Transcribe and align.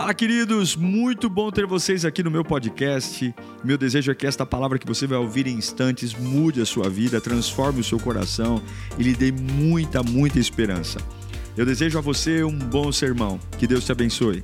Fala, 0.00 0.14
queridos! 0.14 0.76
Muito 0.76 1.28
bom 1.28 1.50
ter 1.50 1.66
vocês 1.66 2.06
aqui 2.06 2.22
no 2.22 2.30
meu 2.30 2.42
podcast. 2.42 3.34
Meu 3.62 3.76
desejo 3.76 4.10
é 4.10 4.14
que 4.14 4.26
esta 4.26 4.46
palavra 4.46 4.78
que 4.78 4.86
você 4.86 5.06
vai 5.06 5.18
ouvir 5.18 5.46
em 5.46 5.58
instantes 5.58 6.14
mude 6.14 6.58
a 6.58 6.64
sua 6.64 6.88
vida, 6.88 7.20
transforme 7.20 7.80
o 7.80 7.84
seu 7.84 8.00
coração 8.00 8.62
e 8.98 9.02
lhe 9.02 9.14
dê 9.14 9.30
muita, 9.30 10.02
muita 10.02 10.38
esperança. 10.38 10.98
Eu 11.54 11.66
desejo 11.66 11.98
a 11.98 12.00
você 12.00 12.42
um 12.42 12.58
bom 12.58 12.90
sermão. 12.90 13.38
Que 13.58 13.66
Deus 13.66 13.84
te 13.84 13.92
abençoe. 13.92 14.42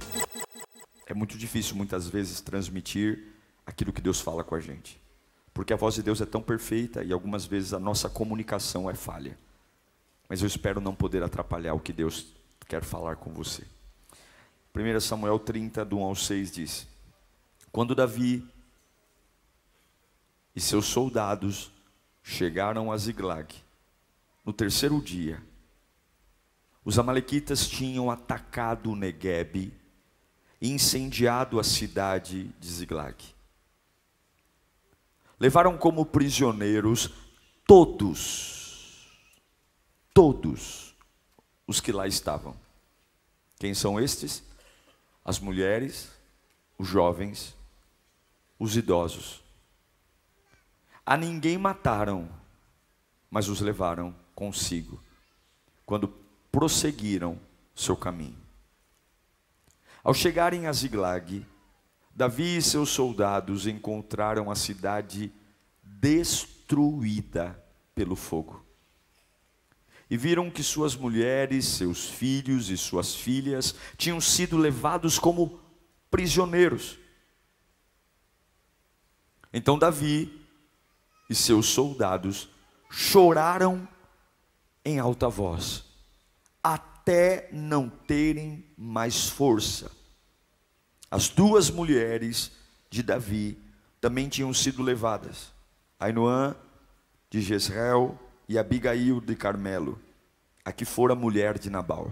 É 1.07 1.15
muito 1.15 1.39
difícil 1.39 1.75
muitas 1.75 2.07
vezes 2.07 2.43
transmitir 2.43 3.25
aquilo 3.65 3.95
que 3.95 4.03
Deus 4.03 4.21
fala 4.21 4.45
com 4.45 4.55
a 4.55 4.61
gente, 4.61 5.01
porque 5.55 5.73
a 5.73 5.77
voz 5.77 5.95
de 5.95 6.03
Deus 6.03 6.21
é 6.21 6.27
tão 6.27 6.43
perfeita 6.43 7.03
e 7.03 7.15
algumas 7.15 7.47
vezes 7.47 7.73
a 7.73 7.81
nossa 7.81 8.11
comunicação 8.11 8.91
é 8.91 8.95
falha. 8.95 9.39
Mas 10.29 10.43
eu 10.43 10.47
espero 10.47 10.83
não 10.83 10.95
poder 10.95 11.23
atrapalhar 11.23 11.73
o 11.73 11.81
que 11.81 11.95
Deus 11.95 12.27
quer 12.69 12.85
falar 12.85 13.17
com 13.17 13.33
você. 13.33 13.63
1 14.77 15.01
Samuel 15.01 15.39
30, 15.39 15.87
do 15.87 15.97
1 15.97 16.03
ao 16.03 16.15
6 16.15 16.53
diz: 16.53 16.87
Quando 17.73 17.95
Davi 17.95 18.47
e 20.55 20.61
seus 20.61 20.85
soldados 20.85 21.73
chegaram 22.23 22.93
a 22.93 22.97
Ziglag, 22.99 23.55
no 24.45 24.53
terceiro 24.53 25.01
dia, 25.01 25.43
os 26.85 26.99
amalequitas 26.99 27.67
tinham 27.67 28.11
atacado 28.11 28.95
Negueb 28.95 29.73
e 30.61 30.71
incendiado 30.71 31.59
a 31.59 31.65
cidade 31.65 32.45
de 32.61 32.69
Ziglag. 32.69 33.17
Levaram 35.41 35.79
como 35.79 36.05
prisioneiros 36.05 37.11
todos, 37.67 39.11
todos 40.13 40.95
os 41.67 41.81
que 41.81 41.93
lá 41.93 42.07
estavam. 42.07 42.55
Quem 43.59 43.73
são 43.73 43.99
estes? 43.99 44.45
As 45.27 45.41
mulheres, 45.41 46.13
os 46.79 46.87
jovens, 46.87 47.57
os 48.61 48.77
idosos. 48.77 49.43
A 51.05 51.17
ninguém 51.17 51.59
mataram, 51.59 52.31
mas 53.29 53.49
os 53.49 53.61
levaram 53.61 54.15
consigo, 54.37 55.03
quando 55.85 56.07
prosseguiram 56.53 57.41
seu 57.75 57.97
caminho. 57.97 58.39
Ao 60.05 60.15
chegarem 60.15 60.69
a 60.69 60.73
Ziglag, 60.73 61.45
Davi 62.15 62.59
e 62.59 62.63
seus 62.63 62.91
soldados 62.91 63.67
encontraram 63.67 64.49
a 64.49 64.55
cidade 64.55 65.33
destruída 65.83 67.61
pelo 67.97 68.15
fogo 68.15 68.66
e 70.09 70.17
viram 70.17 70.51
que 70.51 70.63
suas 70.63 70.95
mulheres, 70.95 71.67
seus 71.67 72.09
filhos 72.09 72.71
e 72.71 72.77
suas 72.77 73.15
filhas 73.15 73.75
tinham 73.97 74.21
sido 74.21 74.57
levados 74.57 75.19
como 75.19 75.61
prisioneiros. 76.11 76.99
Então 79.53 79.79
Davi 79.79 80.41
e 81.29 81.35
seus 81.35 81.67
soldados 81.67 82.49
choraram 82.91 83.89
em 84.85 85.01
alta 85.01 85.29
voz, 85.29 85.85
até 86.63 87.49
não 87.53 87.89
terem 87.89 88.65
mais 88.77 89.29
força. 89.29 89.91
As 91.11 91.29
duas 91.29 91.71
mulheres 91.71 92.53
de 92.89 93.03
Davi 93.03 93.59
também 94.01 94.29
tinham 94.29 94.55
sido 94.55 94.83
levadas, 94.83 95.53
Ainoã 95.99 96.55
de 97.29 97.41
Jezreel 97.41 98.17
e 98.49 98.59
Abigail 98.59 99.21
de 99.21 99.35
Carmelo, 99.35 99.99
a 100.65 100.73
que 100.73 100.85
fora 100.85 101.15
mulher 101.15 101.59
de 101.59 101.71
Nabal. 101.71 102.11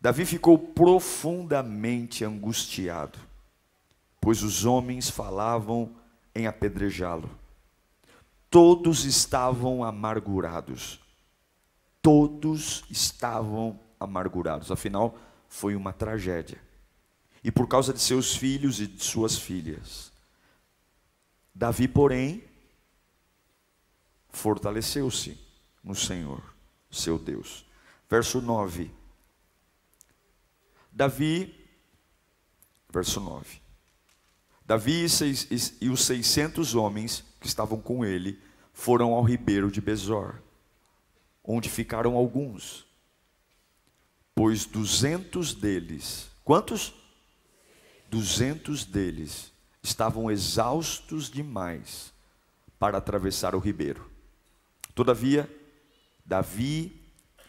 Davi 0.00 0.24
ficou 0.24 0.58
profundamente 0.58 2.24
angustiado, 2.24 3.18
pois 4.20 4.42
os 4.42 4.64
homens 4.64 5.08
falavam 5.08 5.94
em 6.34 6.46
apedrejá-lo. 6.46 7.30
Todos 8.50 9.04
estavam 9.04 9.82
amargurados. 9.82 11.00
Todos 12.00 12.84
estavam 12.90 13.80
amargurados. 13.98 14.70
Afinal, 14.70 15.18
foi 15.48 15.74
uma 15.74 15.92
tragédia. 15.92 16.60
E 17.42 17.50
por 17.50 17.66
causa 17.66 17.92
de 17.92 18.00
seus 18.00 18.36
filhos 18.36 18.80
e 18.80 18.86
de 18.86 19.02
suas 19.02 19.38
filhas. 19.38 20.12
Davi, 21.54 21.88
porém, 21.88 22.44
fortaleceu-se 24.36 25.38
no 25.82 25.94
Senhor, 25.94 26.42
seu 26.90 27.18
Deus. 27.18 27.64
Verso 28.08 28.40
9. 28.40 28.90
Davi, 30.92 31.68
verso 32.92 33.18
9. 33.18 33.60
Davi 34.64 35.04
e, 35.04 35.08
seis, 35.08 35.48
e, 35.80 35.88
os 35.88 36.04
seiscentos 36.04 36.74
homens 36.74 37.24
que 37.40 37.46
estavam 37.46 37.80
com 37.80 38.04
ele 38.04 38.38
foram 38.72 39.14
ao 39.14 39.22
ribeiro 39.22 39.70
de 39.70 39.80
Bezor, 39.80 40.34
onde 41.42 41.70
ficaram 41.70 42.14
alguns, 42.14 42.86
pois 44.34 44.66
duzentos 44.66 45.54
deles, 45.54 46.28
quantos? 46.44 46.92
Duzentos 48.10 48.84
deles 48.84 49.50
estavam 49.82 50.30
exaustos 50.30 51.30
demais 51.30 52.12
para 52.78 52.98
atravessar 52.98 53.54
o 53.54 53.58
ribeiro. 53.58 54.15
Todavia, 54.96 55.46
Davi 56.24 57.02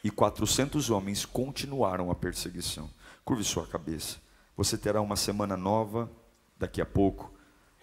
e 0.03 0.11
400 0.11 0.89
homens 0.89 1.25
continuaram 1.25 2.11
a 2.11 2.15
perseguição. 2.15 2.89
Curve 3.23 3.45
sua 3.45 3.65
cabeça. 3.65 4.17
Você 4.57 4.77
terá 4.77 4.99
uma 4.99 5.15
semana 5.15 5.55
nova 5.55 6.11
daqui 6.59 6.81
a 6.81 6.85
pouco. 6.85 7.33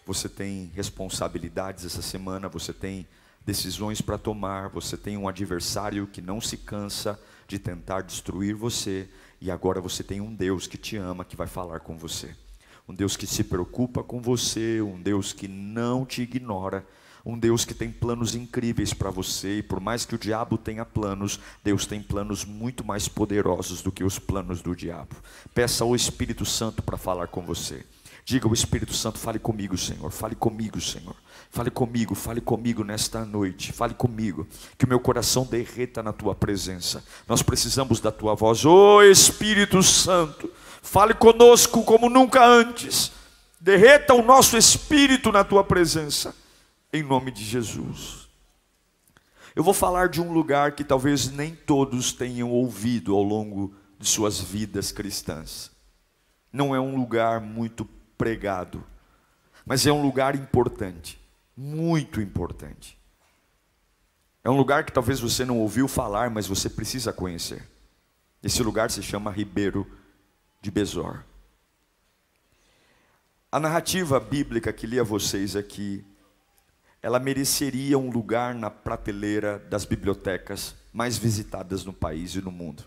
Você 0.05 0.29
tem 0.29 0.71
responsabilidades 0.75 1.87
essa 1.87 2.03
semana, 2.03 2.47
você 2.47 2.75
tem 2.75 3.09
decisões 3.43 4.03
para 4.03 4.19
tomar, 4.19 4.69
você 4.69 4.99
tem 4.99 5.17
um 5.17 5.27
adversário 5.27 6.07
que 6.09 6.21
não 6.21 6.43
se 6.43 6.59
cansa 6.59 7.19
de 7.49 7.59
tentar 7.59 8.03
destruir 8.03 8.55
você, 8.55 9.09
e 9.41 9.51
agora 9.51 9.81
você 9.81 10.05
tem 10.05 10.21
um 10.21 10.35
Deus 10.35 10.67
que 10.67 10.77
te 10.77 10.99
ama, 10.99 11.25
que 11.25 11.37
vai 11.37 11.47
falar 11.47 11.81
com 11.81 11.97
você. 11.97 12.37
Um 12.87 12.93
Deus 12.93 13.17
que 13.17 13.27
se 13.27 13.43
preocupa 13.43 14.03
com 14.03 14.21
você, 14.21 14.83
um 14.83 15.01
Deus 15.01 15.33
que 15.33 15.49
não 15.49 16.05
te 16.05 16.21
ignora 16.21 16.87
um 17.25 17.39
Deus 17.39 17.65
que 17.65 17.73
tem 17.73 17.91
planos 17.91 18.35
incríveis 18.35 18.93
para 18.93 19.11
você, 19.11 19.59
e 19.59 19.63
por 19.63 19.81
mais 19.81 20.05
que 20.05 20.15
o 20.15 20.19
diabo 20.19 20.59
tenha 20.59 20.85
planos, 20.85 21.41
Deus 21.63 21.87
tem 21.87 22.03
planos 22.03 22.45
muito 22.45 22.85
mais 22.85 23.09
poderosos 23.09 23.81
do 23.81 23.91
que 23.91 24.05
os 24.05 24.19
planos 24.19 24.61
do 24.61 24.77
diabo. 24.77 25.17
Peça 25.55 25.85
ao 25.85 25.97
Espírito 25.97 26.45
Santo 26.45 26.83
para 26.83 26.99
falar 26.99 27.29
com 27.29 27.41
você. 27.41 27.85
Diga 28.27 28.47
ao 28.47 28.55
Espírito 28.55 28.95
Santo, 28.95 29.19
fale 29.19 29.39
comigo, 29.39 29.77
Senhor. 29.77 30.11
Fale 30.11 30.35
comigo, 30.35 30.81
Senhor. 30.81 31.15
Fale 31.51 31.71
comigo, 31.71 32.15
fale 32.15 32.41
comigo 32.41 32.83
nesta 32.83 33.25
noite. 33.25 33.71
Fale 33.71 33.93
comigo. 33.93 34.47
Que 34.79 34.87
o 34.87 34.89
meu 34.89 34.99
coração 34.99 35.45
derreta 35.45 36.03
na 36.03 36.11
tua 36.11 36.35
presença. 36.35 37.05
Nós 37.29 37.43
precisamos 37.43 38.01
da 38.01 38.11
tua 38.11 38.35
voz. 38.35 38.65
Ô 38.65 38.97
oh, 38.97 39.03
Espírito 39.03 39.83
Santo, 39.83 40.51
fale 40.81 41.13
conosco 41.13 41.85
como 41.85 42.09
nunca 42.09 42.47
antes. 42.47 43.13
Derreta 43.61 44.15
o 44.15 44.23
nosso 44.23 44.57
espírito 44.57 45.31
na 45.31 45.45
tua 45.45 45.63
presença 45.63 46.35
em 46.95 47.03
nome 47.03 47.33
de 47.33 47.45
Jesus. 47.45 48.29
Eu 49.57 49.65
vou 49.65 49.75
falar 49.75 50.09
de 50.09 50.21
um 50.21 50.33
lugar 50.33 50.77
que 50.77 50.85
talvez 50.85 51.29
nem 51.29 51.53
todos 51.53 52.13
tenham 52.13 52.53
ouvido 52.53 53.13
ao 53.17 53.23
longo 53.23 53.75
de 53.99 54.07
suas 54.07 54.41
vidas 54.41 54.93
cristãs. 54.93 55.73
Não 56.53 56.73
é 56.73 56.79
um 56.79 56.95
lugar 56.95 57.41
muito 57.41 57.85
pregado, 58.17 58.85
mas 59.67 59.85
é 59.89 59.93
um 59.93 60.03
lugar 60.03 60.37
importante, 60.37 61.21
muito 61.57 62.21
importante. 62.21 62.97
É 64.45 64.49
um 64.49 64.57
lugar 64.57 64.85
que 64.85 64.93
talvez 64.93 65.19
você 65.19 65.45
não 65.45 65.59
ouviu 65.59 65.89
falar, 65.89 66.31
mas 66.31 66.47
você 66.47 66.71
precisa 66.71 67.13
conhecer. 67.13 67.69
Esse 68.41 68.63
lugar 68.63 68.89
se 68.89 69.03
chama 69.03 69.33
Ribeiro 69.33 69.85
de 70.63 70.71
Besor. 70.71 71.25
A 73.51 73.59
narrativa 73.59 74.21
bíblica 74.21 74.73
que 74.73 74.87
li 74.87 75.01
a 75.01 75.05
vocês 75.05 75.57
aqui 75.57 76.05
ela 77.05 77.19
mereceria 77.19 77.99
um 77.99 78.09
lugar 78.09 78.55
na 78.55 78.71
prateleira 78.71 79.59
das 79.69 79.85
bibliotecas 79.85 80.75
mais 80.91 81.19
visitadas 81.19 81.85
no 81.85 81.93
país 81.93 82.35
e 82.35 82.41
no 82.41 82.51
mundo. 82.51 82.83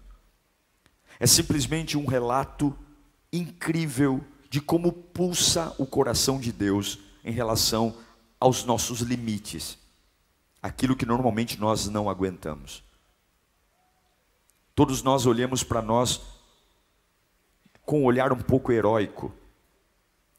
É 1.20 1.28
simplesmente 1.28 1.96
um 1.96 2.08
relato 2.08 2.76
incrível 3.32 4.26
de 4.50 4.60
como 4.60 4.92
pulsa 4.92 5.72
o 5.78 5.86
coração 5.86 6.40
de 6.40 6.52
Deus 6.52 6.98
em 7.24 7.32
relação 7.32 7.96
aos 8.40 8.64
nossos 8.64 9.02
limites, 9.02 9.78
aquilo 10.64 10.96
que 10.96 11.06
normalmente 11.06 11.60
nós 11.60 11.88
não 11.88 12.10
aguentamos. 12.10 12.84
Todos 14.74 15.04
nós 15.04 15.28
olhamos 15.28 15.64
para 15.64 15.80
nós 15.80 16.22
com 17.84 18.02
um 18.02 18.06
olhar 18.06 18.34
um 18.34 18.42
pouco 18.42 18.72
heróico. 18.72 19.32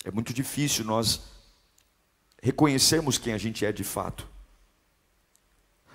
É 0.04 0.10
muito 0.10 0.34
difícil 0.34 0.84
nós 0.84 1.38
reconhecermos 2.43 3.19
quem 3.19 3.32
a 3.32 3.38
gente 3.38 3.64
é 3.64 3.73
de 3.73 3.85
fato. 3.85 4.29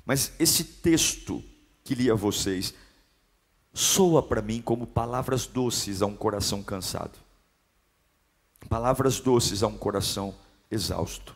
Mas 0.05 0.33
esse 0.39 0.63
texto 0.63 1.43
que 1.83 1.95
li 1.95 2.09
a 2.09 2.15
vocês 2.15 2.73
soa 3.73 4.21
para 4.21 4.41
mim 4.41 4.61
como 4.61 4.85
palavras 4.85 5.47
doces 5.47 6.01
a 6.01 6.05
um 6.05 6.15
coração 6.15 6.61
cansado. 6.61 7.17
Palavras 8.69 9.19
doces 9.19 9.63
a 9.63 9.67
um 9.67 9.77
coração 9.77 10.35
exausto. 10.69 11.35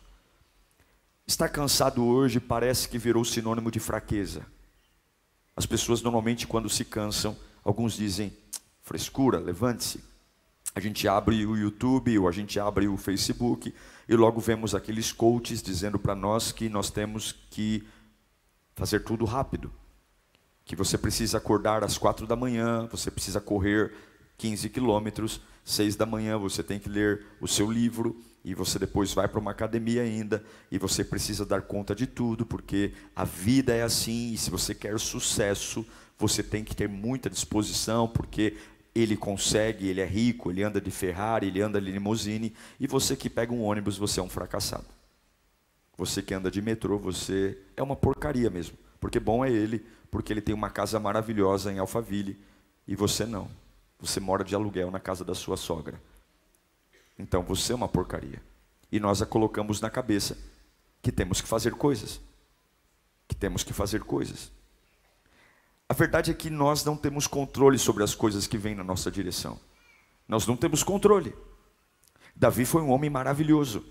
Estar 1.26 1.48
cansado 1.48 2.04
hoje 2.04 2.40
parece 2.40 2.88
que 2.88 2.98
virou 2.98 3.24
sinônimo 3.24 3.70
de 3.70 3.80
fraqueza. 3.80 4.46
As 5.54 5.66
pessoas 5.66 6.00
normalmente, 6.00 6.46
quando 6.46 6.70
se 6.70 6.84
cansam, 6.84 7.36
alguns 7.64 7.94
dizem 7.94 8.32
frescura, 8.80 9.38
levante-se. 9.38 10.02
A 10.74 10.80
gente 10.80 11.08
abre 11.08 11.44
o 11.44 11.56
YouTube 11.56 12.18
ou 12.18 12.28
a 12.28 12.32
gente 12.32 12.58
abre 12.60 12.86
o 12.86 12.96
Facebook 12.96 13.74
e 14.08 14.16
logo 14.16 14.40
vemos 14.40 14.74
aqueles 14.74 15.12
coaches 15.12 15.62
dizendo 15.62 15.98
para 15.98 16.14
nós 16.14 16.50
que 16.50 16.68
nós 16.68 16.90
temos 16.90 17.32
que 17.50 17.86
fazer 18.74 19.00
tudo 19.00 19.24
rápido. 19.24 19.70
Que 20.64 20.74
você 20.74 20.96
precisa 20.96 21.38
acordar 21.38 21.84
às 21.84 21.98
quatro 21.98 22.26
da 22.26 22.34
manhã, 22.34 22.88
você 22.90 23.10
precisa 23.10 23.40
correr 23.40 23.92
15 24.38 24.70
quilômetros, 24.70 25.40
seis 25.64 25.96
da 25.96 26.06
manhã 26.06 26.38
você 26.38 26.62
tem 26.62 26.78
que 26.78 26.88
ler 26.88 27.26
o 27.40 27.46
seu 27.46 27.70
livro 27.70 28.18
e 28.42 28.54
você 28.54 28.78
depois 28.78 29.12
vai 29.12 29.28
para 29.28 29.40
uma 29.40 29.50
academia 29.50 30.02
ainda 30.02 30.42
e 30.70 30.78
você 30.78 31.04
precisa 31.04 31.44
dar 31.44 31.62
conta 31.62 31.94
de 31.94 32.06
tudo 32.06 32.46
porque 32.46 32.94
a 33.14 33.24
vida 33.24 33.74
é 33.74 33.82
assim 33.82 34.32
e 34.32 34.38
se 34.38 34.48
você 34.48 34.74
quer 34.74 34.98
sucesso 34.98 35.84
você 36.16 36.42
tem 36.42 36.64
que 36.64 36.74
ter 36.74 36.88
muita 36.88 37.28
disposição 37.28 38.08
porque 38.08 38.56
ele 39.00 39.16
consegue, 39.16 39.88
ele 39.88 40.00
é 40.00 40.06
rico, 40.06 40.50
ele 40.50 40.62
anda 40.62 40.80
de 40.80 40.90
Ferrari, 40.90 41.48
ele 41.48 41.60
anda 41.60 41.80
de 41.80 41.90
limousine, 41.90 42.54
e 42.80 42.86
você 42.86 43.16
que 43.16 43.28
pega 43.28 43.52
um 43.52 43.62
ônibus, 43.62 43.98
você 43.98 44.20
é 44.20 44.22
um 44.22 44.28
fracassado. 44.28 44.86
Você 45.96 46.22
que 46.22 46.32
anda 46.32 46.50
de 46.50 46.62
metrô, 46.62 46.98
você 46.98 47.58
é 47.76 47.82
uma 47.82 47.96
porcaria 47.96 48.48
mesmo. 48.48 48.78
Porque 49.00 49.18
bom 49.20 49.44
é 49.44 49.50
ele, 49.50 49.84
porque 50.10 50.32
ele 50.32 50.40
tem 50.40 50.54
uma 50.54 50.70
casa 50.70 50.98
maravilhosa 50.98 51.72
em 51.72 51.78
Alphaville, 51.78 52.38
e 52.86 52.96
você 52.96 53.26
não. 53.26 53.50
Você 54.00 54.20
mora 54.20 54.44
de 54.44 54.54
aluguel 54.54 54.90
na 54.90 55.00
casa 55.00 55.24
da 55.24 55.34
sua 55.34 55.56
sogra. 55.56 56.00
Então 57.18 57.42
você 57.42 57.72
é 57.72 57.76
uma 57.76 57.88
porcaria. 57.88 58.40
E 58.90 58.98
nós 59.00 59.20
a 59.20 59.26
colocamos 59.26 59.80
na 59.80 59.90
cabeça 59.90 60.38
que 61.02 61.12
temos 61.12 61.40
que 61.40 61.48
fazer 61.48 61.74
coisas. 61.74 62.20
Que 63.26 63.34
temos 63.34 63.62
que 63.62 63.72
fazer 63.72 64.02
coisas. 64.02 64.50
A 65.88 65.94
verdade 65.94 66.30
é 66.30 66.34
que 66.34 66.50
nós 66.50 66.84
não 66.84 66.96
temos 66.96 67.26
controle 67.26 67.78
sobre 67.78 68.04
as 68.04 68.14
coisas 68.14 68.46
que 68.46 68.58
vêm 68.58 68.74
na 68.74 68.84
nossa 68.84 69.10
direção. 69.10 69.58
Nós 70.28 70.46
não 70.46 70.54
temos 70.54 70.82
controle. 70.82 71.34
Davi 72.36 72.66
foi 72.66 72.82
um 72.82 72.90
homem 72.90 73.08
maravilhoso. 73.08 73.82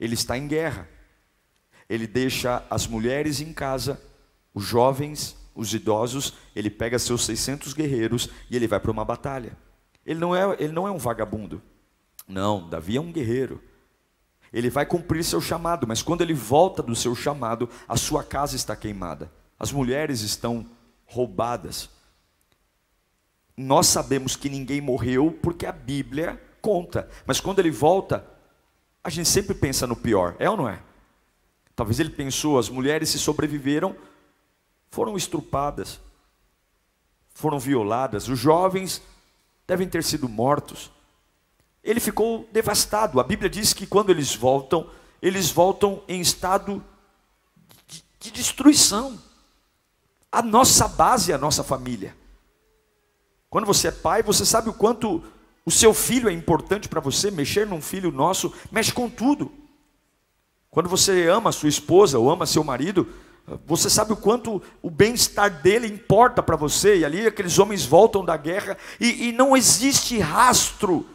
Ele 0.00 0.14
está 0.14 0.38
em 0.38 0.48
guerra. 0.48 0.88
Ele 1.90 2.06
deixa 2.06 2.64
as 2.70 2.86
mulheres 2.86 3.42
em 3.42 3.52
casa, 3.52 4.00
os 4.54 4.64
jovens, 4.64 5.36
os 5.54 5.74
idosos, 5.74 6.32
ele 6.56 6.70
pega 6.70 6.98
seus 6.98 7.26
600 7.26 7.74
guerreiros 7.74 8.30
e 8.48 8.56
ele 8.56 8.66
vai 8.66 8.80
para 8.80 8.90
uma 8.90 9.04
batalha. 9.04 9.58
Ele 10.06 10.18
não 10.18 10.34
é, 10.34 10.56
ele 10.58 10.72
não 10.72 10.88
é 10.88 10.90
um 10.90 10.96
vagabundo. 10.96 11.60
Não, 12.26 12.66
Davi 12.70 12.96
é 12.96 13.00
um 13.00 13.12
guerreiro. 13.12 13.62
Ele 14.50 14.70
vai 14.70 14.86
cumprir 14.86 15.22
seu 15.22 15.40
chamado, 15.40 15.86
mas 15.86 16.00
quando 16.00 16.22
ele 16.22 16.32
volta 16.32 16.82
do 16.82 16.96
seu 16.96 17.14
chamado, 17.14 17.68
a 17.86 17.96
sua 17.98 18.24
casa 18.24 18.56
está 18.56 18.74
queimada 18.74 19.30
as 19.62 19.70
mulheres 19.70 20.22
estão 20.22 20.66
roubadas. 21.06 21.88
Nós 23.56 23.86
sabemos 23.86 24.34
que 24.34 24.50
ninguém 24.50 24.80
morreu 24.80 25.38
porque 25.40 25.66
a 25.66 25.70
Bíblia 25.70 26.42
conta, 26.60 27.08
mas 27.24 27.38
quando 27.38 27.60
ele 27.60 27.70
volta, 27.70 28.26
a 29.04 29.08
gente 29.08 29.28
sempre 29.28 29.54
pensa 29.54 29.86
no 29.86 29.94
pior, 29.94 30.34
é 30.40 30.50
ou 30.50 30.56
não 30.56 30.68
é? 30.68 30.82
Talvez 31.76 32.00
ele 32.00 32.10
pensou, 32.10 32.58
as 32.58 32.68
mulheres 32.68 33.10
se 33.10 33.20
sobreviveram, 33.20 33.94
foram 34.90 35.16
estrupadas, 35.16 36.00
foram 37.28 37.60
violadas, 37.60 38.26
os 38.26 38.40
jovens 38.40 39.00
devem 39.64 39.88
ter 39.88 40.02
sido 40.02 40.28
mortos. 40.28 40.90
Ele 41.84 42.00
ficou 42.00 42.48
devastado. 42.50 43.20
A 43.20 43.24
Bíblia 43.24 43.48
diz 43.48 43.72
que 43.72 43.86
quando 43.86 44.10
eles 44.10 44.34
voltam, 44.34 44.90
eles 45.20 45.52
voltam 45.52 46.02
em 46.08 46.20
estado 46.20 46.84
de, 47.86 48.04
de 48.18 48.30
destruição. 48.32 49.30
A 50.32 50.40
nossa 50.40 50.88
base 50.88 51.30
é 51.30 51.34
a 51.34 51.38
nossa 51.38 51.62
família. 51.62 52.16
Quando 53.50 53.66
você 53.66 53.88
é 53.88 53.90
pai, 53.90 54.22
você 54.22 54.46
sabe 54.46 54.70
o 54.70 54.72
quanto 54.72 55.22
o 55.66 55.70
seu 55.70 55.92
filho 55.92 56.26
é 56.26 56.32
importante 56.32 56.88
para 56.88 57.02
você. 57.02 57.30
Mexer 57.30 57.66
num 57.66 57.82
filho 57.82 58.10
nosso 58.10 58.50
mexe 58.70 58.90
com 58.94 59.10
tudo. 59.10 59.52
Quando 60.70 60.88
você 60.88 61.28
ama 61.28 61.52
sua 61.52 61.68
esposa 61.68 62.18
ou 62.18 62.30
ama 62.30 62.46
seu 62.46 62.64
marido, 62.64 63.06
você 63.66 63.90
sabe 63.90 64.14
o 64.14 64.16
quanto 64.16 64.62
o 64.80 64.90
bem-estar 64.90 65.50
dele 65.60 65.86
importa 65.86 66.42
para 66.42 66.56
você. 66.56 67.00
E 67.00 67.04
ali 67.04 67.26
aqueles 67.26 67.58
homens 67.58 67.84
voltam 67.84 68.24
da 68.24 68.38
guerra 68.38 68.78
e, 68.98 69.28
e 69.28 69.32
não 69.32 69.54
existe 69.54 70.18
rastro 70.18 71.06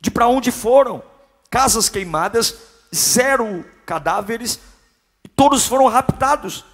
de 0.00 0.10
para 0.10 0.26
onde 0.26 0.50
foram. 0.50 1.02
Casas 1.50 1.90
queimadas, 1.90 2.56
zero 2.94 3.62
cadáveres, 3.84 4.58
todos 5.36 5.66
foram 5.66 5.86
raptados. 5.86 6.64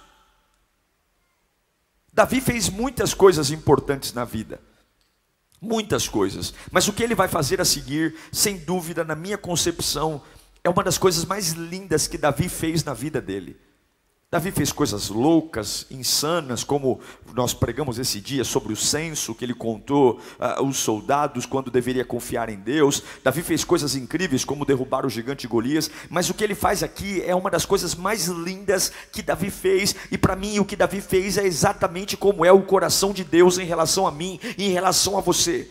Davi 2.13 2.41
fez 2.41 2.69
muitas 2.69 3.13
coisas 3.13 3.51
importantes 3.51 4.13
na 4.13 4.25
vida. 4.25 4.59
Muitas 5.61 6.07
coisas. 6.07 6.53
Mas 6.71 6.87
o 6.87 6.93
que 6.93 7.03
ele 7.03 7.15
vai 7.15 7.27
fazer 7.27 7.61
a 7.61 7.65
seguir, 7.65 8.15
sem 8.31 8.57
dúvida, 8.57 9.03
na 9.03 9.15
minha 9.15 9.37
concepção, 9.37 10.21
é 10.63 10.69
uma 10.69 10.83
das 10.83 10.97
coisas 10.97 11.23
mais 11.25 11.51
lindas 11.51 12.07
que 12.07 12.17
Davi 12.17 12.49
fez 12.49 12.83
na 12.83 12.93
vida 12.93 13.21
dele. 13.21 13.57
Davi 14.33 14.49
fez 14.49 14.71
coisas 14.71 15.09
loucas, 15.09 15.85
insanas, 15.91 16.63
como 16.63 17.01
nós 17.33 17.53
pregamos 17.53 17.99
esse 17.99 18.21
dia 18.21 18.45
sobre 18.45 18.71
o 18.71 18.77
censo 18.77 19.35
que 19.35 19.43
ele 19.43 19.53
contou 19.53 20.21
uh, 20.39 20.63
os 20.63 20.77
soldados 20.77 21.45
quando 21.45 21.69
deveria 21.69 22.05
confiar 22.05 22.47
em 22.47 22.55
Deus. 22.55 23.03
Davi 23.25 23.43
fez 23.43 23.65
coisas 23.65 23.93
incríveis, 23.93 24.45
como 24.45 24.63
derrubar 24.63 25.05
o 25.05 25.09
gigante 25.09 25.49
Golias. 25.49 25.91
Mas 26.09 26.29
o 26.29 26.33
que 26.33 26.45
ele 26.45 26.55
faz 26.55 26.81
aqui 26.81 27.21
é 27.25 27.35
uma 27.35 27.51
das 27.51 27.65
coisas 27.65 27.93
mais 27.93 28.27
lindas 28.27 28.93
que 29.11 29.21
Davi 29.21 29.51
fez. 29.51 29.93
E 30.09 30.17
para 30.17 30.33
mim, 30.33 30.59
o 30.59 30.65
que 30.65 30.77
Davi 30.77 31.01
fez 31.01 31.37
é 31.37 31.45
exatamente 31.45 32.15
como 32.15 32.45
é 32.45 32.53
o 32.53 32.61
coração 32.61 33.11
de 33.11 33.25
Deus 33.25 33.57
em 33.57 33.65
relação 33.65 34.07
a 34.07 34.11
mim 34.13 34.39
e 34.57 34.63
em 34.63 34.69
relação 34.69 35.17
a 35.17 35.21
você. 35.21 35.69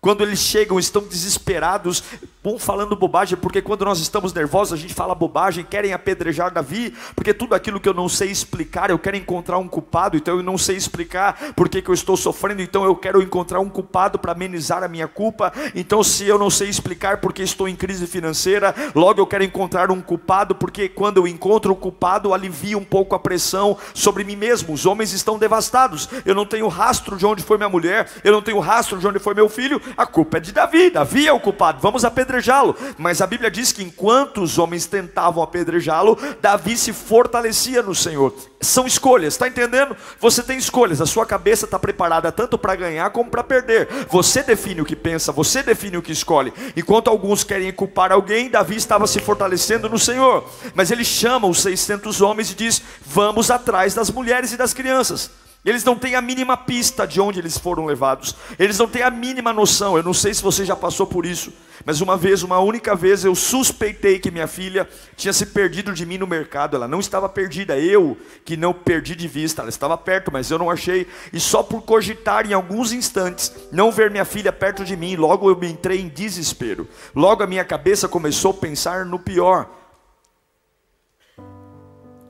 Quando 0.00 0.22
eles 0.22 0.38
chegam, 0.38 0.78
estão 0.78 1.02
desesperados, 1.02 2.02
um 2.44 2.58
falando 2.58 2.96
bobagem, 2.96 3.36
porque 3.36 3.60
quando 3.60 3.84
nós 3.84 3.98
estamos 4.00 4.32
nervosos, 4.32 4.72
a 4.72 4.80
gente 4.80 4.94
fala 4.94 5.14
bobagem, 5.14 5.64
querem 5.64 5.92
apedrejar 5.92 6.52
Davi, 6.52 6.94
porque 7.14 7.34
tudo 7.34 7.54
aquilo 7.54 7.78
que 7.78 7.88
eu 7.88 7.92
não 7.92 8.08
sei 8.08 8.30
explicar, 8.30 8.88
eu 8.90 8.98
quero 8.98 9.16
encontrar 9.16 9.58
um 9.58 9.68
culpado, 9.68 10.16
então 10.16 10.36
eu 10.36 10.42
não 10.42 10.56
sei 10.56 10.76
explicar 10.76 11.52
porque 11.54 11.82
que 11.82 11.90
eu 11.90 11.94
estou 11.94 12.16
sofrendo, 12.16 12.62
então 12.62 12.84
eu 12.84 12.96
quero 12.96 13.20
encontrar 13.20 13.60
um 13.60 13.68
culpado 13.68 14.18
para 14.18 14.32
amenizar 14.32 14.82
a 14.82 14.88
minha 14.88 15.06
culpa. 15.06 15.52
Então, 15.74 16.02
se 16.02 16.24
eu 16.24 16.38
não 16.38 16.48
sei 16.48 16.68
explicar 16.68 17.18
porque 17.18 17.42
estou 17.42 17.68
em 17.68 17.76
crise 17.76 18.06
financeira, 18.06 18.74
logo 18.94 19.20
eu 19.20 19.26
quero 19.26 19.44
encontrar 19.44 19.90
um 19.90 20.00
culpado, 20.00 20.54
porque 20.54 20.88
quando 20.88 21.18
eu 21.18 21.28
encontro 21.28 21.72
o 21.72 21.76
culpado, 21.76 22.32
alivia 22.32 22.78
um 22.78 22.84
pouco 22.84 23.14
a 23.14 23.18
pressão 23.18 23.76
sobre 23.92 24.24
mim 24.24 24.36
mesmo. 24.36 24.72
Os 24.72 24.86
homens 24.86 25.12
estão 25.12 25.38
devastados, 25.38 26.08
eu 26.24 26.34
não 26.34 26.46
tenho 26.46 26.68
rastro 26.68 27.16
de 27.16 27.26
onde 27.26 27.42
foi 27.42 27.58
minha 27.58 27.68
mulher, 27.68 28.10
eu 28.24 28.32
não 28.32 28.40
tenho 28.40 28.58
rastro 28.58 28.98
de 28.98 29.06
onde 29.06 29.18
foi 29.18 29.34
meu 29.34 29.48
filho, 29.48 29.80
a 29.96 30.06
culpa 30.06 30.38
é 30.38 30.40
de 30.40 30.52
Davi, 30.52 30.90
Davi 30.90 31.26
é 31.26 31.32
o 31.32 31.40
culpado, 31.40 31.80
vamos 31.80 32.04
apedrejá-lo. 32.04 32.76
Mas 32.96 33.20
a 33.20 33.26
Bíblia 33.26 33.50
diz 33.50 33.72
que 33.72 33.82
enquanto 33.82 34.42
os 34.42 34.58
homens 34.58 34.86
tentavam 34.86 35.42
apedrejá-lo, 35.42 36.18
Davi 36.40 36.76
se 36.76 36.92
fortalecia 36.92 37.82
no 37.82 37.94
Senhor. 37.94 38.34
São 38.60 38.86
escolhas, 38.86 39.34
está 39.34 39.46
entendendo? 39.46 39.96
Você 40.20 40.42
tem 40.42 40.58
escolhas, 40.58 41.00
a 41.00 41.06
sua 41.06 41.24
cabeça 41.24 41.64
está 41.64 41.78
preparada 41.78 42.32
tanto 42.32 42.58
para 42.58 42.74
ganhar 42.74 43.10
como 43.10 43.30
para 43.30 43.44
perder. 43.44 43.88
Você 44.10 44.42
define 44.42 44.80
o 44.80 44.84
que 44.84 44.96
pensa, 44.96 45.32
você 45.32 45.62
define 45.62 45.96
o 45.96 46.02
que 46.02 46.12
escolhe. 46.12 46.52
Enquanto 46.76 47.08
alguns 47.08 47.44
querem 47.44 47.72
culpar 47.72 48.12
alguém, 48.12 48.50
Davi 48.50 48.76
estava 48.76 49.06
se 49.06 49.20
fortalecendo 49.20 49.88
no 49.88 49.98
Senhor. 49.98 50.44
Mas 50.74 50.90
ele 50.90 51.04
chama 51.04 51.46
os 51.46 51.60
600 51.60 52.20
homens 52.20 52.50
e 52.50 52.54
diz: 52.54 52.82
Vamos 53.04 53.50
atrás 53.50 53.94
das 53.94 54.10
mulheres 54.10 54.52
e 54.52 54.56
das 54.56 54.74
crianças. 54.74 55.30
Eles 55.68 55.84
não 55.84 55.98
têm 55.98 56.14
a 56.14 56.22
mínima 56.22 56.56
pista 56.56 57.06
de 57.06 57.20
onde 57.20 57.38
eles 57.38 57.58
foram 57.58 57.84
levados. 57.84 58.34
Eles 58.58 58.78
não 58.78 58.88
têm 58.88 59.02
a 59.02 59.10
mínima 59.10 59.52
noção. 59.52 59.98
Eu 59.98 60.02
não 60.02 60.14
sei 60.14 60.32
se 60.32 60.42
você 60.42 60.64
já 60.64 60.74
passou 60.74 61.06
por 61.06 61.26
isso, 61.26 61.52
mas 61.84 62.00
uma 62.00 62.16
vez, 62.16 62.42
uma 62.42 62.58
única 62.58 62.96
vez, 62.96 63.22
eu 63.22 63.34
suspeitei 63.34 64.18
que 64.18 64.30
minha 64.30 64.46
filha 64.46 64.88
tinha 65.14 65.30
se 65.30 65.44
perdido 65.44 65.92
de 65.92 66.06
mim 66.06 66.16
no 66.16 66.26
mercado. 66.26 66.74
Ela 66.74 66.88
não 66.88 67.00
estava 67.00 67.28
perdida, 67.28 67.78
eu 67.78 68.16
que 68.46 68.56
não 68.56 68.72
perdi 68.72 69.14
de 69.14 69.28
vista. 69.28 69.60
Ela 69.60 69.68
estava 69.68 69.98
perto, 69.98 70.32
mas 70.32 70.50
eu 70.50 70.58
não 70.58 70.70
achei. 70.70 71.06
E 71.34 71.38
só 71.38 71.62
por 71.62 71.82
cogitar 71.82 72.50
em 72.50 72.54
alguns 72.54 72.90
instantes 72.90 73.52
não 73.70 73.92
ver 73.92 74.10
minha 74.10 74.24
filha 74.24 74.50
perto 74.50 74.86
de 74.86 74.96
mim, 74.96 75.16
logo 75.16 75.50
eu 75.50 75.56
me 75.56 75.70
entrei 75.70 76.00
em 76.00 76.08
desespero. 76.08 76.88
Logo 77.14 77.42
a 77.42 77.46
minha 77.46 77.62
cabeça 77.62 78.08
começou 78.08 78.52
a 78.52 78.54
pensar 78.54 79.04
no 79.04 79.18
pior. 79.18 79.68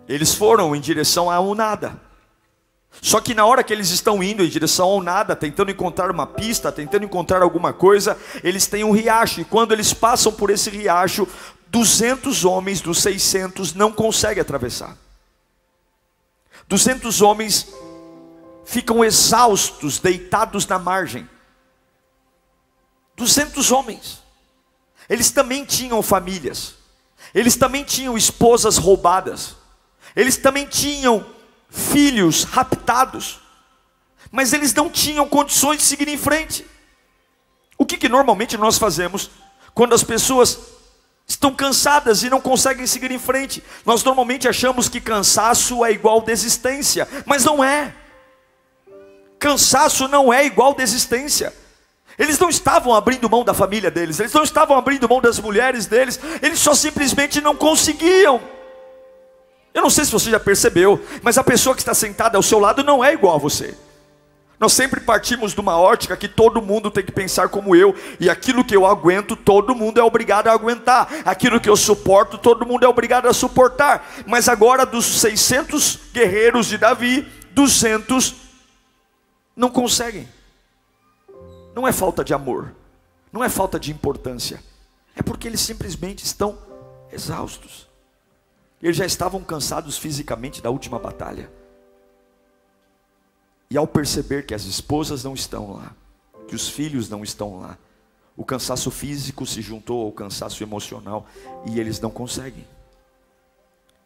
Eles 0.08 0.34
foram 0.34 0.74
em 0.74 0.80
direção 0.80 1.30
a 1.30 1.38
um 1.38 1.54
nada. 1.54 2.07
Só 3.00 3.20
que 3.20 3.34
na 3.34 3.46
hora 3.46 3.62
que 3.62 3.72
eles 3.72 3.90
estão 3.90 4.22
indo 4.22 4.42
em 4.44 4.48
direção 4.48 4.88
ao 4.88 5.02
nada, 5.02 5.36
tentando 5.36 5.70
encontrar 5.70 6.10
uma 6.10 6.26
pista, 6.26 6.72
tentando 6.72 7.04
encontrar 7.04 7.42
alguma 7.42 7.72
coisa, 7.72 8.18
eles 8.42 8.66
têm 8.66 8.84
um 8.84 8.90
riacho, 8.90 9.40
e 9.40 9.44
quando 9.44 9.72
eles 9.72 9.92
passam 9.92 10.32
por 10.32 10.50
esse 10.50 10.68
riacho, 10.70 11.26
200 11.68 12.44
homens 12.44 12.80
dos 12.80 13.00
600 13.02 13.74
não 13.74 13.92
conseguem 13.92 14.40
atravessar. 14.40 14.96
200 16.66 17.22
homens 17.22 17.68
ficam 18.64 19.04
exaustos, 19.04 19.98
deitados 19.98 20.66
na 20.66 20.78
margem. 20.78 21.28
200 23.16 23.72
homens. 23.72 24.22
Eles 25.08 25.30
também 25.30 25.64
tinham 25.64 26.02
famílias. 26.02 26.74
Eles 27.34 27.56
também 27.56 27.84
tinham 27.84 28.16
esposas 28.16 28.76
roubadas. 28.76 29.56
Eles 30.14 30.36
também 30.36 30.66
tinham 30.66 31.24
filhos 31.68 32.44
raptados. 32.44 33.40
Mas 34.30 34.52
eles 34.52 34.74
não 34.74 34.90
tinham 34.90 35.28
condições 35.28 35.78
de 35.78 35.84
seguir 35.84 36.08
em 36.08 36.18
frente. 36.18 36.66
O 37.76 37.86
que, 37.86 37.96
que 37.96 38.08
normalmente 38.08 38.56
nós 38.56 38.76
fazemos 38.76 39.30
quando 39.72 39.94
as 39.94 40.02
pessoas 40.02 40.58
estão 41.26 41.54
cansadas 41.54 42.22
e 42.22 42.30
não 42.30 42.40
conseguem 42.40 42.86
seguir 42.86 43.10
em 43.10 43.18
frente? 43.18 43.62
Nós 43.86 44.02
normalmente 44.02 44.48
achamos 44.48 44.88
que 44.88 45.00
cansaço 45.00 45.84
é 45.84 45.92
igual 45.92 46.20
desistência, 46.20 47.08
mas 47.24 47.44
não 47.44 47.62
é. 47.62 47.94
Cansaço 49.38 50.08
não 50.08 50.32
é 50.32 50.44
igual 50.44 50.74
desistência. 50.74 51.54
Eles 52.18 52.38
não 52.38 52.48
estavam 52.48 52.92
abrindo 52.92 53.30
mão 53.30 53.44
da 53.44 53.54
família 53.54 53.92
deles, 53.92 54.18
eles 54.18 54.32
não 54.32 54.42
estavam 54.42 54.76
abrindo 54.76 55.08
mão 55.08 55.20
das 55.20 55.38
mulheres 55.38 55.86
deles, 55.86 56.18
eles 56.42 56.58
só 56.58 56.74
simplesmente 56.74 57.40
não 57.40 57.54
conseguiam. 57.54 58.42
Eu 59.78 59.82
não 59.82 59.90
sei 59.90 60.04
se 60.04 60.10
você 60.10 60.28
já 60.28 60.40
percebeu, 60.40 61.00
mas 61.22 61.38
a 61.38 61.44
pessoa 61.44 61.72
que 61.72 61.80
está 61.80 61.94
sentada 61.94 62.36
ao 62.36 62.42
seu 62.42 62.58
lado 62.58 62.82
não 62.82 63.04
é 63.04 63.12
igual 63.12 63.36
a 63.36 63.38
você. 63.38 63.78
Nós 64.58 64.72
sempre 64.72 64.98
partimos 65.00 65.54
de 65.54 65.60
uma 65.60 65.78
ótica 65.78 66.16
que 66.16 66.26
todo 66.26 66.60
mundo 66.60 66.90
tem 66.90 67.04
que 67.04 67.12
pensar 67.12 67.48
como 67.48 67.76
eu, 67.76 67.94
e 68.18 68.28
aquilo 68.28 68.64
que 68.64 68.74
eu 68.74 68.84
aguento, 68.84 69.36
todo 69.36 69.76
mundo 69.76 70.00
é 70.00 70.02
obrigado 70.02 70.48
a 70.48 70.52
aguentar, 70.52 71.08
aquilo 71.24 71.60
que 71.60 71.70
eu 71.70 71.76
suporto, 71.76 72.36
todo 72.36 72.66
mundo 72.66 72.84
é 72.84 72.88
obrigado 72.88 73.28
a 73.28 73.32
suportar. 73.32 74.04
Mas 74.26 74.48
agora, 74.48 74.84
dos 74.84 75.06
600 75.20 76.10
guerreiros 76.12 76.66
de 76.66 76.76
Davi, 76.76 77.24
200 77.52 78.34
não 79.54 79.70
conseguem. 79.70 80.28
Não 81.72 81.86
é 81.86 81.92
falta 81.92 82.24
de 82.24 82.34
amor, 82.34 82.74
não 83.32 83.44
é 83.44 83.48
falta 83.48 83.78
de 83.78 83.92
importância, 83.92 84.60
é 85.14 85.22
porque 85.22 85.46
eles 85.46 85.60
simplesmente 85.60 86.24
estão 86.24 86.58
exaustos. 87.12 87.87
Eles 88.82 88.96
já 88.96 89.04
estavam 89.04 89.42
cansados 89.42 89.98
fisicamente 89.98 90.62
da 90.62 90.70
última 90.70 90.98
batalha. 90.98 91.50
E 93.70 93.76
ao 93.76 93.86
perceber 93.86 94.46
que 94.46 94.54
as 94.54 94.64
esposas 94.64 95.24
não 95.24 95.34
estão 95.34 95.72
lá, 95.74 95.94
que 96.46 96.54
os 96.54 96.68
filhos 96.68 97.08
não 97.08 97.22
estão 97.22 97.60
lá, 97.60 97.76
o 98.36 98.44
cansaço 98.44 98.90
físico 98.90 99.44
se 99.44 99.60
juntou 99.60 100.06
ao 100.06 100.12
cansaço 100.12 100.62
emocional 100.62 101.26
e 101.66 101.80
eles 101.80 102.00
não 102.00 102.10
conseguem. 102.10 102.64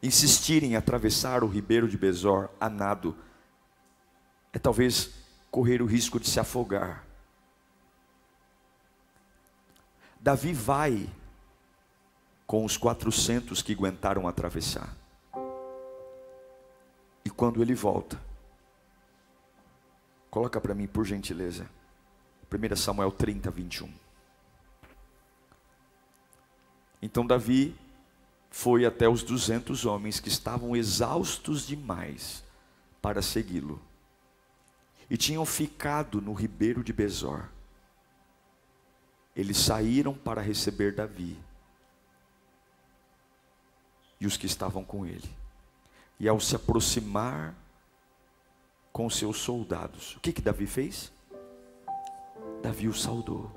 Insistirem 0.03 0.73
em 0.73 0.77
atravessar 0.77 1.45
o 1.45 1.49
ribeiro 1.49 1.87
de 1.87 1.97
Besor 1.99 2.49
a 2.59 2.69
nado 2.69 3.15
é 4.53 4.59
talvez 4.59 5.11
correr 5.51 5.83
o 5.83 5.87
risco 5.87 6.19
de 6.19 6.29
se 6.29 6.41
afogar. 6.41 7.05
Davi 10.19 10.53
vai 10.53 11.09
com 12.53 12.67
os 12.67 12.77
400 12.77 13.63
que 13.63 13.73
aguentaram 13.73 14.29
atravessar. 14.29 14.95
E 17.25 17.31
quando 17.31 17.63
ele 17.63 17.75
volta, 17.75 18.21
Coloca 20.31 20.61
para 20.61 20.75
mim, 20.75 20.87
por 20.87 21.05
gentileza. 21.07 21.67
1 22.51 22.77
Samuel 22.77 23.11
30, 23.11 23.51
21. 23.51 23.91
Então 27.03 27.27
Davi 27.27 27.75
foi 28.51 28.85
até 28.85 29.09
os 29.09 29.23
200 29.23 29.87
homens 29.87 30.21
que 30.21 30.29
estavam 30.29 30.77
exaustos 30.77 31.67
demais 31.67 32.45
para 33.01 33.23
segui-lo. 33.23 33.81
E 35.09 35.17
tinham 35.19 35.45
ficado 35.47 36.21
no 36.21 36.33
ribeiro 36.35 36.85
de 36.85 36.95
Besor. 36.95 37.49
Eles 39.35 39.57
saíram 39.57 40.13
para 40.13 40.43
receber 40.43 40.95
Davi 40.95 41.39
e 44.23 44.27
os 44.27 44.37
que 44.37 44.47
estavam 44.47 44.85
com 44.85 45.05
ele. 45.05 45.29
E 46.21 46.29
ao 46.29 46.39
se 46.39 46.55
aproximar 46.55 47.57
com 48.93 49.11
seus 49.11 49.39
soldados. 49.39 50.15
O 50.15 50.21
que 50.21 50.33
que 50.33 50.41
Davi 50.41 50.65
fez? 50.65 51.13
Davi 52.63 52.87
o 52.87 52.95
saudou. 52.95 53.51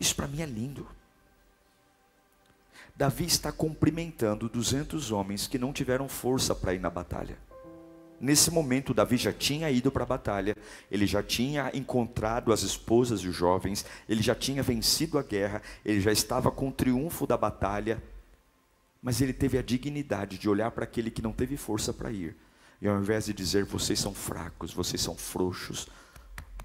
Isso 0.00 0.16
para 0.16 0.26
mim 0.26 0.42
é 0.42 0.46
lindo. 0.46 0.88
Davi 2.96 3.24
está 3.24 3.52
cumprimentando 3.52 4.48
200 4.48 5.12
homens 5.12 5.46
que 5.46 5.56
não 5.56 5.72
tiveram 5.72 6.08
força 6.08 6.52
para 6.52 6.74
ir 6.74 6.80
na 6.80 6.90
batalha. 6.90 7.38
Nesse 8.20 8.50
momento, 8.50 8.92
Davi 8.92 9.16
já 9.16 9.32
tinha 9.32 9.70
ido 9.70 9.92
para 9.92 10.02
a 10.02 10.06
batalha, 10.06 10.56
ele 10.90 11.06
já 11.06 11.22
tinha 11.22 11.70
encontrado 11.72 12.52
as 12.52 12.62
esposas 12.62 13.20
e 13.20 13.28
os 13.28 13.36
jovens, 13.36 13.86
ele 14.08 14.22
já 14.22 14.34
tinha 14.34 14.62
vencido 14.62 15.18
a 15.18 15.22
guerra, 15.22 15.62
ele 15.84 16.00
já 16.00 16.10
estava 16.10 16.50
com 16.50 16.68
o 16.68 16.72
triunfo 16.72 17.26
da 17.26 17.36
batalha, 17.36 18.02
mas 19.02 19.20
ele 19.20 19.32
teve 19.32 19.58
a 19.58 19.62
dignidade 19.62 20.38
de 20.38 20.48
olhar 20.48 20.70
para 20.70 20.84
aquele 20.84 21.10
que 21.10 21.22
não 21.22 21.32
teve 21.32 21.56
força 21.56 21.92
para 21.92 22.12
ir 22.12 22.36
e 22.80 22.88
ao 22.88 22.98
invés 22.98 23.26
de 23.26 23.34
dizer 23.34 23.64
vocês 23.64 23.98
são 23.98 24.14
fracos, 24.14 24.72
vocês 24.72 25.00
são 25.00 25.14
frouxos, 25.14 25.86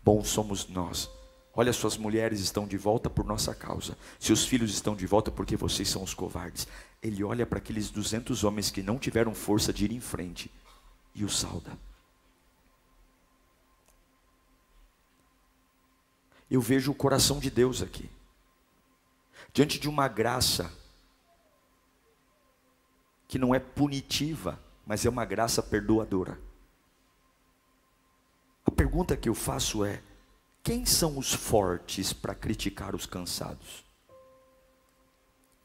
bons 0.04 0.30
somos 0.30 0.68
nós. 0.68 1.10
Olha, 1.54 1.72
suas 1.72 1.98
mulheres 1.98 2.40
estão 2.40 2.68
de 2.68 2.78
volta 2.78 3.10
por 3.10 3.26
nossa 3.26 3.56
causa. 3.56 3.98
Seus 4.20 4.46
filhos 4.46 4.74
estão 4.74 4.96
de 4.96 5.06
volta 5.06 5.32
porque 5.32 5.56
vocês 5.56 5.88
são 5.88 6.04
os 6.04 6.14
covardes. 6.14 6.68
Ele 7.02 7.24
olha 7.24 7.46
para 7.46 7.60
aqueles 7.60 7.90
200 7.90 8.44
homens 8.44 8.70
que 8.70 8.84
não 8.84 8.98
tiveram 8.98 9.34
força 9.34 9.72
de 9.72 9.86
ir 9.86 9.92
em 9.92 10.02
frente 10.02 10.52
e 11.14 11.24
os 11.24 11.38
sauda. 11.38 11.78
Eu 16.52 16.60
vejo 16.60 16.92
o 16.92 16.96
coração 16.96 17.40
de 17.40 17.50
Deus 17.50 17.82
aqui. 17.82 18.10
Diante 19.54 19.80
de 19.80 19.88
uma 19.88 20.10
graça 20.10 20.70
que 23.28 23.40
não 23.40 23.54
é 23.54 23.60
punitiva, 23.60 24.60
mas 24.86 25.06
é 25.06 25.10
uma 25.10 25.26
graça 25.26 25.62
perdoadora. 25.64 26.40
A 28.66 28.72
pergunta 28.72 29.18
que 29.18 29.30
eu 29.30 29.36
faço 29.36 29.84
é: 29.84 30.02
quem 30.64 30.86
são 30.86 31.18
os 31.18 31.34
fortes 31.34 32.14
para 32.14 32.36
criticar 32.36 32.96
os 32.96 33.06
cansados? 33.06 33.86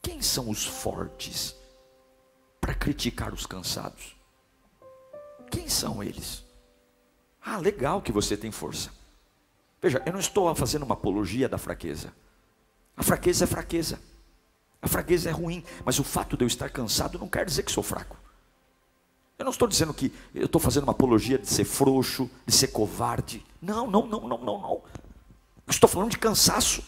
Quem 0.03 0.23
são 0.23 0.49
os 0.49 0.65
fortes 0.65 1.55
para 2.61 2.75
criticar 2.75 3.35
os 3.35 3.47
cansados? 3.47 4.17
Quem 5.51 5.69
são 5.69 6.03
eles? 6.03 6.45
Ah, 7.43 7.59
legal 7.59 8.01
que 8.01 8.13
você 8.13 8.37
tem 8.37 8.51
força. 8.51 8.91
Veja, 9.81 10.03
eu 10.05 10.13
não 10.13 10.21
estou 10.21 10.55
fazendo 10.55 10.83
uma 10.83 10.95
apologia 10.95 11.49
da 11.49 11.59
fraqueza. 11.59 12.13
A 12.97 13.03
fraqueza 13.03 13.45
é 13.45 13.47
fraqueza. 13.47 13.99
A 14.83 14.89
fraqueza 14.89 15.29
é 15.29 15.33
ruim, 15.33 15.63
mas 15.85 15.99
o 15.99 16.05
fato 16.05 16.37
de 16.37 16.45
eu 16.45 16.49
estar 16.49 16.71
cansado 16.71 17.19
não 17.19 17.29
quer 17.29 17.45
dizer 17.45 17.63
que 17.63 17.73
sou 17.73 17.83
fraco. 17.83 18.17
Eu 19.39 19.45
não 19.45 19.53
estou 19.53 19.69
dizendo 19.69 19.95
que 19.95 20.13
eu 20.35 20.47
estou 20.47 20.61
fazendo 20.61 20.85
uma 20.85 20.93
apologia 20.93 21.39
de 21.39 21.47
ser 21.47 21.65
frouxo, 21.65 22.31
de 22.47 22.55
ser 22.55 22.69
covarde. 22.69 23.45
Não, 23.61 23.91
não, 23.91 24.07
não, 24.07 24.21
não, 24.21 24.39
não, 24.39 24.61
não. 24.61 24.83
Eu 25.67 25.71
estou 25.71 25.89
falando 25.89 26.11
de 26.11 26.19
cansaço. 26.19 26.83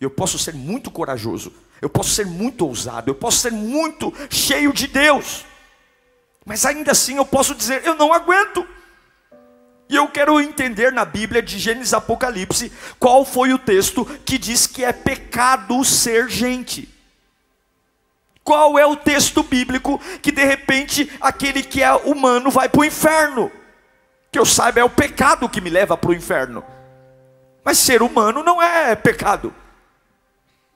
Eu 0.00 0.10
posso 0.10 0.38
ser 0.38 0.54
muito 0.54 0.90
corajoso, 0.90 1.52
eu 1.80 1.88
posso 1.88 2.10
ser 2.10 2.26
muito 2.26 2.66
ousado, 2.66 3.10
eu 3.10 3.14
posso 3.14 3.38
ser 3.38 3.52
muito 3.52 4.12
cheio 4.28 4.72
de 4.72 4.86
Deus. 4.86 5.44
Mas 6.44 6.66
ainda 6.66 6.92
assim 6.92 7.16
eu 7.16 7.24
posso 7.24 7.54
dizer, 7.54 7.84
eu 7.86 7.94
não 7.94 8.12
aguento. 8.12 8.66
E 9.88 9.96
eu 9.96 10.08
quero 10.08 10.40
entender 10.40 10.92
na 10.92 11.04
Bíblia 11.04 11.42
de 11.42 11.58
Gênesis 11.58 11.94
Apocalipse 11.94 12.72
qual 12.98 13.24
foi 13.24 13.52
o 13.52 13.58
texto 13.58 14.04
que 14.24 14.36
diz 14.36 14.66
que 14.66 14.84
é 14.84 14.92
pecado 14.92 15.84
ser 15.84 16.28
gente. 16.28 16.93
Qual 18.44 18.78
é 18.78 18.86
o 18.86 18.94
texto 18.94 19.42
bíblico 19.42 19.98
que 20.20 20.30
de 20.30 20.44
repente 20.44 21.10
aquele 21.18 21.62
que 21.62 21.82
é 21.82 21.92
humano 21.94 22.50
vai 22.50 22.68
para 22.68 22.82
o 22.82 22.84
inferno? 22.84 23.50
Que 24.30 24.38
eu 24.38 24.44
saiba, 24.44 24.80
é 24.80 24.84
o 24.84 24.90
pecado 24.90 25.48
que 25.48 25.62
me 25.62 25.70
leva 25.70 25.96
para 25.96 26.10
o 26.10 26.14
inferno. 26.14 26.62
Mas 27.64 27.78
ser 27.78 28.02
humano 28.02 28.42
não 28.42 28.62
é 28.62 28.94
pecado. 28.94 29.54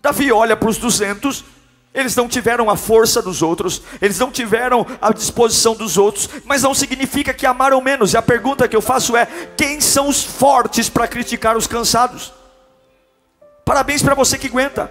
Davi 0.00 0.32
olha 0.32 0.56
para 0.56 0.70
os 0.70 0.78
200, 0.78 1.44
eles 1.92 2.16
não 2.16 2.26
tiveram 2.26 2.70
a 2.70 2.76
força 2.76 3.20
dos 3.20 3.42
outros, 3.42 3.82
eles 4.00 4.18
não 4.18 4.30
tiveram 4.30 4.86
a 5.02 5.12
disposição 5.12 5.74
dos 5.74 5.98
outros, 5.98 6.30
mas 6.46 6.62
não 6.62 6.72
significa 6.72 7.34
que 7.34 7.44
amaram 7.44 7.82
menos. 7.82 8.14
E 8.14 8.16
a 8.16 8.22
pergunta 8.22 8.66
que 8.66 8.76
eu 8.76 8.80
faço 8.80 9.14
é: 9.14 9.26
quem 9.56 9.78
são 9.80 10.08
os 10.08 10.24
fortes 10.24 10.88
para 10.88 11.08
criticar 11.08 11.54
os 11.54 11.66
cansados? 11.66 12.32
Parabéns 13.62 14.02
para 14.02 14.14
você 14.14 14.38
que 14.38 14.46
aguenta. 14.46 14.90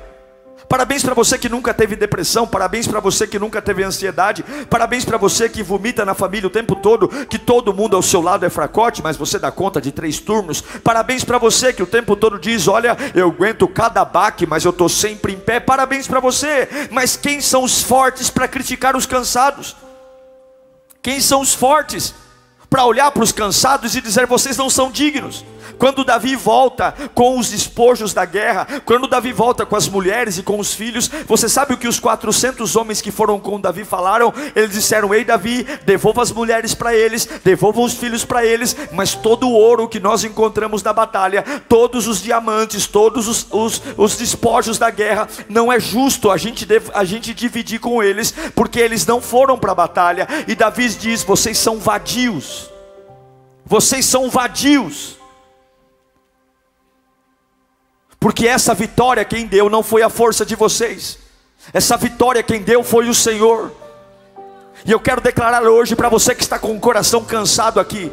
Parabéns 0.69 1.01
para 1.01 1.13
você 1.13 1.37
que 1.37 1.47
nunca 1.47 1.73
teve 1.73 1.95
depressão, 1.95 2.45
parabéns 2.45 2.87
para 2.87 2.99
você 2.99 3.25
que 3.25 3.39
nunca 3.39 3.61
teve 3.61 3.83
ansiedade, 3.83 4.43
parabéns 4.69 5.05
para 5.05 5.17
você 5.17 5.47
que 5.47 5.63
vomita 5.63 6.03
na 6.03 6.13
família 6.13 6.47
o 6.47 6.51
tempo 6.51 6.75
todo, 6.75 7.07
que 7.27 7.39
todo 7.39 7.73
mundo 7.73 7.95
ao 7.95 8.01
seu 8.01 8.21
lado 8.21 8.45
é 8.45 8.49
fracote, 8.49 9.01
mas 9.01 9.15
você 9.15 9.39
dá 9.39 9.49
conta 9.49 9.79
de 9.79 9.93
três 9.93 10.19
turnos. 10.19 10.61
Parabéns 10.83 11.23
para 11.23 11.37
você 11.37 11.71
que 11.71 11.81
o 11.81 11.87
tempo 11.87 12.15
todo 12.17 12.37
diz: 12.37 12.67
Olha, 12.67 12.97
eu 13.15 13.27
aguento 13.27 13.67
cada 13.67 14.03
baque, 14.03 14.45
mas 14.45 14.65
eu 14.65 14.71
estou 14.71 14.89
sempre 14.89 15.33
em 15.33 15.39
pé. 15.39 15.59
Parabéns 15.59 16.07
para 16.07 16.19
você. 16.19 16.67
Mas 16.91 17.15
quem 17.15 17.39
são 17.39 17.63
os 17.63 17.81
fortes 17.81 18.29
para 18.29 18.47
criticar 18.47 18.95
os 18.95 19.05
cansados? 19.05 19.75
Quem 21.01 21.21
são 21.21 21.39
os 21.39 21.53
fortes 21.53 22.13
para 22.69 22.85
olhar 22.85 23.09
para 23.11 23.23
os 23.23 23.31
cansados 23.31 23.95
e 23.95 24.01
dizer: 24.01 24.27
Vocês 24.27 24.57
não 24.57 24.69
são 24.69 24.91
dignos? 24.91 25.45
Quando 25.77 26.03
Davi 26.03 26.35
volta 26.35 26.93
com 27.13 27.37
os 27.37 27.49
despojos 27.49 28.13
da 28.13 28.25
guerra, 28.25 28.67
quando 28.85 29.07
Davi 29.07 29.31
volta 29.31 29.65
com 29.65 29.75
as 29.75 29.87
mulheres 29.87 30.37
e 30.37 30.43
com 30.43 30.59
os 30.59 30.73
filhos, 30.73 31.07
você 31.27 31.47
sabe 31.47 31.73
o 31.73 31.77
que 31.77 31.87
os 31.87 31.99
400 31.99 32.75
homens 32.75 33.01
que 33.01 33.11
foram 33.11 33.39
com 33.39 33.59
Davi 33.59 33.83
falaram? 33.83 34.33
Eles 34.55 34.71
disseram: 34.71 35.13
Ei, 35.13 35.23
Davi, 35.23 35.65
devolva 35.85 36.21
as 36.21 36.31
mulheres 36.31 36.73
para 36.73 36.95
eles, 36.95 37.27
devolva 37.43 37.81
os 37.81 37.93
filhos 37.93 38.25
para 38.25 38.45
eles, 38.45 38.75
mas 38.91 39.13
todo 39.13 39.47
o 39.47 39.53
ouro 39.53 39.87
que 39.87 39.99
nós 39.99 40.23
encontramos 40.23 40.81
na 40.81 40.93
batalha, 40.93 41.43
todos 41.67 42.07
os 42.07 42.21
diamantes, 42.21 42.87
todos 42.87 43.27
os, 43.27 43.47
os, 43.51 43.81
os 43.95 44.15
despojos 44.15 44.77
da 44.77 44.89
guerra, 44.89 45.27
não 45.47 45.71
é 45.71 45.79
justo 45.79 46.31
a 46.31 46.37
gente, 46.37 46.67
a 46.93 47.03
gente 47.03 47.33
dividir 47.33 47.79
com 47.79 48.01
eles, 48.01 48.33
porque 48.55 48.79
eles 48.79 49.05
não 49.05 49.21
foram 49.21 49.57
para 49.57 49.71
a 49.71 49.75
batalha. 49.75 50.27
E 50.47 50.55
Davi 50.55 50.87
diz: 50.89 51.23
Vocês 51.23 51.57
são 51.57 51.77
vadios. 51.77 52.69
Vocês 53.65 54.05
são 54.05 54.29
vadios. 54.29 55.16
Porque 58.27 58.45
essa 58.45 58.73
vitória 58.73 59.23
quem 59.23 59.47
deu 59.47 59.69
não 59.69 59.81
foi 59.81 60.01
a 60.01 60.09
força 60.09 60.45
de 60.45 60.53
vocês. 60.53 61.17
Essa 61.71 61.95
vitória 61.95 62.43
quem 62.43 62.61
deu 62.61 62.83
foi 62.83 63.07
o 63.07 63.13
Senhor. 63.13 63.71
E 64.83 64.91
eu 64.91 64.99
quero 64.99 65.21
declarar 65.21 65.63
hoje 65.63 65.95
para 65.95 66.09
você 66.09 66.35
que 66.35 66.43
está 66.43 66.59
com 66.59 66.75
o 66.75 66.79
coração 66.81 67.23
cansado 67.23 67.79
aqui, 67.79 68.11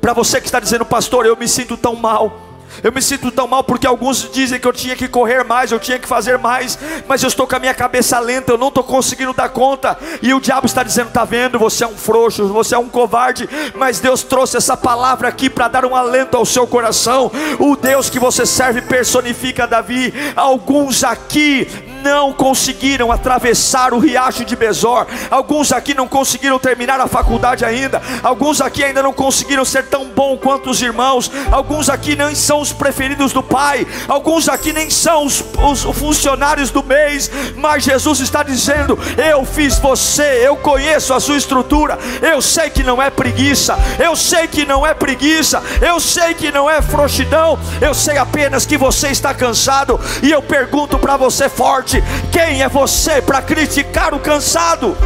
para 0.00 0.14
você 0.14 0.40
que 0.40 0.46
está 0.46 0.58
dizendo, 0.58 0.86
pastor, 0.86 1.26
eu 1.26 1.36
me 1.36 1.46
sinto 1.46 1.76
tão 1.76 1.94
mal. 1.94 2.45
Eu 2.82 2.92
me 2.92 3.00
sinto 3.00 3.30
tão 3.30 3.46
mal 3.46 3.64
porque 3.64 3.86
alguns 3.86 4.30
dizem 4.30 4.60
que 4.60 4.66
eu 4.66 4.72
tinha 4.72 4.96
que 4.96 5.08
correr 5.08 5.44
mais, 5.44 5.72
eu 5.72 5.80
tinha 5.80 5.98
que 5.98 6.06
fazer 6.06 6.38
mais, 6.38 6.78
mas 7.06 7.22
eu 7.22 7.28
estou 7.28 7.46
com 7.46 7.56
a 7.56 7.58
minha 7.58 7.74
cabeça 7.74 8.18
lenta, 8.18 8.52
eu 8.52 8.58
não 8.58 8.68
estou 8.68 8.84
conseguindo 8.84 9.32
dar 9.32 9.48
conta. 9.48 9.98
E 10.22 10.32
o 10.34 10.40
diabo 10.40 10.66
está 10.66 10.82
dizendo: 10.82 11.08
está 11.08 11.24
vendo, 11.24 11.58
você 11.58 11.84
é 11.84 11.86
um 11.86 11.96
frouxo, 11.96 12.46
você 12.48 12.74
é 12.74 12.78
um 12.78 12.88
covarde. 12.88 13.48
Mas 13.74 14.00
Deus 14.00 14.22
trouxe 14.22 14.56
essa 14.56 14.76
palavra 14.76 15.28
aqui 15.28 15.48
para 15.48 15.68
dar 15.68 15.84
um 15.84 15.96
alento 15.96 16.36
ao 16.36 16.44
seu 16.44 16.66
coração. 16.66 17.30
O 17.58 17.76
Deus 17.76 18.10
que 18.10 18.18
você 18.18 18.44
serve 18.44 18.82
personifica 18.82 19.66
Davi. 19.66 20.12
Alguns 20.34 21.04
aqui 21.04 21.66
não 22.06 22.32
conseguiram 22.32 23.10
atravessar 23.10 23.92
o 23.92 23.98
riacho 23.98 24.44
de 24.44 24.54
Besor. 24.54 25.08
Alguns 25.28 25.72
aqui 25.72 25.92
não 25.92 26.06
conseguiram 26.06 26.56
terminar 26.56 27.00
a 27.00 27.08
faculdade 27.08 27.64
ainda. 27.64 28.00
Alguns 28.22 28.60
aqui 28.60 28.84
ainda 28.84 29.02
não 29.02 29.12
conseguiram 29.12 29.64
ser 29.64 29.86
tão 29.86 30.04
bom 30.04 30.36
quanto 30.36 30.70
os 30.70 30.80
irmãos. 30.80 31.28
Alguns 31.50 31.88
aqui 31.88 32.14
nem 32.14 32.32
são 32.32 32.60
os 32.60 32.72
preferidos 32.72 33.32
do 33.32 33.42
Pai. 33.42 33.84
Alguns 34.06 34.48
aqui 34.48 34.72
nem 34.72 34.88
são 34.88 35.24
os, 35.24 35.44
os 35.58 35.82
funcionários 35.98 36.70
do 36.70 36.84
mês. 36.84 37.28
Mas 37.56 37.82
Jesus 37.82 38.20
está 38.20 38.44
dizendo: 38.44 38.96
Eu 39.18 39.44
fiz 39.44 39.80
você, 39.80 40.46
eu 40.46 40.56
conheço 40.56 41.12
a 41.12 41.18
sua 41.18 41.36
estrutura. 41.36 41.98
Eu 42.22 42.40
sei 42.40 42.70
que 42.70 42.84
não 42.84 43.02
é 43.02 43.10
preguiça. 43.10 43.76
Eu 43.98 44.14
sei 44.14 44.46
que 44.46 44.64
não 44.64 44.86
é 44.86 44.94
preguiça. 44.94 45.60
Eu 45.80 45.98
sei 45.98 46.34
que 46.34 46.52
não 46.52 46.70
é 46.70 46.80
frouxidão. 46.80 47.58
Eu 47.80 47.92
sei 47.92 48.16
apenas 48.16 48.64
que 48.64 48.78
você 48.78 49.08
está 49.08 49.34
cansado. 49.34 49.98
E 50.22 50.30
eu 50.30 50.40
pergunto 50.40 51.00
para 51.00 51.16
você 51.16 51.48
forte 51.48 51.95
quem 52.32 52.62
é 52.62 52.68
você 52.68 53.20
para 53.20 53.42
criticar 53.42 54.14
o 54.14 54.20
cansado? 54.20 54.96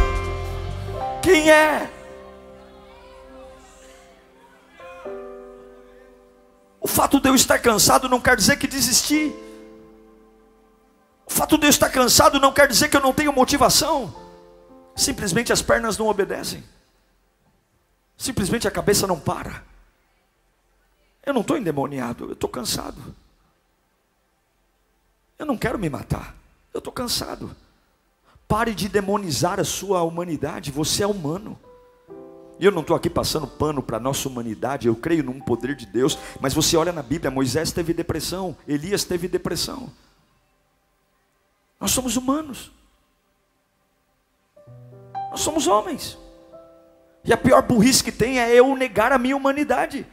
Quem 1.21 1.49
é? 1.49 1.89
O 6.79 6.87
fato 6.87 7.19
de 7.19 7.29
eu 7.29 7.35
estar 7.35 7.59
cansado 7.59 8.09
não 8.09 8.19
quer 8.19 8.35
dizer 8.35 8.57
que 8.57 8.67
desisti. 8.67 9.33
O 11.25 11.31
fato 11.31 11.57
de 11.57 11.67
eu 11.67 11.69
estar 11.69 11.89
cansado 11.89 12.39
não 12.39 12.51
quer 12.51 12.67
dizer 12.67 12.89
que 12.89 12.97
eu 12.97 13.01
não 13.01 13.13
tenho 13.13 13.31
motivação. 13.31 14.13
Simplesmente 14.95 15.53
as 15.53 15.61
pernas 15.61 15.97
não 15.97 16.07
obedecem. 16.07 16.63
Simplesmente 18.17 18.67
a 18.67 18.71
cabeça 18.71 19.05
não 19.05 19.19
para. 19.19 19.63
Eu 21.23 21.33
não 21.33 21.41
estou 21.41 21.57
endemoniado, 21.57 22.25
eu 22.25 22.33
estou 22.33 22.49
cansado. 22.49 23.15
Eu 25.37 25.45
não 25.45 25.57
quero 25.57 25.77
me 25.77 25.89
matar. 25.89 26.40
Eu 26.73 26.79
estou 26.79 26.93
cansado. 26.93 27.55
Pare 28.47 28.73
de 28.73 28.89
demonizar 28.89 29.59
a 29.59 29.63
sua 29.63 30.01
humanidade. 30.03 30.71
Você 30.71 31.03
é 31.03 31.07
humano. 31.07 31.59
E 32.61 32.65
eu 32.65 32.71
não 32.71 32.81
estou 32.81 32.95
aqui 32.95 33.09
passando 33.09 33.47
pano 33.47 33.81
para 33.81 33.97
a 33.97 33.99
nossa 33.99 34.29
humanidade, 34.29 34.87
eu 34.87 34.95
creio 34.95 35.23
num 35.23 35.39
poder 35.39 35.75
de 35.75 35.87
Deus, 35.87 36.15
mas 36.39 36.53
você 36.53 36.77
olha 36.77 36.91
na 36.91 37.01
Bíblia, 37.01 37.31
Moisés 37.31 37.71
teve 37.71 37.91
depressão, 37.91 38.55
Elias 38.67 39.03
teve 39.03 39.27
depressão. 39.27 39.91
Nós 41.79 41.89
somos 41.89 42.15
humanos. 42.15 42.71
Nós 45.31 45.39
somos 45.39 45.65
homens. 45.65 46.19
E 47.25 47.33
a 47.33 47.37
pior 47.37 47.63
burrice 47.63 48.03
que 48.03 48.11
tem 48.11 48.39
é 48.39 48.53
eu 48.53 48.75
negar 48.75 49.11
a 49.11 49.17
minha 49.17 49.35
humanidade. 49.35 50.05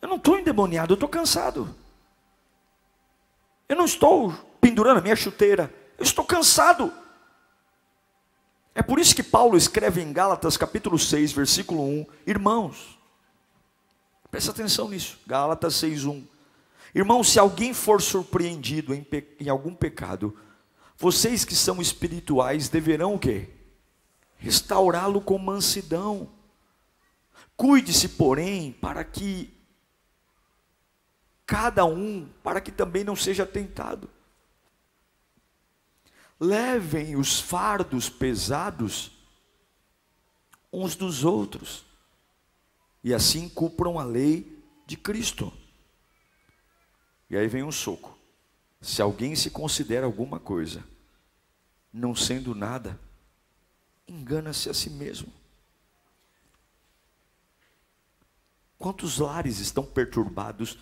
Eu 0.00 0.08
não 0.08 0.18
estou 0.18 0.38
endemoniado, 0.38 0.92
eu 0.92 0.94
estou 0.94 1.08
cansado. 1.08 1.74
Eu 3.68 3.76
não 3.76 3.84
estou 3.84 4.32
pendurando 4.60 4.98
a 4.98 5.02
minha 5.02 5.14
chuteira, 5.14 5.72
eu 5.98 6.02
estou 6.02 6.24
cansado. 6.24 6.92
É 8.74 8.82
por 8.82 8.98
isso 8.98 9.14
que 9.14 9.22
Paulo 9.22 9.56
escreve 9.56 10.00
em 10.00 10.12
Gálatas 10.12 10.56
capítulo 10.56 10.98
6, 10.98 11.32
versículo 11.32 11.82
1, 11.82 12.06
irmãos, 12.26 12.98
presta 14.30 14.52
atenção 14.52 14.88
nisso, 14.88 15.18
Gálatas 15.26 15.74
6, 15.74 16.04
1. 16.04 16.24
Irmãos, 16.94 17.30
se 17.30 17.38
alguém 17.38 17.74
for 17.74 18.00
surpreendido 18.00 18.94
em, 18.94 19.06
em 19.40 19.48
algum 19.48 19.74
pecado, 19.74 20.34
vocês 20.96 21.44
que 21.44 21.54
são 21.54 21.82
espirituais 21.82 22.68
deverão 22.68 23.14
o 23.14 23.18
quê? 23.18 23.50
Restaurá-lo 24.36 25.20
com 25.20 25.36
mansidão. 25.38 26.30
Cuide-se, 27.56 28.08
porém, 28.10 28.72
para 28.72 29.04
que 29.04 29.57
cada 31.48 31.86
um, 31.86 32.28
para 32.42 32.60
que 32.60 32.70
também 32.70 33.02
não 33.02 33.16
seja 33.16 33.46
tentado. 33.46 34.10
Levem 36.38 37.16
os 37.16 37.40
fardos 37.40 38.10
pesados 38.10 39.10
uns 40.70 40.94
dos 40.94 41.24
outros, 41.24 41.86
e 43.02 43.14
assim 43.14 43.48
cumpram 43.48 43.98
a 43.98 44.04
lei 44.04 44.62
de 44.86 44.98
Cristo. 44.98 45.50
E 47.30 47.36
aí 47.36 47.48
vem 47.48 47.62
um 47.62 47.72
soco. 47.72 48.18
Se 48.82 49.00
alguém 49.00 49.34
se 49.34 49.50
considera 49.50 50.04
alguma 50.04 50.38
coisa, 50.38 50.84
não 51.90 52.14
sendo 52.14 52.54
nada, 52.54 53.00
engana-se 54.06 54.68
a 54.68 54.74
si 54.74 54.90
mesmo. 54.90 55.32
Quantos 58.78 59.18
lares 59.18 59.60
estão 59.60 59.82
perturbados 59.82 60.78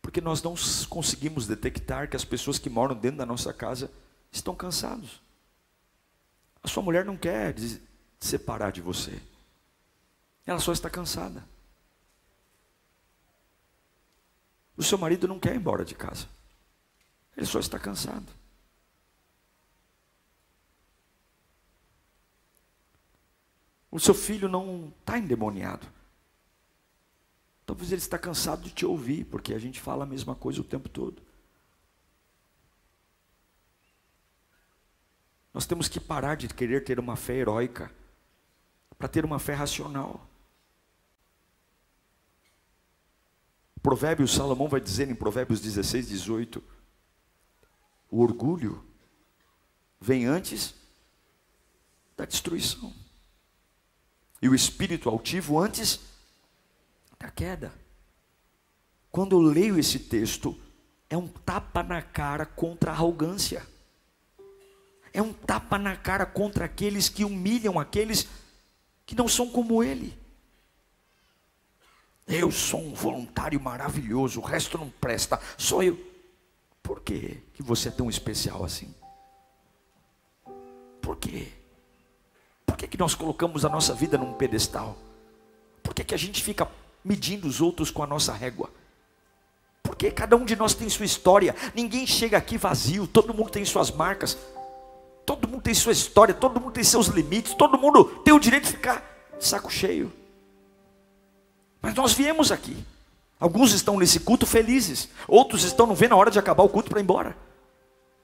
porque 0.00 0.20
nós 0.20 0.42
não 0.42 0.54
conseguimos 0.88 1.46
detectar 1.46 2.08
que 2.08 2.16
as 2.16 2.24
pessoas 2.24 2.58
que 2.58 2.70
moram 2.70 2.94
dentro 2.94 3.18
da 3.18 3.26
nossa 3.26 3.52
casa 3.52 3.90
estão 4.32 4.54
cansados. 4.54 5.20
A 6.62 6.68
sua 6.68 6.82
mulher 6.82 7.04
não 7.04 7.16
quer 7.16 7.58
se 7.58 7.82
separar 8.20 8.72
de 8.72 8.80
você. 8.80 9.20
Ela 10.44 10.60
só 10.60 10.72
está 10.72 10.88
cansada. 10.88 11.44
O 14.76 14.82
seu 14.82 14.96
marido 14.96 15.26
não 15.26 15.38
quer 15.38 15.54
ir 15.54 15.58
embora 15.58 15.84
de 15.84 15.94
casa. 15.94 16.26
Ele 17.36 17.46
só 17.46 17.58
está 17.58 17.78
cansado. 17.78 18.26
O 23.90 23.98
seu 23.98 24.14
filho 24.14 24.48
não 24.48 24.92
está 25.00 25.18
endemoniado. 25.18 25.86
Talvez 27.68 27.92
ele 27.92 28.00
está 28.00 28.18
cansado 28.18 28.62
de 28.62 28.70
te 28.70 28.86
ouvir, 28.86 29.26
porque 29.26 29.52
a 29.52 29.58
gente 29.58 29.78
fala 29.78 30.04
a 30.04 30.06
mesma 30.06 30.34
coisa 30.34 30.58
o 30.58 30.64
tempo 30.64 30.88
todo. 30.88 31.20
Nós 35.52 35.66
temos 35.66 35.86
que 35.86 36.00
parar 36.00 36.34
de 36.34 36.48
querer 36.48 36.82
ter 36.82 36.98
uma 36.98 37.14
fé 37.14 37.34
heróica 37.34 37.92
para 38.96 39.06
ter 39.06 39.22
uma 39.22 39.38
fé 39.38 39.52
racional. 39.52 40.26
Provérbios, 43.82 44.32
Salomão 44.32 44.66
vai 44.66 44.80
dizer 44.80 45.10
em 45.10 45.14
Provérbios 45.14 45.60
16, 45.60 46.08
18: 46.08 46.64
o 48.10 48.22
orgulho 48.22 48.82
vem 50.00 50.24
antes 50.24 50.74
da 52.16 52.24
destruição, 52.24 52.94
e 54.40 54.48
o 54.48 54.54
espírito 54.54 55.10
altivo 55.10 55.58
antes 55.58 55.96
da 55.96 56.08
queda. 57.26 57.72
Quando 59.10 59.34
eu 59.34 59.40
leio 59.40 59.78
esse 59.78 59.98
texto, 59.98 60.56
é 61.10 61.16
um 61.16 61.26
tapa 61.26 61.82
na 61.82 62.00
cara 62.00 62.46
contra 62.46 62.92
a 62.92 62.94
arrogância. 62.94 63.66
É 65.12 65.20
um 65.20 65.32
tapa 65.32 65.78
na 65.78 65.96
cara 65.96 66.24
contra 66.24 66.66
aqueles 66.66 67.08
que 67.08 67.24
humilham 67.24 67.80
aqueles 67.80 68.28
que 69.04 69.16
não 69.16 69.26
são 69.26 69.50
como 69.50 69.82
ele. 69.82 70.16
Eu 72.26 72.52
sou 72.52 72.80
um 72.80 72.92
voluntário 72.92 73.58
maravilhoso, 73.58 74.38
o 74.38 74.44
resto 74.44 74.76
não 74.76 74.90
presta, 74.90 75.40
só 75.56 75.82
eu. 75.82 75.98
Por 76.82 77.00
que, 77.00 77.42
que 77.54 77.62
você 77.62 77.88
é 77.88 77.90
tão 77.90 78.10
especial 78.10 78.64
assim? 78.64 78.94
Por 81.00 81.16
quê? 81.16 81.48
Por 82.66 82.76
que, 82.76 82.86
que 82.86 82.98
nós 82.98 83.14
colocamos 83.14 83.64
a 83.64 83.68
nossa 83.70 83.94
vida 83.94 84.18
num 84.18 84.34
pedestal? 84.34 84.96
Por 85.82 85.94
que, 85.94 86.04
que 86.04 86.14
a 86.14 86.18
gente 86.18 86.42
fica 86.44 86.70
medindo 87.04 87.46
os 87.46 87.60
outros 87.60 87.90
com 87.90 88.02
a 88.02 88.06
nossa 88.06 88.32
régua. 88.32 88.70
Porque 89.82 90.10
cada 90.10 90.36
um 90.36 90.44
de 90.44 90.54
nós 90.54 90.74
tem 90.74 90.88
sua 90.88 91.06
história, 91.06 91.54
ninguém 91.74 92.06
chega 92.06 92.36
aqui 92.36 92.58
vazio, 92.58 93.06
todo 93.06 93.32
mundo 93.32 93.50
tem 93.50 93.64
suas 93.64 93.90
marcas, 93.90 94.36
todo 95.24 95.48
mundo 95.48 95.62
tem 95.62 95.74
sua 95.74 95.92
história, 95.92 96.34
todo 96.34 96.60
mundo 96.60 96.72
tem 96.72 96.84
seus 96.84 97.06
limites, 97.06 97.54
todo 97.54 97.78
mundo 97.78 98.04
tem 98.24 98.34
o 98.34 98.38
direito 98.40 98.64
de 98.64 98.72
ficar 98.72 99.02
de 99.38 99.46
saco 99.46 99.70
cheio. 99.70 100.12
Mas 101.80 101.94
nós 101.94 102.12
viemos 102.12 102.50
aqui. 102.50 102.76
Alguns 103.40 103.72
estão 103.72 103.96
nesse 103.96 104.20
culto 104.20 104.46
felizes, 104.46 105.08
outros 105.28 105.62
estão 105.62 105.86
não 105.86 105.94
vendo 105.94 106.12
a 106.12 106.16
hora 106.16 106.30
de 106.30 106.38
acabar 106.38 106.64
o 106.64 106.68
culto 106.68 106.90
para 106.90 106.98
ir 106.98 107.04
embora. 107.04 107.36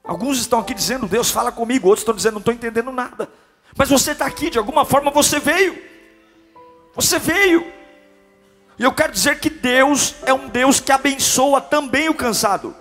Alguns 0.03 0.39
estão 0.39 0.59
aqui 0.59 0.75
dizendo, 0.75 1.07
Deus 1.07 1.31
fala 1.31 1.51
comigo, 1.51 1.89
outros 1.89 2.03
estão 2.03 2.15
dizendo, 2.15 2.35
não 2.35 2.41
estou 2.41 2.53
entendendo 2.53 2.91
nada. 2.91 3.29
Mas 3.77 3.89
você 3.89 4.11
está 4.11 4.27
aqui, 4.27 4.51
de 4.51 4.59
alguma 4.59 4.85
forma 4.85 5.11
você 5.11 5.39
veio. 5.39 5.81
Você 6.95 7.19
veio. 7.19 7.65
E 8.79 8.83
eu 8.83 8.93
quero 8.93 9.13
dizer 9.13 9.39
que 9.39 9.49
Deus 9.49 10.15
é 10.27 10.33
um 10.33 10.49
Deus 10.49 10.81
que 10.81 10.91
abençoa 10.91 11.61
também 11.61 12.09
o 12.09 12.15
cansado. 12.15 12.75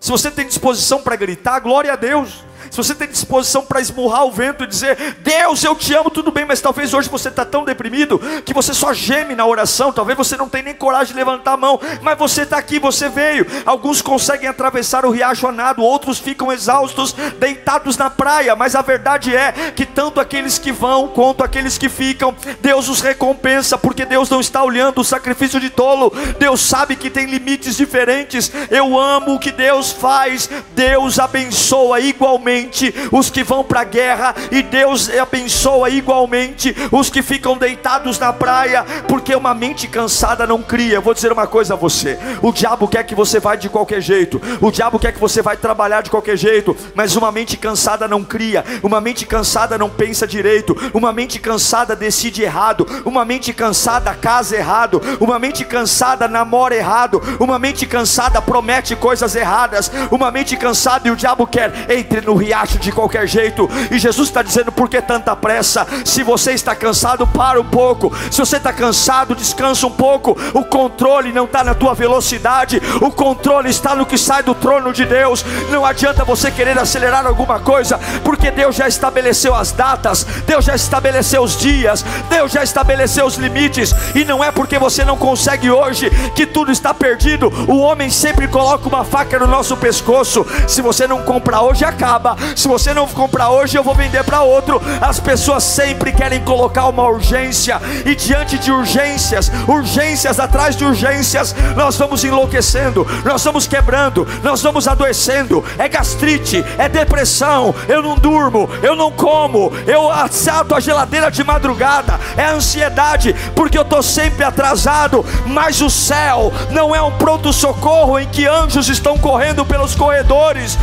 Se 0.00 0.10
você 0.10 0.30
tem 0.30 0.46
disposição 0.46 1.00
para 1.00 1.16
gritar, 1.16 1.60
glória 1.60 1.92
a 1.92 1.96
Deus 1.96 2.44
se 2.74 2.78
você 2.78 2.92
tem 2.92 3.06
disposição 3.06 3.64
para 3.64 3.80
esmurrar 3.80 4.24
o 4.24 4.32
vento 4.32 4.64
e 4.64 4.66
dizer, 4.66 5.14
Deus, 5.20 5.62
eu 5.62 5.76
te 5.76 5.94
amo, 5.94 6.10
tudo 6.10 6.32
bem, 6.32 6.44
mas 6.44 6.60
talvez 6.60 6.92
hoje 6.92 7.08
você 7.08 7.28
está 7.28 7.44
tão 7.44 7.64
deprimido 7.64 8.20
que 8.44 8.52
você 8.52 8.74
só 8.74 8.92
geme 8.92 9.36
na 9.36 9.46
oração, 9.46 9.92
talvez 9.92 10.18
você 10.18 10.36
não 10.36 10.48
tenha 10.48 10.64
nem 10.64 10.74
coragem 10.74 11.12
de 11.12 11.18
levantar 11.20 11.52
a 11.52 11.56
mão, 11.56 11.80
mas 12.02 12.18
você 12.18 12.42
está 12.42 12.58
aqui, 12.58 12.80
você 12.80 13.08
veio. 13.08 13.46
Alguns 13.64 14.02
conseguem 14.02 14.48
atravessar 14.48 15.06
o 15.06 15.12
riacho 15.12 15.46
a 15.46 15.52
nado, 15.52 15.82
outros 15.82 16.18
ficam 16.18 16.50
exaustos, 16.50 17.12
deitados 17.38 17.96
na 17.96 18.10
praia, 18.10 18.56
mas 18.56 18.74
a 18.74 18.82
verdade 18.82 19.36
é 19.36 19.52
que 19.70 19.86
tanto 19.86 20.18
aqueles 20.18 20.58
que 20.58 20.72
vão 20.72 21.06
quanto 21.06 21.44
aqueles 21.44 21.78
que 21.78 21.88
ficam, 21.88 22.34
Deus 22.60 22.88
os 22.88 23.00
recompensa, 23.00 23.78
porque 23.78 24.04
Deus 24.04 24.28
não 24.28 24.40
está 24.40 24.64
olhando 24.64 25.00
o 25.00 25.04
sacrifício 25.04 25.60
de 25.60 25.70
tolo, 25.70 26.12
Deus 26.40 26.60
sabe 26.60 26.96
que 26.96 27.08
tem 27.08 27.26
limites 27.26 27.76
diferentes. 27.76 28.50
Eu 28.68 28.98
amo 28.98 29.34
o 29.34 29.38
que 29.38 29.52
Deus 29.52 29.92
faz, 29.92 30.50
Deus 30.74 31.20
abençoa 31.20 32.00
igualmente 32.00 32.63
igualmente 32.64 32.94
os 33.12 33.30
que 33.30 33.42
vão 33.42 33.62
para 33.62 33.80
a 33.80 33.84
guerra, 33.84 34.34
e 34.50 34.62
Deus 34.62 35.10
abençoa 35.10 35.90
igualmente 35.90 36.74
os 36.90 37.10
que 37.10 37.22
ficam 37.22 37.56
deitados 37.56 38.18
na 38.18 38.32
praia, 38.32 38.84
porque 39.08 39.34
uma 39.34 39.54
mente 39.54 39.86
cansada 39.86 40.46
não 40.46 40.62
cria. 40.62 40.94
Eu 40.94 41.02
vou 41.02 41.14
dizer 41.14 41.32
uma 41.32 41.46
coisa 41.46 41.74
a 41.74 41.76
você: 41.76 42.18
o 42.42 42.52
diabo 42.52 42.88
quer 42.88 43.04
que 43.04 43.14
você 43.14 43.38
vá 43.38 43.54
de 43.54 43.68
qualquer 43.68 44.00
jeito, 44.00 44.40
o 44.60 44.70
diabo 44.70 44.98
quer 44.98 45.12
que 45.12 45.20
você 45.20 45.42
vá 45.42 45.54
trabalhar 45.56 46.02
de 46.02 46.10
qualquer 46.10 46.36
jeito, 46.36 46.76
mas 46.94 47.16
uma 47.16 47.30
mente 47.30 47.56
cansada 47.56 48.08
não 48.08 48.24
cria, 48.24 48.64
uma 48.82 49.00
mente 49.00 49.26
cansada 49.26 49.78
não 49.78 49.88
pensa 49.88 50.26
direito, 50.26 50.76
uma 50.92 51.12
mente 51.12 51.38
cansada 51.38 51.94
decide 51.94 52.42
errado, 52.42 52.86
uma 53.04 53.24
mente 53.24 53.52
cansada 53.52 54.14
casa 54.14 54.56
errado, 54.56 55.00
uma 55.20 55.38
mente 55.38 55.64
cansada 55.64 56.26
namora 56.28 56.74
errado, 56.74 57.22
uma 57.38 57.58
mente 57.58 57.86
cansada 57.86 58.40
promete 58.40 58.96
coisas 58.96 59.34
erradas, 59.36 59.90
uma 60.10 60.30
mente 60.30 60.56
cansada 60.56 61.08
e 61.08 61.10
o 61.10 61.16
diabo 61.16 61.46
quer 61.46 61.90
entre 61.90 62.20
no 62.20 62.34
riacho 62.34 62.53
de 62.62 62.92
qualquer 62.92 63.26
jeito. 63.26 63.68
E 63.90 63.98
Jesus 63.98 64.28
está 64.28 64.42
dizendo: 64.42 64.70
por 64.70 64.88
que 64.88 65.00
tanta 65.02 65.34
pressa? 65.34 65.86
Se 66.04 66.22
você 66.22 66.52
está 66.52 66.74
cansado, 66.74 67.26
para 67.26 67.60
um 67.60 67.64
pouco. 67.64 68.12
Se 68.30 68.38
você 68.38 68.56
está 68.56 68.72
cansado, 68.72 69.34
descansa 69.34 69.86
um 69.86 69.90
pouco. 69.90 70.36
O 70.52 70.64
controle 70.64 71.32
não 71.32 71.44
está 71.44 71.64
na 71.64 71.74
tua 71.74 71.94
velocidade, 71.94 72.80
o 73.00 73.10
controle 73.10 73.68
está 73.68 73.94
no 73.94 74.06
que 74.06 74.16
sai 74.16 74.42
do 74.42 74.54
trono 74.54 74.92
de 74.92 75.04
Deus. 75.04 75.44
Não 75.70 75.84
adianta 75.84 76.24
você 76.24 76.50
querer 76.50 76.78
acelerar 76.78 77.26
alguma 77.26 77.58
coisa, 77.58 77.98
porque 78.22 78.50
Deus 78.50 78.76
já 78.76 78.86
estabeleceu 78.86 79.54
as 79.54 79.72
datas, 79.72 80.24
Deus 80.46 80.64
já 80.64 80.74
estabeleceu 80.74 81.42
os 81.42 81.56
dias, 81.56 82.04
Deus 82.28 82.52
já 82.52 82.62
estabeleceu 82.62 83.26
os 83.26 83.36
limites. 83.36 83.94
E 84.14 84.24
não 84.24 84.42
é 84.42 84.50
porque 84.50 84.78
você 84.78 85.04
não 85.04 85.16
consegue 85.16 85.70
hoje 85.70 86.10
que 86.34 86.46
tudo 86.46 86.70
está 86.70 86.94
perdido. 86.94 87.52
O 87.68 87.78
homem 87.78 88.10
sempre 88.10 88.46
coloca 88.46 88.88
uma 88.88 89.04
faca 89.04 89.38
no 89.38 89.46
nosso 89.46 89.76
pescoço. 89.76 90.46
Se 90.68 90.80
você 90.80 91.06
não 91.06 91.22
comprar 91.22 91.62
hoje, 91.62 91.84
acaba 91.84 92.33
se 92.56 92.68
você 92.68 92.92
não 92.92 93.06
comprar 93.08 93.50
hoje, 93.50 93.76
eu 93.76 93.82
vou 93.82 93.94
vender 93.94 94.24
para 94.24 94.42
outro. 94.42 94.80
As 95.00 95.20
pessoas 95.20 95.64
sempre 95.64 96.12
querem 96.12 96.40
colocar 96.40 96.86
uma 96.86 97.06
urgência, 97.06 97.80
e 98.04 98.14
diante 98.14 98.58
de 98.58 98.70
urgências, 98.70 99.50
urgências 99.66 100.38
atrás 100.38 100.76
de 100.76 100.84
urgências, 100.84 101.54
nós 101.76 101.96
vamos 101.96 102.24
enlouquecendo, 102.24 103.06
nós 103.24 103.42
vamos 103.44 103.66
quebrando, 103.66 104.26
nós 104.42 104.62
vamos 104.62 104.86
adoecendo. 104.88 105.64
É 105.78 105.88
gastrite, 105.88 106.64
é 106.78 106.88
depressão. 106.88 107.74
Eu 107.88 108.02
não 108.02 108.16
durmo, 108.16 108.68
eu 108.82 108.94
não 108.94 109.10
como, 109.10 109.72
eu 109.86 110.10
assalto 110.10 110.74
a 110.74 110.80
geladeira 110.80 111.30
de 111.30 111.42
madrugada. 111.44 112.18
É 112.36 112.46
ansiedade, 112.46 113.34
porque 113.54 113.78
eu 113.78 113.82
estou 113.82 114.02
sempre 114.02 114.44
atrasado. 114.44 115.24
Mas 115.46 115.80
o 115.80 115.90
céu 115.90 116.52
não 116.70 116.94
é 116.94 117.02
um 117.02 117.12
pronto-socorro 117.12 118.18
em 118.18 118.26
que 118.26 118.46
anjos 118.46 118.88
estão 118.88 119.18
correndo 119.18 119.64
pelos 119.64 119.94
corredores, 119.94 120.78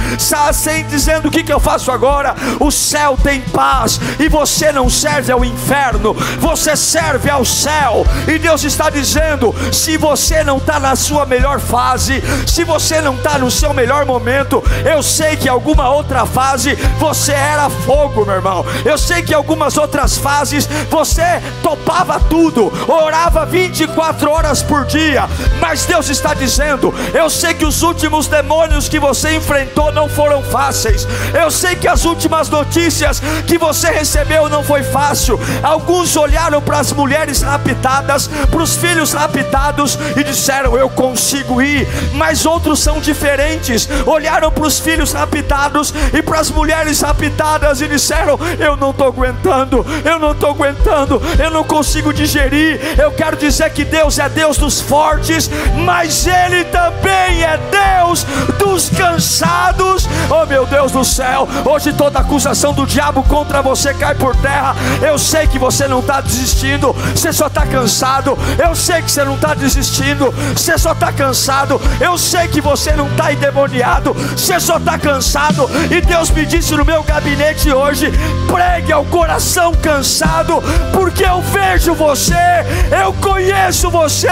sem 0.54 0.86
dizendo 0.86 1.30
que 1.30 1.41
que, 1.42 1.44
que 1.44 1.54
eu 1.54 1.60
faço 1.60 1.92
agora? 1.92 2.36
O 2.60 2.72
céu 2.72 3.18
tem 3.22 3.42
paz 3.42 4.00
e 4.20 4.30
você 4.30 4.72
não 4.72 4.90
serve 4.90 5.32
ao 5.32 5.44
inferno, 5.44 6.14
você 6.40 6.76
serve 6.76 7.30
ao 7.30 7.44
céu. 7.44 8.06
E 8.28 8.38
Deus 8.38 8.64
está 8.64 8.90
dizendo: 8.90 9.54
se 9.72 9.98
você 9.98 10.44
não 10.44 10.58
está 10.58 10.80
na 10.80 10.96
sua 10.96 11.26
melhor 11.26 11.60
fase, 11.60 12.22
se 12.48 12.64
você 12.64 13.02
não 13.02 13.16
está 13.16 13.38
no 13.38 13.50
seu 13.50 13.74
melhor 13.74 14.06
momento, 14.06 14.64
eu 14.86 15.02
sei 15.02 15.36
que 15.36 15.50
alguma 15.50 15.90
outra 15.90 16.26
fase 16.26 16.76
você 17.00 17.32
era 17.32 17.70
fogo, 17.70 18.26
meu 18.26 18.36
irmão. 18.36 18.66
Eu 18.86 18.98
sei 18.98 19.22
que 19.22 19.34
algumas 19.34 19.78
outras 19.78 20.18
fases 20.18 20.68
você 20.90 21.42
topava 21.64 22.20
tudo, 22.20 22.72
orava 22.88 23.46
24 23.46 24.30
horas 24.30 24.62
por 24.62 24.86
dia, 24.86 25.28
mas 25.60 25.86
Deus 25.86 26.10
está 26.10 26.34
dizendo: 26.34 26.94
eu 27.14 27.30
sei 27.30 27.54
que 27.54 27.66
os 27.66 27.82
últimos 27.82 28.28
demônios 28.28 28.88
que 28.88 29.00
você 29.00 29.36
enfrentou 29.36 29.92
não 29.92 30.08
foram 30.08 30.44
fáceis, 30.44 31.08
eu 31.34 31.50
sei 31.50 31.76
que 31.76 31.88
as 31.88 32.06
últimas 32.06 32.50
notícias 32.50 33.22
que 33.48 33.58
você 33.58 33.90
recebeu 33.90 34.50
não 34.50 34.64
foi 34.64 34.84
fácil. 34.84 35.40
Alguns 35.64 36.16
olharam 36.16 36.62
para 36.62 36.80
as 36.80 36.92
mulheres 36.92 37.42
raptadas, 37.42 38.28
para 38.28 38.62
os 38.62 38.76
filhos 38.76 39.14
raptados 39.14 39.98
e 40.16 40.24
disseram: 40.24 40.78
Eu 40.78 40.90
consigo 40.90 41.62
ir. 41.62 41.88
Mas 42.14 42.46
outros 42.46 42.80
são 42.80 43.00
diferentes. 43.00 43.88
Olharam 44.06 44.52
para 44.52 44.66
os 44.66 44.80
filhos 44.80 45.14
raptados 45.14 45.94
e 46.14 46.22
para 46.22 46.40
as 46.40 46.52
mulheres 46.52 47.02
raptadas 47.02 47.82
e 47.82 47.88
disseram: 47.88 48.38
Eu 48.60 48.76
não 48.76 48.92
estou 48.92 49.08
aguentando, 49.08 49.86
eu 50.04 50.20
não 50.20 50.32
estou 50.32 50.50
aguentando, 50.50 51.22
eu 51.40 51.50
não 51.50 51.64
consigo 51.64 52.14
digerir. 52.14 52.80
Eu 52.98 53.12
quero 53.12 53.38
dizer 53.38 53.72
que 53.72 53.86
Deus 53.86 54.20
é 54.20 54.28
Deus 54.28 54.58
dos 54.58 54.82
fortes, 54.82 55.50
mas 55.86 56.28
Ele 56.28 56.66
também 56.66 57.44
é 57.44 57.58
Deus 57.72 58.26
dos 58.60 58.90
cansados. 58.90 60.08
Oh 60.30 60.46
meu 60.46 60.66
Deus 60.66 60.92
do 60.92 61.06
céu 61.06 61.21
céu. 61.22 61.48
Hoje 61.66 61.94
toda 61.94 62.20
acusação 62.20 62.74
do 62.74 62.88
diabo 62.88 63.22
contra 63.24 63.62
você 63.62 63.94
cai 63.94 64.16
por 64.16 64.36
terra. 64.38 64.76
Eu 65.02 65.20
sei 65.20 65.46
que 65.46 65.60
você 65.60 65.88
não 65.88 66.00
está 66.00 66.20
desistindo, 66.20 66.94
você 67.16 67.32
só 67.32 67.46
está 67.46 67.64
cansado. 67.64 68.36
Eu 68.58 68.76
sei 68.76 69.04
que 69.04 69.12
você 69.12 69.24
não 69.24 69.36
está 69.36 69.54
desistindo, 69.54 70.34
você 70.56 70.80
só 70.80 70.94
está 70.94 71.14
cansado. 71.14 71.80
Eu 72.00 72.18
sei 72.18 72.48
que 72.48 72.60
você 72.60 72.94
não 72.94 73.08
está 73.08 73.32
endemoniado, 73.32 74.14
você 74.14 74.60
só 74.60 74.78
está 74.78 74.98
cansado. 74.98 75.70
E 75.92 76.02
Deus 76.02 76.32
me 76.32 76.44
disse 76.44 76.74
no 76.76 76.84
meu 76.84 77.04
gabinete 77.04 77.72
hoje: 77.72 78.12
pregue 78.52 78.92
ao 78.92 79.06
coração 79.06 79.74
cansado, 79.76 80.62
porque 80.92 81.24
eu 81.24 81.40
vejo 81.42 81.94
você, 81.94 82.66
eu 83.04 83.14
conheço 83.14 83.92
você 83.92 84.28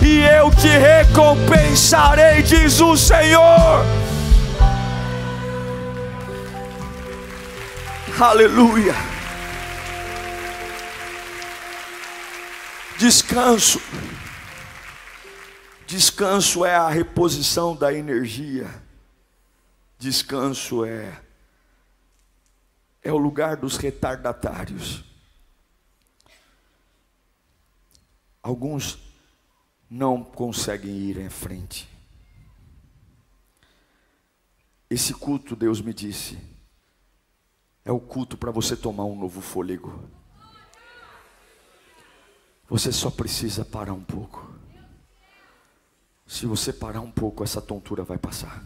e 0.00 0.20
eu 0.20 0.50
te 0.50 0.68
recompensarei, 0.68 2.42
diz 2.42 2.80
o 2.80 2.96
Senhor. 2.96 4.09
Aleluia. 8.22 8.92
Descanso. 12.98 13.80
Descanso 15.86 16.66
é 16.66 16.74
a 16.74 16.90
reposição 16.90 17.74
da 17.74 17.94
energia. 17.94 18.68
Descanso 19.98 20.84
é 20.84 21.22
é 23.02 23.10
o 23.10 23.16
lugar 23.16 23.56
dos 23.56 23.78
retardatários. 23.78 25.02
Alguns 28.42 28.98
não 29.88 30.22
conseguem 30.22 30.94
ir 30.94 31.16
em 31.16 31.30
frente. 31.30 31.88
Esse 34.90 35.14
culto, 35.14 35.56
Deus 35.56 35.80
me 35.80 35.94
disse, 35.94 36.49
é 37.84 37.92
o 37.92 38.00
culto 38.00 38.36
para 38.36 38.50
você 38.50 38.76
tomar 38.76 39.04
um 39.04 39.18
novo 39.18 39.40
fôlego. 39.40 40.08
Você 42.68 42.92
só 42.92 43.10
precisa 43.10 43.64
parar 43.64 43.92
um 43.92 44.04
pouco. 44.04 44.48
Se 46.26 46.46
você 46.46 46.72
parar 46.72 47.00
um 47.00 47.10
pouco, 47.10 47.42
essa 47.42 47.60
tontura 47.60 48.04
vai 48.04 48.16
passar. 48.16 48.64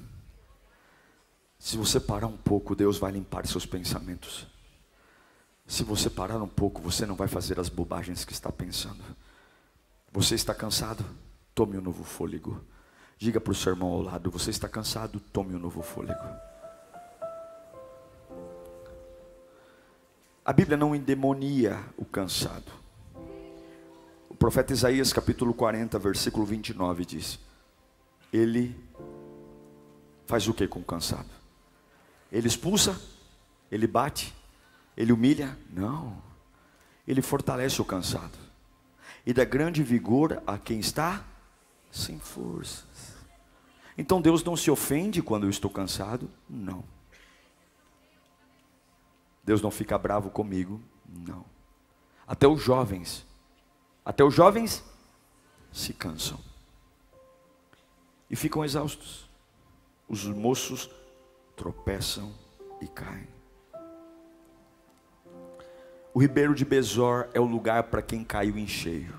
Se 1.59 1.79
você 1.79 1.99
parar 1.99 2.27
um 2.27 2.37
pouco, 2.37 2.77
Deus 2.77 2.99
vai 2.99 3.13
limpar 3.13 3.47
seus 3.47 3.65
pensamentos. 3.65 4.47
Se 5.67 5.83
você 5.83 6.11
parar 6.11 6.43
um 6.43 6.49
pouco, 6.49 6.83
você 6.83 7.07
não 7.07 7.15
vai 7.15 7.27
fazer 7.27 7.59
as 7.59 7.71
bobagens 7.71 8.25
que 8.25 8.35
está 8.35 8.53
pensando. 8.53 9.03
Você 10.13 10.35
está 10.35 10.55
cansado? 10.55 11.05
Tome 11.55 11.79
um 11.79 11.81
novo 11.81 12.05
fôlego. 12.05 12.63
Diga 13.17 13.41
para 13.41 13.53
o 13.53 13.55
seu 13.55 13.73
irmão 13.73 13.89
ao 13.91 14.03
lado: 14.03 14.31
Você 14.31 14.51
está 14.51 14.69
cansado? 14.69 15.19
Tome 15.19 15.55
um 15.55 15.59
novo 15.59 15.81
fôlego. 15.81 16.54
A 20.45 20.53
Bíblia 20.53 20.77
não 20.77 20.95
endemonia 20.95 21.83
o 21.97 22.05
cansado. 22.05 22.71
O 24.29 24.35
profeta 24.35 24.75
Isaías, 24.75 25.11
capítulo 25.11 25.55
40, 25.55 25.99
versículo 25.99 26.45
29, 26.45 27.07
diz: 27.07 27.39
Ele 28.31 28.79
faz 30.27 30.47
o 30.47 30.53
que 30.53 30.69
com 30.69 30.81
o 30.81 30.85
cansado? 30.85 31.31
Ele 32.31 32.47
expulsa? 32.47 33.01
Ele 33.73 33.87
bate? 33.87 34.35
Ele 34.95 35.13
humilha? 35.13 35.57
Não. 35.73 36.23
Ele 37.09 37.23
fortalece 37.23 37.81
o 37.81 37.85
cansado. 37.85 38.37
E 39.25 39.33
dá 39.33 39.47
grande 39.47 39.83
vigor 39.83 40.43
a 40.47 40.59
quem 40.59 40.79
está 40.79 41.25
sem 41.91 42.19
forças. 42.19 43.15
Então 43.97 44.21
Deus 44.21 44.45
não 44.45 44.59
se 44.59 44.71
ofende 44.71 45.23
quando 45.23 45.45
eu 45.45 45.51
estou 45.51 45.71
cansado? 45.71 46.29
Não. 46.51 46.85
Deus 49.45 49.61
não 49.61 49.71
fica 49.71 49.99
bravo 49.99 50.31
comigo? 50.31 50.81
Não. 51.07 51.45
Até 52.27 52.49
os 52.49 52.63
jovens, 52.63 53.27
até 54.05 54.25
os 54.25 54.33
jovens 54.33 54.83
se 55.73 55.93
cansam 55.93 56.39
e 58.31 58.37
ficam 58.37 58.65
exaustos. 58.65 59.29
Os 60.09 60.25
moços 60.25 60.91
tropeçam 61.57 62.33
e 62.81 62.87
caem. 62.87 63.29
O 66.13 66.21
ribeiro 66.21 66.55
de 66.55 66.65
Besor 66.65 67.29
é 67.35 67.41
o 67.41 67.45
lugar 67.45 67.85
para 67.85 68.01
quem 68.01 68.25
caiu 68.25 68.57
em 68.57 68.67
cheio. 68.67 69.19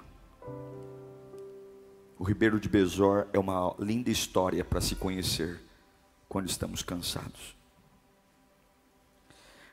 O 2.17 2.23
ribeiro 2.23 2.59
de 2.59 2.69
Besor 2.69 3.27
é 3.33 3.39
uma 3.39 3.75
linda 3.77 4.09
história 4.09 4.63
para 4.63 4.79
se 4.79 4.95
conhecer 4.95 5.61
quando 6.29 6.47
estamos 6.47 6.81
cansados. 6.81 7.54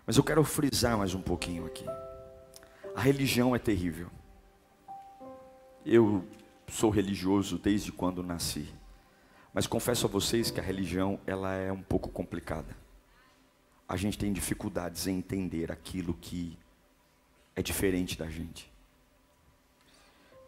Mas 0.07 0.17
eu 0.17 0.25
quero 0.25 0.43
frisar 0.43 0.99
mais 0.99 1.15
um 1.15 1.23
pouquinho 1.23 1.65
aqui. 1.65 1.85
A 2.95 3.01
religião 3.01 3.55
é 3.55 3.59
terrível. 3.59 4.09
Eu 5.87 6.25
sou 6.69 6.91
religioso 6.91 7.59
desde 7.59 7.93
quando 7.93 8.23
nasci. 8.23 8.69
Mas 9.55 9.67
confesso 9.67 10.07
a 10.07 10.09
vocês 10.09 10.51
que 10.51 10.59
a 10.59 10.62
religião 10.62 11.21
ela 11.27 11.53
é 11.55 11.71
um 11.71 11.83
pouco 11.83 12.09
complicada. 12.09 12.77
A 13.88 13.97
gente 13.97 14.19
tem 14.19 14.33
dificuldades 14.33 15.07
em 15.07 15.19
entender 15.19 15.71
aquilo 15.71 16.15
que 16.15 16.59
é 17.55 17.62
diferente 17.62 18.19
da 18.19 18.29
gente. 18.29 18.73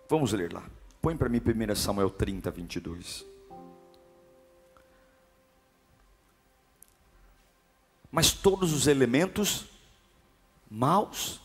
Vamos 0.08 0.32
ler 0.32 0.52
lá. 0.52 0.68
Põe 1.00 1.16
para 1.16 1.28
mim 1.28 1.38
1 1.38 1.74
Samuel 1.74 2.10
30, 2.10 2.50
22. 2.50 3.33
Mas 8.14 8.30
todos 8.30 8.72
os 8.72 8.86
elementos 8.86 9.64
maus 10.70 11.40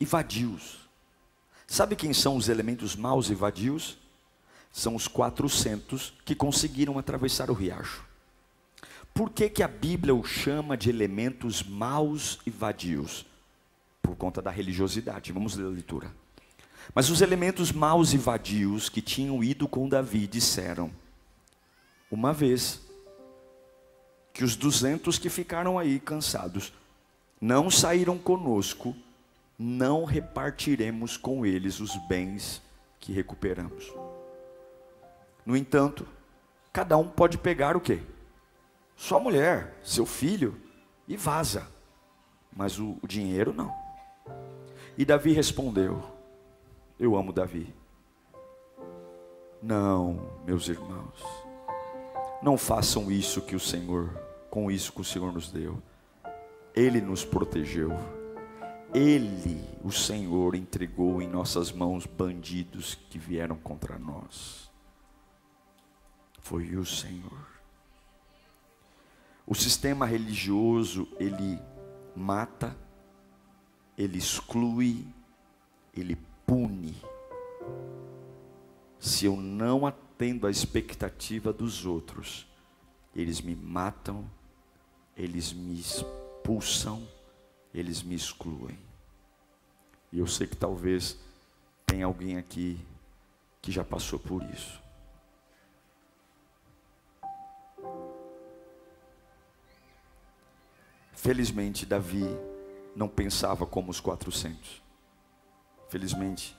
e 0.00 0.06
vadios. 0.06 0.88
Sabe 1.66 1.94
quem 1.94 2.14
são 2.14 2.38
os 2.38 2.48
elementos 2.48 2.96
maus 2.96 3.28
e 3.28 3.34
vadios? 3.34 3.98
São 4.72 4.96
os 4.96 5.06
400 5.06 6.14
que 6.24 6.34
conseguiram 6.34 6.98
atravessar 6.98 7.50
o 7.50 7.52
riacho. 7.52 8.06
Por 9.12 9.28
que, 9.28 9.50
que 9.50 9.62
a 9.62 9.68
Bíblia 9.68 10.14
o 10.14 10.24
chama 10.24 10.78
de 10.78 10.88
elementos 10.88 11.62
maus 11.62 12.38
e 12.46 12.50
vadios? 12.50 13.26
Por 14.00 14.16
conta 14.16 14.40
da 14.40 14.50
religiosidade. 14.50 15.30
Vamos 15.30 15.56
ler 15.56 15.66
a 15.66 15.68
leitura. 15.68 16.10
Mas 16.94 17.10
os 17.10 17.20
elementos 17.20 17.70
maus 17.70 18.14
e 18.14 18.16
vadios 18.16 18.88
que 18.88 19.02
tinham 19.02 19.44
ido 19.44 19.68
com 19.68 19.90
Davi 19.90 20.26
disseram: 20.26 20.90
Uma 22.10 22.32
vez 22.32 22.80
que 24.34 24.44
os 24.44 24.56
duzentos 24.56 25.16
que 25.16 25.30
ficaram 25.30 25.78
aí 25.78 25.98
cansados 25.98 26.72
não 27.40 27.70
saíram 27.70 28.18
conosco, 28.18 28.94
não 29.58 30.04
repartiremos 30.04 31.16
com 31.16 31.46
eles 31.46 31.78
os 31.80 31.96
bens 32.08 32.60
que 32.98 33.12
recuperamos. 33.12 33.94
No 35.46 35.56
entanto, 35.56 36.06
cada 36.72 36.98
um 36.98 37.08
pode 37.08 37.38
pegar 37.38 37.76
o 37.76 37.80
quê? 37.80 38.02
Sua 38.96 39.20
mulher, 39.20 39.78
seu 39.84 40.04
filho 40.04 40.60
e 41.06 41.16
vaza. 41.16 41.68
Mas 42.52 42.78
o, 42.78 42.98
o 43.00 43.06
dinheiro 43.06 43.52
não. 43.52 43.72
E 44.98 45.04
Davi 45.04 45.32
respondeu: 45.32 46.02
eu 46.98 47.16
amo 47.16 47.32
Davi. 47.32 47.74
Não, 49.62 50.20
meus 50.44 50.68
irmãos, 50.68 51.43
não 52.44 52.58
façam 52.58 53.10
isso 53.10 53.40
que 53.40 53.56
o 53.56 53.60
Senhor, 53.60 54.10
com 54.50 54.70
isso 54.70 54.92
que 54.92 55.00
o 55.00 55.04
Senhor 55.04 55.32
nos 55.32 55.50
deu. 55.50 55.82
Ele 56.74 57.00
nos 57.00 57.24
protegeu. 57.24 57.90
Ele, 58.92 59.64
o 59.82 59.90
Senhor, 59.90 60.54
entregou 60.54 61.22
em 61.22 61.26
nossas 61.26 61.72
mãos 61.72 62.04
bandidos 62.04 62.94
que 63.08 63.18
vieram 63.18 63.56
contra 63.56 63.98
nós. 63.98 64.70
Foi 66.40 66.76
o 66.76 66.84
Senhor. 66.84 67.46
O 69.46 69.54
sistema 69.54 70.04
religioso, 70.04 71.08
ele 71.18 71.58
mata, 72.14 72.76
ele 73.96 74.18
exclui, 74.18 75.06
ele 75.96 76.16
pune 76.46 76.94
se 79.04 79.26
eu 79.26 79.36
não 79.36 79.86
atendo 80.14 80.46
à 80.46 80.50
expectativa 80.50 81.52
dos 81.52 81.84
outros. 81.84 82.46
Eles 83.14 83.40
me 83.40 83.54
matam, 83.54 84.24
eles 85.16 85.52
me 85.52 85.78
expulsam, 85.78 87.06
eles 87.72 88.02
me 88.02 88.14
excluem. 88.14 88.78
E 90.12 90.18
eu 90.20 90.26
sei 90.26 90.46
que 90.46 90.56
talvez 90.56 91.18
tenha 91.84 92.06
alguém 92.06 92.38
aqui 92.38 92.78
que 93.60 93.72
já 93.72 93.84
passou 93.84 94.18
por 94.18 94.42
isso. 94.44 94.80
Felizmente, 101.12 101.86
Davi 101.86 102.24
não 102.94 103.08
pensava 103.08 103.66
como 103.66 103.90
os 103.90 104.00
quatrocentos. 104.00 104.82
Felizmente, 105.88 106.56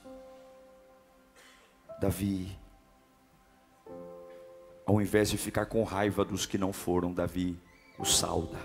Davi, 2.00 2.58
ao 4.86 5.00
invés 5.00 5.28
de 5.28 5.36
ficar 5.36 5.66
com 5.66 5.82
raiva 5.82 6.24
dos 6.24 6.46
que 6.46 6.56
não 6.56 6.72
foram, 6.72 7.12
Davi 7.12 7.58
o 7.98 8.04
sauda. 8.04 8.58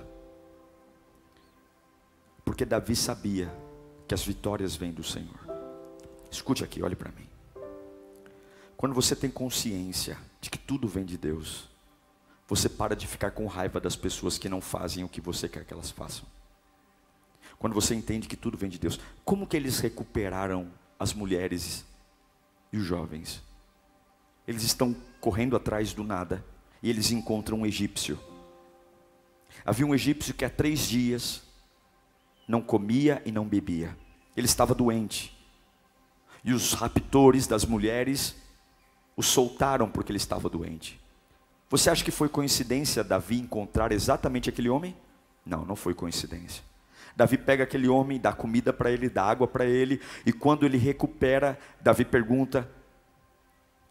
Porque 2.46 2.64
Davi 2.64 2.96
sabia 2.96 3.52
que 4.08 4.14
as 4.14 4.24
vitórias 4.24 4.76
vêm 4.76 4.92
do 4.92 5.04
Senhor. 5.04 5.40
Escute 6.30 6.64
aqui, 6.64 6.84
olhe 6.84 6.96
para 6.96 7.12
mim. 7.12 7.28
Quando 8.78 8.94
você 8.94 9.16
tem 9.16 9.30
consciência 9.30 10.18
de 10.40 10.50
que 10.50 10.58
tudo 10.58 10.88
vem 10.88 11.06
de 11.06 11.18
Deus, 11.18 11.70
você 12.48 12.70
para 12.70 12.96
de 12.96 13.08
ficar 13.08 13.32
com 13.32 13.48
raiva 13.48 13.80
das 13.80 13.96
pessoas 13.96 14.38
que 14.38 14.50
não 14.50 14.62
fazem 14.62 15.04
o 15.04 15.10
que 15.10 15.22
você 15.22 15.50
quer 15.50 15.66
que 15.66 15.74
elas 15.74 15.90
façam. 15.90 16.26
Quando 17.58 17.74
você 17.74 17.96
entende 17.96 18.28
que 18.28 18.36
tudo 18.36 18.58
vem 18.58 18.70
de 18.70 18.80
Deus. 18.80 19.00
Como 19.24 19.48
que 19.48 19.56
eles 19.56 19.80
recuperaram 19.80 20.72
as 21.00 21.14
mulheres 21.14 21.86
e 22.74 22.78
os 22.78 22.84
jovens? 22.84 23.42
Eles 24.52 24.64
estão 24.64 24.94
correndo 25.22 25.56
atrás 25.56 25.94
do 25.94 26.04
nada 26.04 26.44
e 26.84 26.90
eles 26.90 27.10
encontram 27.10 27.60
um 27.60 27.66
egípcio. 27.66 28.20
Havia 29.64 29.86
um 29.86 29.96
egípcio 29.96 30.34
que 30.34 30.44
há 30.44 30.50
três 30.50 30.82
dias 30.88 31.42
não 32.46 32.62
comia 32.62 33.22
e 33.26 33.32
não 33.32 33.48
bebia. 33.48 33.98
Ele 34.36 34.46
estava 34.46 34.76
doente. 34.76 35.38
E 36.44 36.52
os 36.52 36.74
raptores 36.74 37.48
das 37.48 37.64
mulheres 37.64 38.36
o 39.16 39.24
soltaram 39.24 39.90
porque 39.90 40.12
ele 40.12 40.18
estava 40.18 40.50
doente. 40.50 41.00
Você 41.70 41.90
acha 41.90 42.04
que 42.04 42.12
foi 42.12 42.28
coincidência 42.28 43.06
Davi 43.06 43.40
encontrar 43.40 43.94
exatamente 43.94 44.50
aquele 44.50 44.68
homem? 44.68 44.98
Não, 45.46 45.64
não 45.64 45.78
foi 45.78 45.94
coincidência. 45.94 46.62
Davi 47.16 47.38
pega 47.38 47.64
aquele 47.64 47.88
homem, 47.88 48.20
dá 48.20 48.34
comida 48.34 48.74
para 48.74 48.92
ele, 48.92 49.08
dá 49.08 49.24
água 49.24 49.48
para 49.48 49.66
ele, 49.66 50.02
e 50.26 50.34
quando 50.34 50.66
ele 50.66 50.78
recupera, 50.78 51.58
Davi 51.80 52.04
pergunta: 52.04 52.70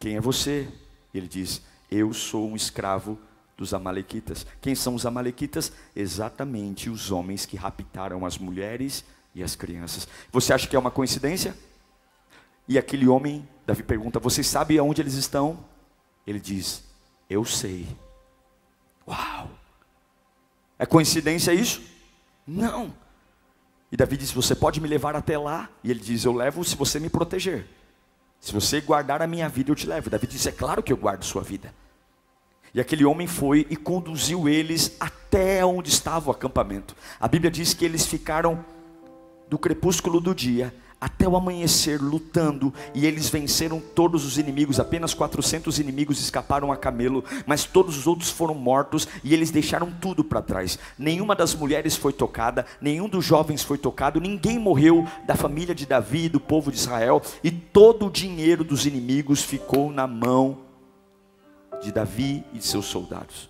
Quem 0.00 0.16
é 0.16 0.20
você? 0.20 0.66
Ele 1.12 1.28
diz: 1.28 1.60
Eu 1.90 2.12
sou 2.14 2.48
um 2.48 2.56
escravo 2.56 3.18
dos 3.54 3.74
Amalequitas. 3.74 4.46
Quem 4.60 4.74
são 4.74 4.94
os 4.94 5.04
Amalequitas? 5.04 5.70
Exatamente 5.94 6.88
os 6.88 7.10
homens 7.10 7.44
que 7.44 7.56
raptaram 7.56 8.24
as 8.24 8.38
mulheres 8.38 9.04
e 9.34 9.42
as 9.42 9.54
crianças. 9.54 10.08
Você 10.32 10.54
acha 10.54 10.66
que 10.66 10.74
é 10.74 10.78
uma 10.78 10.90
coincidência? 10.90 11.54
E 12.66 12.78
aquele 12.78 13.06
homem, 13.06 13.46
Davi 13.66 13.82
pergunta: 13.82 14.18
Você 14.18 14.42
sabe 14.42 14.78
aonde 14.78 15.02
eles 15.02 15.14
estão? 15.14 15.62
Ele 16.26 16.40
diz: 16.40 16.82
Eu 17.28 17.44
sei. 17.44 17.86
Uau! 19.06 19.50
É 20.78 20.86
coincidência 20.86 21.52
isso? 21.52 21.82
Não. 22.46 22.94
E 23.92 23.98
Davi 23.98 24.16
disse: 24.16 24.34
Você 24.34 24.54
pode 24.54 24.80
me 24.80 24.88
levar 24.88 25.14
até 25.14 25.36
lá? 25.36 25.68
E 25.84 25.90
ele 25.90 26.00
diz: 26.00 26.24
Eu 26.24 26.32
levo 26.32 26.64
se 26.64 26.74
você 26.74 26.98
me 26.98 27.10
proteger. 27.10 27.66
Se 28.40 28.52
você 28.52 28.80
guardar 28.80 29.20
a 29.20 29.26
minha 29.26 29.48
vida, 29.48 29.70
eu 29.70 29.74
te 29.74 29.86
levo. 29.86 30.08
Davi 30.08 30.26
disse: 30.26 30.48
É 30.48 30.52
claro 30.52 30.82
que 30.82 30.92
eu 30.92 30.96
guardo 30.96 31.24
sua 31.24 31.42
vida. 31.42 31.74
E 32.72 32.80
aquele 32.80 33.04
homem 33.04 33.26
foi 33.26 33.66
e 33.68 33.76
conduziu 33.76 34.48
eles 34.48 34.96
até 34.98 35.64
onde 35.64 35.90
estava 35.90 36.28
o 36.28 36.32
acampamento. 36.32 36.96
A 37.20 37.28
Bíblia 37.28 37.50
diz 37.50 37.74
que 37.74 37.84
eles 37.84 38.06
ficaram 38.06 38.64
do 39.48 39.58
crepúsculo 39.58 40.20
do 40.20 40.34
dia 40.34 40.72
até 41.00 41.26
o 41.26 41.36
amanhecer 41.36 42.00
lutando 42.00 42.72
e 42.94 43.06
eles 43.06 43.28
venceram 43.28 43.80
todos 43.80 44.24
os 44.24 44.36
inimigos. 44.36 44.78
Apenas 44.78 45.14
400 45.14 45.78
inimigos 45.78 46.20
escaparam 46.20 46.70
a 46.70 46.76
camelo, 46.76 47.24
mas 47.46 47.64
todos 47.64 47.96
os 47.96 48.06
outros 48.06 48.30
foram 48.30 48.54
mortos 48.54 49.08
e 49.24 49.32
eles 49.32 49.50
deixaram 49.50 49.90
tudo 49.90 50.22
para 50.22 50.42
trás. 50.42 50.78
Nenhuma 50.98 51.34
das 51.34 51.54
mulheres 51.54 51.96
foi 51.96 52.12
tocada, 52.12 52.66
nenhum 52.80 53.08
dos 53.08 53.24
jovens 53.24 53.62
foi 53.62 53.78
tocado, 53.78 54.20
ninguém 54.20 54.58
morreu 54.58 55.06
da 55.26 55.34
família 55.34 55.74
de 55.74 55.86
Davi 55.86 56.24
e 56.24 56.28
do 56.28 56.40
povo 56.40 56.70
de 56.70 56.78
Israel 56.78 57.22
e 57.42 57.50
todo 57.50 58.06
o 58.06 58.10
dinheiro 58.10 58.62
dos 58.62 58.86
inimigos 58.86 59.42
ficou 59.42 59.90
na 59.90 60.06
mão 60.06 60.58
de 61.82 61.90
Davi 61.90 62.44
e 62.52 62.58
de 62.58 62.66
seus 62.66 62.86
soldados. 62.86 63.49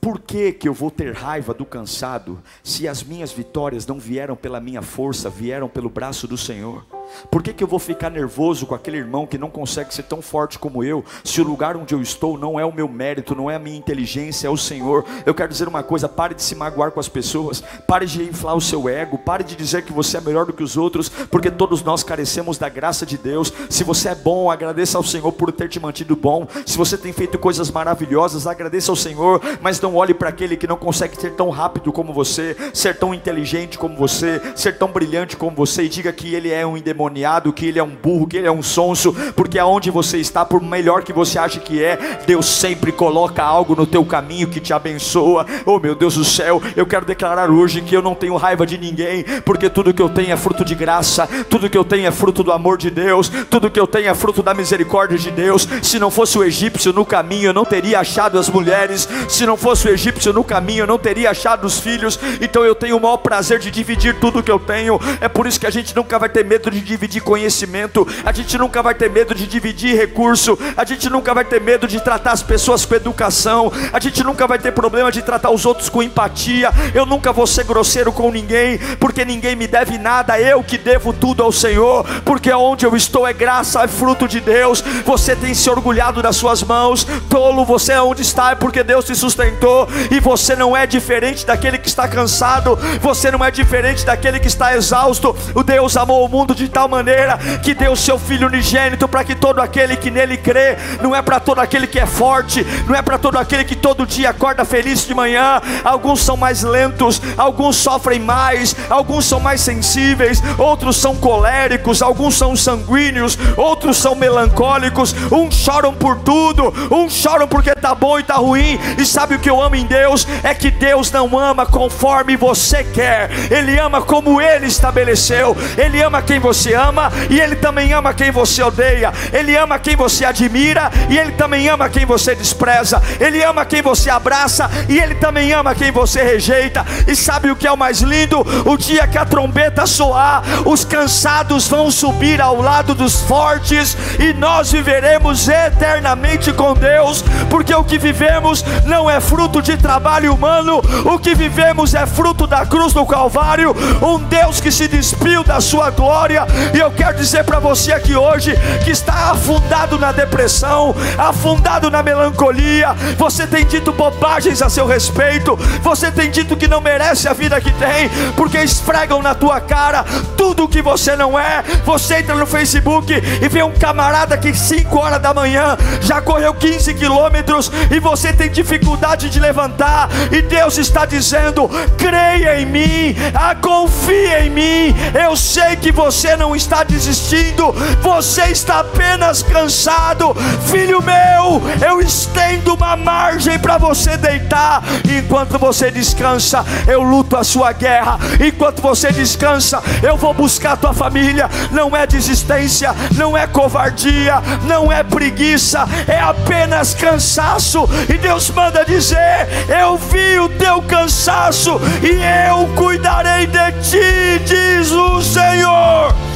Por 0.00 0.18
que, 0.18 0.52
que 0.52 0.66
eu 0.66 0.72
vou 0.72 0.90
ter 0.90 1.12
raiva 1.12 1.52
do 1.52 1.66
cansado 1.66 2.42
se 2.64 2.88
as 2.88 3.02
minhas 3.02 3.32
vitórias 3.32 3.86
não 3.86 3.98
vieram 3.98 4.34
pela 4.34 4.58
minha 4.58 4.80
força, 4.80 5.28
vieram 5.28 5.68
pelo 5.68 5.90
braço 5.90 6.26
do 6.26 6.38
Senhor? 6.38 6.86
Por 7.30 7.42
que, 7.42 7.52
que 7.52 7.62
eu 7.62 7.68
vou 7.68 7.78
ficar 7.78 8.10
nervoso 8.10 8.66
com 8.66 8.74
aquele 8.74 8.96
irmão 8.96 9.26
que 9.26 9.38
não 9.38 9.50
consegue 9.50 9.92
ser 9.92 10.04
tão 10.04 10.22
forte 10.22 10.58
como 10.58 10.84
eu, 10.84 11.04
se 11.24 11.40
o 11.40 11.44
lugar 11.44 11.76
onde 11.76 11.94
eu 11.94 12.00
estou 12.00 12.38
não 12.38 12.58
é 12.58 12.64
o 12.64 12.72
meu 12.72 12.88
mérito, 12.88 13.34
não 13.34 13.50
é 13.50 13.56
a 13.56 13.58
minha 13.58 13.76
inteligência, 13.76 14.46
é 14.46 14.50
o 14.50 14.56
Senhor? 14.56 15.04
Eu 15.26 15.34
quero 15.34 15.50
dizer 15.50 15.68
uma 15.68 15.82
coisa: 15.82 16.08
pare 16.08 16.34
de 16.34 16.42
se 16.42 16.54
magoar 16.54 16.90
com 16.92 17.00
as 17.00 17.08
pessoas, 17.08 17.62
pare 17.86 18.06
de 18.06 18.22
inflar 18.22 18.56
o 18.56 18.60
seu 18.60 18.88
ego, 18.88 19.18
pare 19.18 19.44
de 19.44 19.56
dizer 19.56 19.82
que 19.82 19.92
você 19.92 20.16
é 20.16 20.20
melhor 20.20 20.46
do 20.46 20.52
que 20.52 20.62
os 20.62 20.76
outros, 20.76 21.08
porque 21.08 21.50
todos 21.50 21.82
nós 21.82 22.02
carecemos 22.02 22.58
da 22.58 22.68
graça 22.68 23.04
de 23.04 23.18
Deus. 23.18 23.52
Se 23.68 23.84
você 23.84 24.10
é 24.10 24.14
bom, 24.14 24.50
agradeça 24.50 24.96
ao 24.96 25.04
Senhor 25.04 25.32
por 25.32 25.52
ter 25.52 25.68
te 25.68 25.80
mantido 25.80 26.16
bom. 26.16 26.46
Se 26.64 26.78
você 26.78 26.96
tem 26.96 27.12
feito 27.12 27.38
coisas 27.38 27.70
maravilhosas, 27.70 28.46
agradeça 28.46 28.92
ao 28.92 28.96
Senhor, 28.96 29.40
mas 29.60 29.80
não 29.80 29.96
olhe 29.96 30.14
para 30.14 30.28
aquele 30.28 30.56
que 30.56 30.66
não 30.66 30.76
consegue 30.76 31.20
ser 31.20 31.34
tão 31.34 31.50
rápido 31.50 31.92
como 31.92 32.12
você, 32.12 32.56
ser 32.72 32.96
tão 32.96 33.12
inteligente 33.12 33.78
como 33.78 33.96
você, 33.96 34.40
ser 34.54 34.78
tão 34.78 34.88
brilhante 34.88 35.36
como 35.36 35.56
você, 35.56 35.84
e 35.84 35.88
diga 35.88 36.12
que 36.12 36.34
ele 36.34 36.50
é 36.50 36.66
um 36.66 36.76
endemoniado 36.76 36.99
endemoniado, 37.00 37.52
que 37.52 37.66
ele 37.66 37.78
é 37.78 37.82
um 37.82 37.90
burro, 37.90 38.26
que 38.26 38.36
ele 38.36 38.46
é 38.46 38.52
um 38.52 38.62
sonso, 38.62 39.14
porque 39.34 39.58
aonde 39.58 39.90
você 39.90 40.18
está, 40.18 40.44
por 40.44 40.60
melhor 40.62 41.02
que 41.02 41.12
você 41.12 41.38
ache 41.38 41.60
que 41.60 41.82
é, 41.82 42.20
Deus 42.26 42.46
sempre 42.46 42.92
coloca 42.92 43.42
algo 43.42 43.74
no 43.74 43.86
teu 43.86 44.04
caminho 44.04 44.48
que 44.48 44.60
te 44.60 44.72
abençoa. 44.72 45.46
Oh 45.64 45.78
meu 45.78 45.94
Deus 45.94 46.16
do 46.16 46.24
céu, 46.24 46.62
eu 46.76 46.86
quero 46.86 47.06
declarar 47.06 47.50
hoje 47.50 47.80
que 47.80 47.94
eu 47.94 48.02
não 48.02 48.14
tenho 48.14 48.36
raiva 48.36 48.66
de 48.66 48.76
ninguém, 48.76 49.24
porque 49.44 49.70
tudo 49.70 49.94
que 49.94 50.02
eu 50.02 50.08
tenho 50.08 50.32
é 50.32 50.36
fruto 50.36 50.64
de 50.64 50.74
graça, 50.74 51.26
tudo 51.48 51.70
que 51.70 51.78
eu 51.78 51.84
tenho 51.84 52.06
é 52.06 52.10
fruto 52.10 52.42
do 52.42 52.52
amor 52.52 52.76
de 52.76 52.90
Deus, 52.90 53.30
tudo 53.48 53.70
que 53.70 53.80
eu 53.80 53.86
tenho 53.86 54.08
é 54.08 54.14
fruto 54.14 54.42
da 54.42 54.52
misericórdia 54.52 55.18
de 55.18 55.30
Deus. 55.30 55.66
Se 55.82 55.98
não 55.98 56.10
fosse 56.10 56.36
o 56.38 56.44
egípcio 56.44 56.92
no 56.92 57.04
caminho, 57.04 57.46
eu 57.46 57.52
não 57.52 57.64
teria 57.64 58.00
achado 58.00 58.38
as 58.38 58.48
mulheres, 58.48 59.08
se 59.28 59.46
não 59.46 59.56
fosse 59.56 59.88
o 59.88 59.90
egípcio 59.90 60.32
no 60.32 60.44
caminho, 60.44 60.82
eu 60.82 60.86
não 60.86 60.98
teria 60.98 61.30
achado 61.30 61.66
os 61.66 61.78
filhos. 61.78 62.18
Então 62.40 62.64
eu 62.64 62.74
tenho 62.74 62.96
o 62.96 63.00
maior 63.00 63.18
prazer 63.18 63.58
de 63.58 63.70
dividir 63.70 64.18
tudo 64.18 64.42
que 64.42 64.50
eu 64.50 64.58
tenho. 64.58 65.00
É 65.20 65.28
por 65.28 65.46
isso 65.46 65.60
que 65.60 65.66
a 65.66 65.70
gente 65.70 65.94
nunca 65.94 66.18
vai 66.18 66.28
ter 66.28 66.44
medo 66.44 66.70
de 66.70 66.80
dividir 66.90 67.22
conhecimento, 67.22 68.06
a 68.24 68.32
gente 68.32 68.58
nunca 68.58 68.82
vai 68.82 68.94
ter 68.94 69.08
medo 69.08 69.32
de 69.32 69.46
dividir 69.46 69.96
recurso, 69.96 70.58
a 70.76 70.84
gente 70.84 71.08
nunca 71.08 71.32
vai 71.32 71.44
ter 71.44 71.60
medo 71.60 71.86
de 71.86 72.00
tratar 72.00 72.32
as 72.32 72.42
pessoas 72.42 72.84
com 72.84 72.96
educação, 72.96 73.72
a 73.92 74.00
gente 74.00 74.24
nunca 74.24 74.44
vai 74.44 74.58
ter 74.58 74.72
problema 74.72 75.12
de 75.12 75.22
tratar 75.22 75.50
os 75.50 75.64
outros 75.64 75.88
com 75.88 76.02
empatia. 76.02 76.70
Eu 76.92 77.06
nunca 77.06 77.32
vou 77.32 77.46
ser 77.46 77.64
grosseiro 77.64 78.12
com 78.12 78.32
ninguém, 78.32 78.78
porque 78.98 79.24
ninguém 79.24 79.54
me 79.54 79.68
deve 79.68 79.98
nada, 79.98 80.40
eu 80.40 80.64
que 80.64 80.76
devo 80.76 81.12
tudo 81.12 81.44
ao 81.44 81.52
Senhor, 81.52 82.04
porque 82.24 82.52
onde 82.52 82.84
eu 82.84 82.96
estou 82.96 83.24
é 83.26 83.32
graça, 83.32 83.82
é 83.82 83.88
fruto 83.88 84.26
de 84.26 84.40
Deus. 84.40 84.82
Você 85.04 85.36
tem 85.36 85.54
se 85.54 85.70
orgulhado 85.70 86.20
das 86.20 86.34
suas 86.34 86.62
mãos, 86.64 87.06
tolo, 87.28 87.64
você 87.64 87.92
é 87.92 88.02
onde 88.02 88.22
está 88.22 88.50
é 88.50 88.54
porque 88.56 88.82
Deus 88.82 89.04
te 89.04 89.14
sustentou, 89.14 89.88
e 90.10 90.18
você 90.18 90.56
não 90.56 90.76
é 90.76 90.86
diferente 90.86 91.46
daquele 91.46 91.78
que 91.78 91.88
está 91.88 92.08
cansado, 92.08 92.76
você 93.00 93.30
não 93.30 93.44
é 93.44 93.50
diferente 93.50 94.04
daquele 94.04 94.40
que 94.40 94.48
está 94.48 94.74
exausto. 94.74 95.36
O 95.54 95.62
Deus 95.62 95.96
amou 95.96 96.24
o 96.24 96.28
mundo 96.28 96.54
de 96.54 96.68
tal 96.68 96.79
maneira 96.88 97.38
que 97.62 97.74
deu 97.74 97.92
o 97.92 97.96
seu 97.96 98.18
Filho 98.18 98.46
unigênito 98.46 99.08
para 99.08 99.24
que 99.24 99.34
todo 99.34 99.60
aquele 99.60 99.96
que 99.96 100.10
nele 100.10 100.36
crê, 100.36 100.76
não 101.00 101.14
é 101.14 101.22
para 101.22 101.40
todo 101.40 101.60
aquele 101.60 101.86
que 101.86 101.98
é 101.98 102.06
forte, 102.06 102.66
não 102.86 102.94
é 102.94 103.02
para 103.02 103.18
todo 103.18 103.38
aquele 103.38 103.64
que 103.64 103.74
todo 103.74 104.06
dia 104.06 104.30
acorda 104.30 104.64
feliz 104.64 105.06
de 105.06 105.14
manhã. 105.14 105.60
Alguns 105.82 106.20
são 106.20 106.36
mais 106.36 106.62
lentos, 106.62 107.20
alguns 107.36 107.76
sofrem 107.76 108.20
mais, 108.20 108.76
alguns 108.88 109.24
são 109.24 109.40
mais 109.40 109.60
sensíveis, 109.60 110.42
outros 110.58 110.96
são 110.96 111.16
coléricos, 111.16 112.02
alguns 112.02 112.36
são 112.36 112.54
sanguíneos, 112.54 113.38
outros 113.56 113.96
são 113.96 114.14
melancólicos. 114.14 115.14
Uns 115.32 115.54
choram 115.54 115.94
por 115.94 116.18
tudo, 116.20 116.72
uns 116.90 117.12
choram 117.12 117.48
porque 117.48 117.74
tá 117.74 117.94
bom 117.94 118.18
e 118.18 118.22
tá 118.22 118.34
ruim. 118.34 118.78
E 118.98 119.06
sabe 119.06 119.34
o 119.34 119.38
que 119.38 119.48
eu 119.48 119.62
amo 119.62 119.76
em 119.76 119.86
Deus? 119.86 120.26
É 120.42 120.54
que 120.54 120.70
Deus 120.70 121.10
não 121.10 121.38
ama 121.38 121.64
conforme 121.64 122.36
você 122.36 122.84
quer, 122.84 123.30
Ele 123.50 123.78
ama 123.78 124.02
como 124.02 124.40
Ele 124.40 124.66
estabeleceu, 124.66 125.56
Ele 125.78 126.02
ama 126.02 126.20
quem 126.22 126.38
você 126.38 126.59
você 126.60 126.74
ama 126.74 127.10
e 127.30 127.40
Ele 127.40 127.56
também 127.56 127.92
ama 127.94 128.12
quem 128.12 128.30
você 128.30 128.62
odeia. 128.62 129.12
Ele 129.32 129.56
ama 129.56 129.78
quem 129.78 129.96
você 129.96 130.26
admira 130.26 130.90
e 131.08 131.16
Ele 131.16 131.32
também 131.32 131.68
ama 131.68 131.88
quem 131.88 132.04
você 132.04 132.34
despreza. 132.34 133.02
Ele 133.18 133.42
ama 133.42 133.64
quem 133.64 133.80
você 133.80 134.10
abraça 134.10 134.70
e 134.88 134.98
Ele 134.98 135.14
também 135.14 135.52
ama 135.52 135.74
quem 135.74 135.90
você 135.90 136.22
rejeita. 136.22 136.84
E 137.06 137.16
sabe 137.16 137.50
o 137.50 137.56
que 137.56 137.66
é 137.66 137.72
o 137.72 137.76
mais 137.76 138.00
lindo? 138.00 138.40
O 138.66 138.76
dia 138.76 139.06
que 139.06 139.16
a 139.16 139.24
trombeta 139.24 139.86
soar, 139.86 140.42
os 140.66 140.84
cansados 140.84 141.66
vão 141.66 141.90
subir 141.90 142.42
ao 142.42 142.60
lado 142.60 142.94
dos 142.94 143.22
fortes 143.22 143.96
e 144.18 144.34
nós 144.34 144.70
viveremos 144.70 145.48
eternamente 145.48 146.52
com 146.52 146.74
Deus, 146.74 147.24
porque 147.48 147.74
o 147.74 147.84
que 147.84 147.98
vivemos 147.98 148.62
não 148.84 149.08
é 149.08 149.20
fruto 149.20 149.62
de 149.62 149.76
trabalho 149.76 150.34
humano, 150.34 150.82
o 151.04 151.18
que 151.18 151.34
vivemos 151.34 151.94
é 151.94 152.06
fruto 152.06 152.46
da 152.46 152.66
cruz 152.66 152.92
do 152.92 153.06
Calvário. 153.06 153.74
Um 154.02 154.18
Deus 154.18 154.60
que 154.60 154.70
se 154.70 154.86
despiu 154.86 155.42
da 155.42 155.60
sua 155.60 155.90
glória 155.90 156.49
e 156.74 156.78
eu 156.78 156.90
quero 156.90 157.16
dizer 157.16 157.44
para 157.44 157.58
você 157.58 157.92
aqui 157.92 158.14
hoje 158.14 158.54
que 158.84 158.90
está 158.90 159.30
afundado 159.30 159.98
na 159.98 160.12
depressão, 160.12 160.94
afundado 161.18 161.90
na 161.90 162.02
melancolia. 162.02 162.94
Você 163.16 163.46
tem 163.46 163.64
dito 163.64 163.92
bobagens 163.92 164.62
a 164.62 164.68
seu 164.68 164.86
respeito. 164.86 165.56
Você 165.82 166.10
tem 166.10 166.30
dito 166.30 166.56
que 166.56 166.68
não 166.68 166.80
merece 166.80 167.28
a 167.28 167.32
vida 167.32 167.60
que 167.60 167.72
tem, 167.72 168.08
porque 168.36 168.58
esfregam 168.58 169.22
na 169.22 169.34
tua 169.34 169.60
cara 169.60 170.04
tudo 170.36 170.64
o 170.64 170.68
que 170.68 170.82
você 170.82 171.16
não 171.16 171.38
é. 171.38 171.62
Você 171.84 172.16
entra 172.16 172.34
no 172.34 172.46
Facebook 172.46 173.12
e 173.12 173.48
vê 173.48 173.62
um 173.62 173.72
camarada 173.72 174.36
que 174.36 174.54
5 174.54 174.96
horas 174.98 175.20
da 175.20 175.34
manhã 175.34 175.76
já 176.00 176.20
correu 176.20 176.54
15 176.54 176.94
quilômetros 176.94 177.70
e 177.90 178.00
você 178.00 178.32
tem 178.32 178.50
dificuldade 178.50 179.28
de 179.28 179.40
levantar. 179.40 180.08
E 180.30 180.42
Deus 180.42 180.78
está 180.78 181.04
dizendo: 181.04 181.68
creia 181.96 182.60
em 182.60 182.66
mim, 182.66 183.16
ah, 183.34 183.54
confia 183.54 184.44
em 184.44 184.50
mim. 184.50 184.94
Eu 185.14 185.36
sei 185.36 185.76
que 185.76 185.92
você 185.92 186.36
não 186.40 186.56
está 186.56 186.82
desistindo, 186.82 187.70
você 188.00 188.44
está 188.44 188.80
apenas 188.80 189.42
cansado. 189.42 190.34
Filho 190.70 191.02
meu, 191.02 191.60
eu 191.86 192.00
estendo 192.00 192.74
uma 192.74 192.96
margem 192.96 193.58
para 193.58 193.76
você 193.76 194.16
deitar. 194.16 194.82
Enquanto 195.04 195.58
você 195.58 195.90
descansa, 195.90 196.64
eu 196.88 197.02
luto 197.02 197.36
a 197.36 197.44
sua 197.44 197.72
guerra. 197.72 198.18
Enquanto 198.40 198.80
você 198.80 199.12
descansa, 199.12 199.82
eu 200.02 200.16
vou 200.16 200.32
buscar 200.32 200.72
a 200.72 200.76
tua 200.76 200.94
família. 200.94 201.50
Não 201.70 201.94
é 201.94 202.06
desistência, 202.06 202.96
não 203.14 203.36
é 203.36 203.46
covardia, 203.46 204.42
não 204.64 204.90
é 204.90 205.02
preguiça, 205.02 205.86
é 206.08 206.18
apenas 206.18 206.94
cansaço. 206.94 207.86
E 208.08 208.14
Deus 208.14 208.48
manda 208.48 208.82
dizer: 208.82 209.46
Eu 209.68 209.98
vi 209.98 210.38
o 210.38 210.48
teu 210.48 210.80
cansaço 210.80 211.78
e 212.02 212.48
eu 212.48 212.66
cuidarei 212.74 213.46
de 213.46 213.72
ti, 213.82 214.42
diz 214.46 214.90
o 214.90 215.20
Senhor 215.20 216.29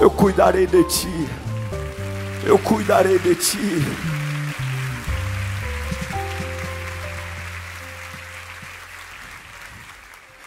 eu 0.00 0.10
cuidarei 0.10 0.66
de 0.66 0.84
ti, 0.84 1.28
eu 2.44 2.58
cuidarei 2.58 3.18
de 3.18 3.34
ti. 3.34 3.58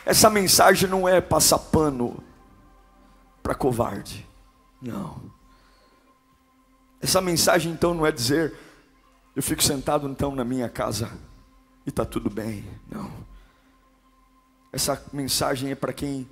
Essa 0.06 0.30
mensagem 0.30 0.90
não 0.90 1.08
é 1.08 1.22
passar 1.22 1.60
pano 1.60 2.24
para 3.44 3.56
covarde, 3.56 4.28
não. 4.82 5.22
Essa 7.02 7.22
mensagem 7.22 7.72
então 7.72 7.94
não 7.94 8.06
é 8.06 8.12
dizer, 8.12 8.54
eu 9.36 9.42
fico 9.42 9.64
sentado 9.64 10.08
então 10.08 10.36
na 10.36 10.44
minha 10.44 10.68
casa 10.68 11.12
e 11.86 11.90
está 11.90 12.06
tudo 12.06 12.30
bem, 12.30 12.66
não. 12.90 13.12
Essa 14.72 15.04
mensagem 15.12 15.72
é 15.72 15.76
para 15.76 15.94
quem 15.94 16.30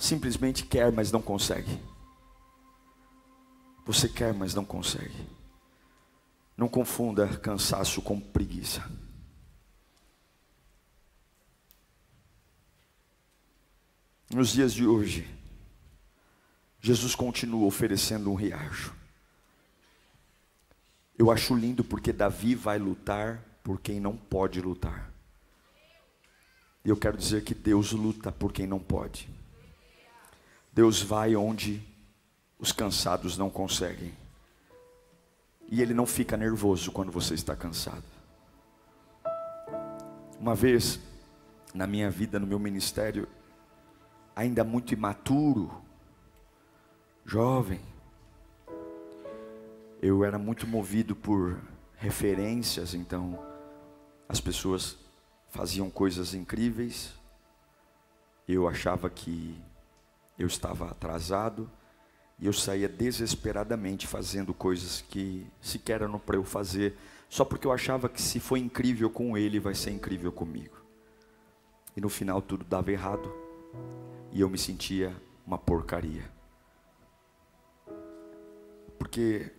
simplesmente 0.00 0.64
quer, 0.64 0.90
mas 0.90 1.12
não 1.12 1.20
consegue. 1.20 1.78
Você 3.84 4.08
quer, 4.08 4.32
mas 4.32 4.54
não 4.54 4.64
consegue. 4.64 5.28
Não 6.56 6.68
confunda 6.68 7.28
cansaço 7.38 8.00
com 8.00 8.18
preguiça. 8.18 8.90
Nos 14.32 14.50
dias 14.50 14.72
de 14.72 14.86
hoje, 14.86 15.28
Jesus 16.80 17.14
continua 17.14 17.66
oferecendo 17.66 18.30
um 18.30 18.34
riacho. 18.34 18.94
Eu 21.18 21.30
acho 21.30 21.54
lindo 21.54 21.84
porque 21.84 22.12
Davi 22.12 22.54
vai 22.54 22.78
lutar 22.78 23.44
por 23.62 23.78
quem 23.80 24.00
não 24.00 24.16
pode 24.16 24.60
lutar. 24.62 25.12
E 26.82 26.88
eu 26.88 26.96
quero 26.96 27.18
dizer 27.18 27.44
que 27.44 27.54
Deus 27.54 27.92
luta 27.92 28.32
por 28.32 28.52
quem 28.52 28.66
não 28.66 28.78
pode. 28.78 29.39
Deus 30.72 31.02
vai 31.02 31.34
onde 31.34 31.82
os 32.58 32.72
cansados 32.72 33.36
não 33.36 33.50
conseguem. 33.50 34.12
E 35.68 35.80
Ele 35.80 35.94
não 35.94 36.06
fica 36.06 36.36
nervoso 36.36 36.92
quando 36.92 37.10
você 37.10 37.34
está 37.34 37.56
cansado. 37.56 38.04
Uma 40.38 40.54
vez, 40.54 40.98
na 41.74 41.86
minha 41.86 42.10
vida, 42.10 42.38
no 42.38 42.46
meu 42.46 42.58
ministério, 42.58 43.28
ainda 44.34 44.64
muito 44.64 44.94
imaturo, 44.94 45.70
jovem, 47.24 47.80
eu 50.00 50.24
era 50.24 50.38
muito 50.38 50.66
movido 50.66 51.14
por 51.14 51.60
referências, 51.96 52.94
então 52.94 53.38
as 54.28 54.40
pessoas 54.40 54.96
faziam 55.50 55.90
coisas 55.90 56.32
incríveis, 56.32 57.12
eu 58.48 58.66
achava 58.66 59.10
que 59.10 59.60
eu 60.40 60.46
estava 60.46 60.90
atrasado, 60.90 61.70
e 62.38 62.46
eu 62.46 62.52
saía 62.52 62.88
desesperadamente 62.88 64.06
fazendo 64.06 64.54
coisas 64.54 65.02
que 65.02 65.46
sequer 65.60 66.00
eram 66.00 66.18
para 66.18 66.36
eu 66.36 66.42
fazer, 66.42 66.96
só 67.28 67.44
porque 67.44 67.66
eu 67.66 67.72
achava 67.72 68.08
que 68.08 68.22
se 68.22 68.40
foi 68.40 68.58
incrível 68.58 69.10
com 69.10 69.36
ele, 69.36 69.60
vai 69.60 69.74
ser 69.74 69.90
incrível 69.90 70.32
comigo. 70.32 70.78
E 71.94 72.00
no 72.00 72.08
final 72.08 72.40
tudo 72.40 72.64
dava 72.64 72.90
errado, 72.90 73.30
e 74.32 74.40
eu 74.40 74.48
me 74.48 74.56
sentia 74.56 75.14
uma 75.46 75.58
porcaria. 75.58 76.24
Porque 78.98 79.52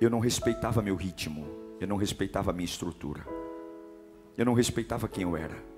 eu 0.00 0.10
não 0.10 0.18
respeitava 0.18 0.82
meu 0.82 0.96
ritmo, 0.96 1.46
eu 1.78 1.86
não 1.86 1.96
respeitava 1.96 2.52
minha 2.52 2.64
estrutura, 2.64 3.24
eu 4.36 4.44
não 4.44 4.52
respeitava 4.52 5.06
quem 5.06 5.22
eu 5.22 5.36
era. 5.36 5.71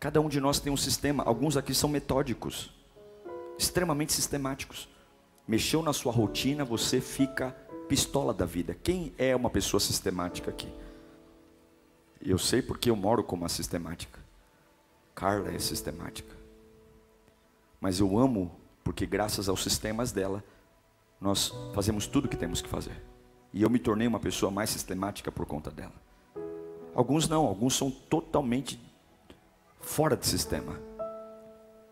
Cada 0.00 0.18
um 0.18 0.30
de 0.30 0.40
nós 0.40 0.58
tem 0.58 0.72
um 0.72 0.78
sistema, 0.78 1.22
alguns 1.24 1.58
aqui 1.58 1.74
são 1.74 1.90
metódicos, 1.90 2.72
extremamente 3.58 4.14
sistemáticos. 4.14 4.88
Mexeu 5.46 5.82
na 5.82 5.92
sua 5.92 6.10
rotina, 6.10 6.64
você 6.64 7.02
fica 7.02 7.50
pistola 7.86 8.32
da 8.32 8.46
vida. 8.46 8.74
Quem 8.82 9.12
é 9.18 9.36
uma 9.36 9.50
pessoa 9.50 9.78
sistemática 9.78 10.50
aqui? 10.50 10.72
Eu 12.18 12.38
sei 12.38 12.62
porque 12.62 12.88
eu 12.88 12.96
moro 12.96 13.22
com 13.22 13.36
uma 13.36 13.48
sistemática. 13.50 14.18
Carla 15.14 15.52
é 15.52 15.58
sistemática. 15.58 16.34
Mas 17.78 18.00
eu 18.00 18.18
amo 18.18 18.50
porque 18.82 19.04
graças 19.04 19.50
aos 19.50 19.62
sistemas 19.62 20.12
dela, 20.12 20.42
nós 21.20 21.52
fazemos 21.74 22.06
tudo 22.06 22.24
o 22.24 22.28
que 22.28 22.38
temos 22.38 22.62
que 22.62 22.68
fazer. 22.70 23.02
E 23.52 23.60
eu 23.60 23.68
me 23.68 23.78
tornei 23.78 24.06
uma 24.06 24.20
pessoa 24.20 24.50
mais 24.50 24.70
sistemática 24.70 25.30
por 25.30 25.44
conta 25.44 25.70
dela. 25.70 25.92
Alguns 26.94 27.28
não, 27.28 27.44
alguns 27.44 27.76
são 27.76 27.90
totalmente 27.90 28.80
fora 29.80 30.16
de 30.16 30.26
sistema. 30.26 30.78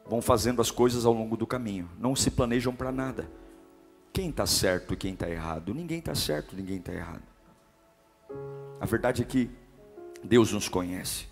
Vão 0.06 0.22
fazendo 0.22 0.62
as 0.62 0.70
coisas 0.70 1.04
ao 1.04 1.12
longo 1.12 1.36
do 1.36 1.46
caminho, 1.46 1.88
não 1.98 2.16
se 2.16 2.30
planejam 2.30 2.74
para 2.74 2.92
nada. 2.92 3.30
Quem 4.12 4.30
está 4.30 4.46
certo 4.46 4.94
e 4.94 4.96
quem 4.96 5.12
está 5.12 5.28
errado? 5.28 5.74
Ninguém 5.74 5.98
está 5.98 6.14
certo, 6.14 6.56
ninguém 6.56 6.78
está 6.78 6.92
errado. 6.92 7.22
A 8.80 8.86
verdade 8.86 9.22
é 9.22 9.24
que 9.24 9.50
Deus 10.22 10.52
nos 10.52 10.68
conhece. 10.68 11.26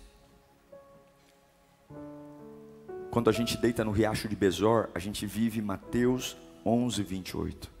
Quando 3.09 3.29
a 3.29 3.33
gente 3.33 3.57
deita 3.57 3.83
no 3.83 3.91
riacho 3.91 4.27
de 4.27 4.35
Besor, 4.35 4.89
a 4.93 4.99
gente 4.99 5.25
vive 5.25 5.61
Mateus 5.61 6.37
11, 6.65 7.01
28. 7.01 7.71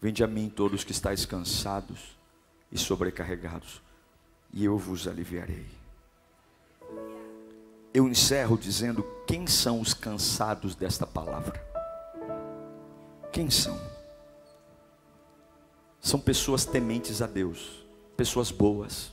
Vinde 0.00 0.22
a 0.22 0.26
mim 0.26 0.48
todos 0.48 0.84
que 0.84 0.92
estáis 0.92 1.26
cansados 1.26 2.16
e 2.70 2.78
sobrecarregados, 2.78 3.82
e 4.52 4.64
eu 4.64 4.78
vos 4.78 5.08
aliviarei. 5.08 5.77
Eu 7.92 8.08
encerro 8.08 8.58
dizendo: 8.58 9.02
quem 9.26 9.46
são 9.46 9.80
os 9.80 9.94
cansados 9.94 10.74
desta 10.74 11.06
palavra? 11.06 11.64
Quem 13.32 13.50
são? 13.50 13.78
São 16.00 16.18
pessoas 16.20 16.64
tementes 16.64 17.20
a 17.20 17.26
Deus, 17.26 17.84
pessoas 18.16 18.50
boas, 18.50 19.12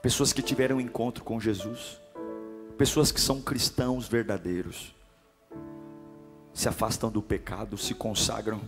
pessoas 0.00 0.32
que 0.32 0.42
tiveram 0.42 0.76
um 0.76 0.80
encontro 0.80 1.24
com 1.24 1.40
Jesus, 1.40 2.00
pessoas 2.78 3.12
que 3.12 3.20
são 3.20 3.40
cristãos 3.40 4.08
verdadeiros, 4.08 4.94
se 6.54 6.68
afastam 6.68 7.10
do 7.10 7.22
pecado, 7.22 7.76
se 7.76 7.94
consagram 7.94 8.60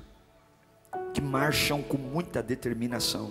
que 1.12 1.20
marcham 1.20 1.80
com 1.80 1.96
muita 1.96 2.42
determinação, 2.42 3.30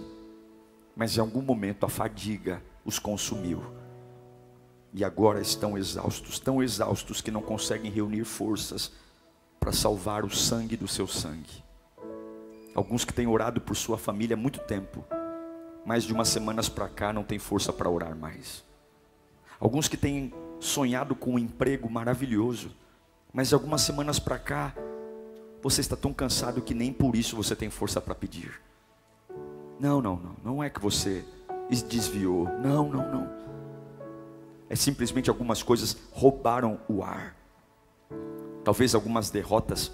mas 0.96 1.18
em 1.18 1.20
algum 1.20 1.42
momento 1.42 1.86
a 1.86 1.90
fadiga 1.90 2.64
os 2.86 2.98
consumiu. 2.98 3.62
E 4.94 5.04
agora 5.04 5.42
estão 5.42 5.78
exaustos, 5.78 6.40
tão 6.40 6.62
exaustos 6.62 7.20
que 7.20 7.32
não 7.32 7.42
conseguem 7.42 7.92
reunir 7.92 8.24
forças 8.24 8.92
para 9.60 9.72
salvar 9.72 10.24
o 10.24 10.30
sangue 10.30 10.78
do 10.78 10.88
seu 10.88 11.08
sangue. 11.08 11.64
Alguns 12.76 13.04
que 13.04 13.14
têm 13.14 13.28
orado 13.28 13.60
por 13.60 13.76
sua 13.76 13.98
família 13.98 14.36
há 14.36 14.38
muito 14.38 14.60
tempo, 14.60 15.04
mais 15.86 16.04
de 16.04 16.14
umas 16.14 16.30
semanas 16.30 16.70
para 16.70 16.88
cá 16.88 17.12
não 17.12 17.24
tem 17.24 17.40
força 17.40 17.74
para 17.74 17.90
orar 17.90 18.16
mais. 18.16 18.64
Alguns 19.60 19.88
que 19.88 19.98
têm 19.98 20.34
sonhado 20.60 21.16
com 21.16 21.34
um 21.34 21.40
emprego 21.40 21.90
maravilhoso, 21.90 22.72
mas 23.34 23.54
algumas 23.54 23.82
semanas 23.82 24.20
para 24.20 24.38
cá 24.38 24.76
você 25.62 25.82
está 25.82 25.96
tão 25.96 26.14
cansado 26.14 26.62
que 26.62 26.74
nem 26.74 26.92
por 26.92 27.16
isso 27.16 27.36
você 27.36 27.56
tem 27.56 27.70
força 27.70 28.02
para 28.02 28.14
pedir. 28.14 28.62
Não, 29.80 30.02
não, 30.02 30.18
não. 30.18 30.36
Não 30.44 30.64
é 30.64 30.70
que 30.70 30.80
você 30.80 31.24
desviou. 31.88 32.46
Não, 32.60 32.90
não, 32.90 33.12
não. 33.12 33.43
É 34.74 34.76
simplesmente 34.76 35.30
algumas 35.30 35.62
coisas 35.62 35.96
roubaram 36.12 36.80
o 36.90 37.04
ar. 37.04 37.36
Talvez 38.64 38.96
algumas 38.96 39.30
derrotas 39.30 39.92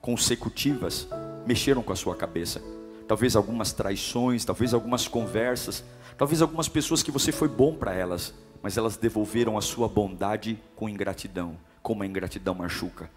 consecutivas 0.00 1.08
mexeram 1.44 1.82
com 1.82 1.92
a 1.92 1.96
sua 1.96 2.14
cabeça. 2.14 2.62
Talvez 3.08 3.34
algumas 3.34 3.72
traições, 3.72 4.44
talvez 4.44 4.72
algumas 4.72 5.08
conversas, 5.08 5.82
talvez 6.16 6.42
algumas 6.42 6.68
pessoas 6.68 7.02
que 7.02 7.10
você 7.10 7.32
foi 7.32 7.48
bom 7.48 7.74
para 7.74 7.92
elas, 7.92 8.32
mas 8.62 8.76
elas 8.76 8.96
devolveram 8.96 9.58
a 9.58 9.60
sua 9.60 9.88
bondade 9.88 10.56
com 10.76 10.88
ingratidão, 10.88 11.56
como 11.82 12.04
a 12.04 12.06
ingratidão 12.06 12.54
machuca. 12.54 13.10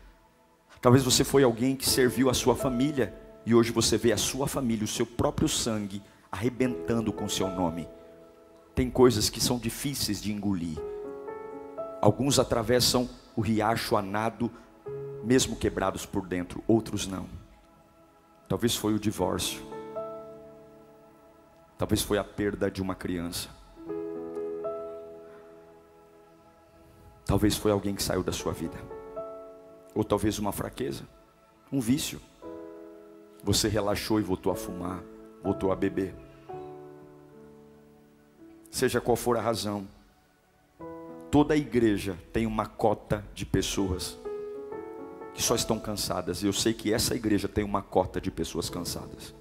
Talvez 0.81 1.03
você 1.03 1.23
foi 1.23 1.43
alguém 1.43 1.75
que 1.75 1.87
serviu 1.87 2.27
a 2.27 2.33
sua 2.33 2.55
família 2.55 3.13
e 3.45 3.53
hoje 3.53 3.71
você 3.71 3.99
vê 3.99 4.11
a 4.11 4.17
sua 4.17 4.47
família, 4.47 4.83
o 4.83 4.87
seu 4.87 5.05
próprio 5.05 5.47
sangue 5.47 6.01
arrebentando 6.31 7.13
com 7.13 7.25
o 7.25 7.29
seu 7.29 7.47
nome. 7.49 7.87
Tem 8.77 8.91
coisas 8.91 9.27
que 9.27 9.41
são 9.41 9.57
difíceis 9.57 10.21
de 10.21 10.31
engolir. 10.31 10.77
Alguns 11.99 12.37
atravessam 12.37 13.09
o 13.35 13.41
riacho 13.41 13.95
a 13.97 14.03
nado, 14.03 14.51
mesmo 15.23 15.55
quebrados 15.55 16.05
por 16.05 16.27
dentro, 16.27 16.63
outros 16.67 17.07
não. 17.07 17.27
Talvez 18.47 18.75
foi 18.75 18.93
o 18.93 18.99
divórcio. 18.99 19.59
Talvez 21.75 22.03
foi 22.03 22.19
a 22.19 22.23
perda 22.23 22.69
de 22.69 22.79
uma 22.79 22.93
criança. 22.93 23.49
Talvez 27.25 27.57
foi 27.57 27.71
alguém 27.71 27.95
que 27.95 28.03
saiu 28.03 28.21
da 28.21 28.31
sua 28.31 28.53
vida 28.53 28.77
ou 29.95 30.03
talvez 30.03 30.37
uma 30.37 30.51
fraqueza, 30.51 31.03
um 31.71 31.79
vício. 31.79 32.21
Você 33.43 33.67
relaxou 33.67 34.19
e 34.19 34.23
voltou 34.23 34.51
a 34.51 34.55
fumar, 34.55 35.01
voltou 35.41 35.71
a 35.71 35.75
beber. 35.75 36.26
Seja 38.77 39.01
qual 39.01 39.17
for 39.17 39.35
a 39.35 39.41
razão, 39.41 39.87
toda 41.31 41.55
a 41.55 41.57
igreja 41.57 42.15
tem 42.31 42.45
uma 42.45 42.67
cota 42.67 43.25
de 43.33 43.43
pessoas 43.43 44.19
que 45.33 45.41
só 45.41 45.55
estão 45.55 45.79
cansadas. 45.79 46.43
E 46.43 46.45
eu 46.45 46.53
sei 46.53 46.75
que 46.75 46.93
essa 46.93 47.15
igreja 47.15 47.47
tem 47.47 47.63
uma 47.63 47.81
cota 47.81 48.21
de 48.21 48.29
pessoas 48.29 48.69
cansadas. 48.69 49.33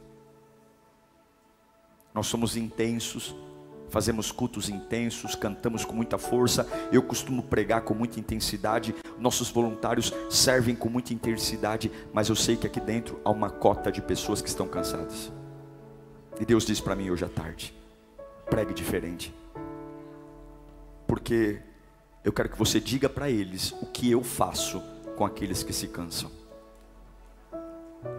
Nós 2.15 2.29
somos 2.29 2.57
intensos, 2.57 3.37
fazemos 3.91 4.33
cultos 4.33 4.71
intensos, 4.71 5.35
cantamos 5.35 5.85
com 5.85 5.93
muita 5.93 6.17
força. 6.17 6.67
Eu 6.91 7.03
costumo 7.03 7.43
pregar 7.43 7.83
com 7.83 7.93
muita 7.93 8.19
intensidade. 8.19 8.95
Nossos 9.19 9.51
voluntários 9.51 10.15
servem 10.31 10.75
com 10.75 10.89
muita 10.89 11.13
intensidade, 11.13 11.93
mas 12.11 12.31
eu 12.31 12.37
sei 12.37 12.57
que 12.57 12.67
aqui 12.67 12.81
dentro 12.81 13.21
há 13.23 13.31
uma 13.31 13.51
cota 13.51 13.93
de 13.93 14.01
pessoas 14.01 14.41
que 14.41 14.49
estão 14.49 14.67
cansadas. 14.67 15.31
E 16.41 16.47
Deus 16.47 16.65
diz 16.65 16.81
para 16.81 16.97
mim 16.97 17.11
hoje 17.11 17.27
à 17.27 17.29
tarde: 17.29 17.75
pregue 18.49 18.73
diferente, 18.73 19.35
porque 21.07 21.61
eu 22.25 22.33
quero 22.33 22.49
que 22.49 22.59
você 22.59 22.81
diga 22.81 23.09
para 23.09 23.31
eles 23.31 23.73
o 23.83 23.87
que 23.87 24.11
eu 24.11 24.23
faço 24.23 24.83
com 25.17 25.25
aqueles 25.25 25.63
que 25.63 25.73
se 25.73 25.89
cansam. 25.89 26.31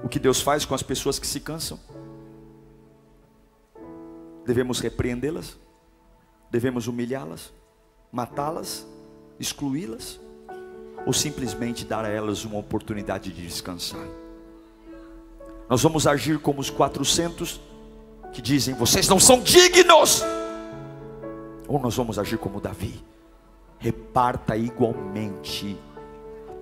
O 0.03 0.09
que 0.09 0.19
Deus 0.19 0.41
faz 0.41 0.65
com 0.65 0.75
as 0.75 0.84
pessoas 0.84 1.17
que 1.19 1.28
se 1.28 1.39
cansam? 1.39 1.80
Devemos 4.45 4.80
repreendê-las? 4.80 5.57
Devemos 6.49 6.88
humilhá-las? 6.88 7.53
Matá-las? 8.11 8.88
Excluí-las? 9.39 10.19
ou 11.07 11.13
simplesmente 11.13 11.86
dar 11.86 12.03
a 12.03 12.09
elas 12.09 12.43
uma 12.43 12.59
oportunidade 12.59 13.32
de 13.32 13.41
descansar. 13.41 14.05
Nós 15.69 15.82
vamos 15.82 16.05
agir 16.05 16.38
como 16.38 16.59
os 16.59 16.69
400 16.69 17.61
que 18.34 18.41
dizem: 18.41 18.75
vocês 18.75 19.07
não 19.07 19.19
são 19.19 19.41
dignos, 19.41 20.23
ou 21.67 21.80
nós 21.80 21.95
vamos 21.95 22.17
agir 22.17 22.38
como 22.38 22.61
Davi, 22.61 23.03
reparta 23.80 24.55
igualmente, 24.55 25.78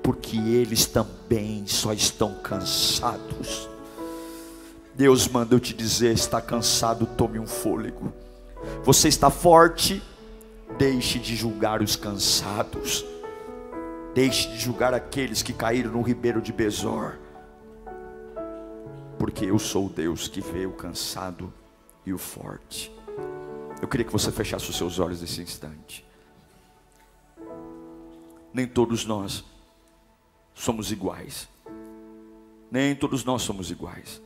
porque 0.01 0.37
eles 0.37 0.85
também 0.85 1.65
só 1.67 1.93
estão 1.93 2.35
cansados. 2.35 3.69
Deus 4.93 5.27
manda 5.27 5.55
eu 5.55 5.59
te 5.59 5.73
dizer: 5.73 6.13
está 6.13 6.41
cansado, 6.41 7.05
tome 7.05 7.39
um 7.39 7.47
fôlego. 7.47 8.13
Você 8.83 9.07
está 9.07 9.29
forte, 9.29 10.01
deixe 10.77 11.19
de 11.19 11.35
julgar 11.35 11.81
os 11.81 11.95
cansados. 11.95 13.05
Deixe 14.13 14.47
de 14.47 14.57
julgar 14.57 14.93
aqueles 14.93 15.41
que 15.41 15.51
caíram 15.51 15.91
no 15.91 16.01
ribeiro 16.01 16.41
de 16.41 16.53
Besor. 16.53 17.15
Porque 19.25 19.45
eu 19.45 19.57
sou 19.57 19.87
o 19.87 19.89
Deus 19.89 20.27
que 20.27 20.39
vê 20.39 20.67
o 20.67 20.71
cansado 20.71 21.51
e 22.05 22.13
o 22.13 22.17
forte. 22.17 22.95
Eu 23.81 23.87
queria 23.87 24.05
que 24.05 24.11
você 24.11 24.31
fechasse 24.31 24.69
os 24.69 24.77
seus 24.77 24.99
olhos 24.99 25.19
nesse 25.19 25.41
instante. 25.41 26.05
Nem 28.53 28.67
todos 28.67 29.03
nós 29.03 29.43
somos 30.53 30.91
iguais. 30.91 31.49
Nem 32.69 32.95
todos 32.95 33.25
nós 33.25 33.41
somos 33.41 33.71
iguais. 33.71 34.21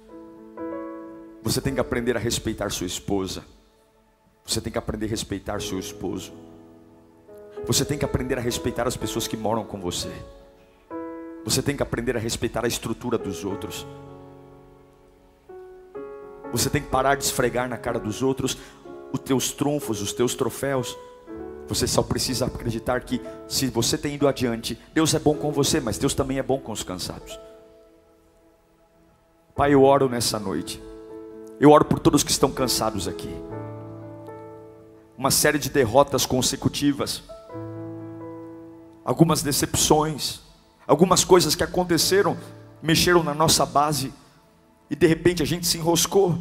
Você 1.43 1.61
tem 1.61 1.73
que 1.73 1.79
aprender 1.79 2.17
a 2.17 2.19
respeitar 2.19 2.69
sua 2.69 2.85
esposa. 2.85 3.45
Você 4.43 4.59
tem 4.59 4.69
que 4.69 4.79
aprender 4.79 5.05
a 5.05 5.09
respeitar 5.11 5.61
seu 5.61 5.79
esposo. 5.79 6.33
Você 7.65 7.85
tem 7.85 7.97
que 7.97 8.03
aprender 8.03 8.37
a 8.37 8.41
respeitar 8.41 8.85
as 8.85 8.97
pessoas 8.97 9.29
que 9.29 9.37
moram 9.37 9.63
com 9.63 9.79
você. 9.79 10.11
Você 11.45 11.61
tem 11.61 11.77
que 11.77 11.83
aprender 11.83 12.17
a 12.17 12.19
respeitar 12.19 12.65
a 12.65 12.67
estrutura 12.67 13.17
dos 13.17 13.45
outros. 13.45 13.87
Você 16.51 16.69
tem 16.69 16.81
que 16.81 16.89
parar 16.89 17.15
de 17.15 17.23
esfregar 17.23 17.69
na 17.69 17.77
cara 17.77 17.99
dos 17.99 18.21
outros 18.21 18.57
os 19.11 19.19
teus 19.19 19.51
trunfos, 19.51 20.01
os 20.01 20.13
teus 20.13 20.35
troféus. 20.35 20.97
Você 21.67 21.87
só 21.87 22.01
precisa 22.01 22.45
acreditar 22.45 23.01
que 23.01 23.21
se 23.47 23.67
você 23.67 23.97
tem 23.97 24.15
ido 24.15 24.27
adiante, 24.27 24.79
Deus 24.93 25.13
é 25.13 25.19
bom 25.19 25.35
com 25.35 25.51
você, 25.51 25.79
mas 25.79 25.97
Deus 25.97 26.13
também 26.13 26.39
é 26.39 26.43
bom 26.43 26.59
com 26.59 26.71
os 26.71 26.83
cansados. 26.83 27.39
Pai, 29.55 29.73
eu 29.73 29.83
oro 29.83 30.09
nessa 30.09 30.39
noite. 30.39 30.81
Eu 31.59 31.71
oro 31.71 31.85
por 31.85 31.99
todos 31.99 32.23
que 32.23 32.31
estão 32.31 32.51
cansados 32.51 33.07
aqui. 33.07 33.33
Uma 35.17 35.31
série 35.31 35.59
de 35.59 35.69
derrotas 35.69 36.25
consecutivas 36.25 37.23
algumas 39.09 39.41
decepções, 39.41 40.39
algumas 40.85 41.23
coisas 41.23 41.55
que 41.55 41.63
aconteceram, 41.63 42.37
mexeram 42.79 43.23
na 43.23 43.33
nossa 43.33 43.65
base 43.65 44.13
e 44.89 44.95
de 44.95 45.05
repente 45.05 45.43
a 45.43 45.45
gente 45.45 45.67
se 45.67 45.77
enroscou. 45.77 46.37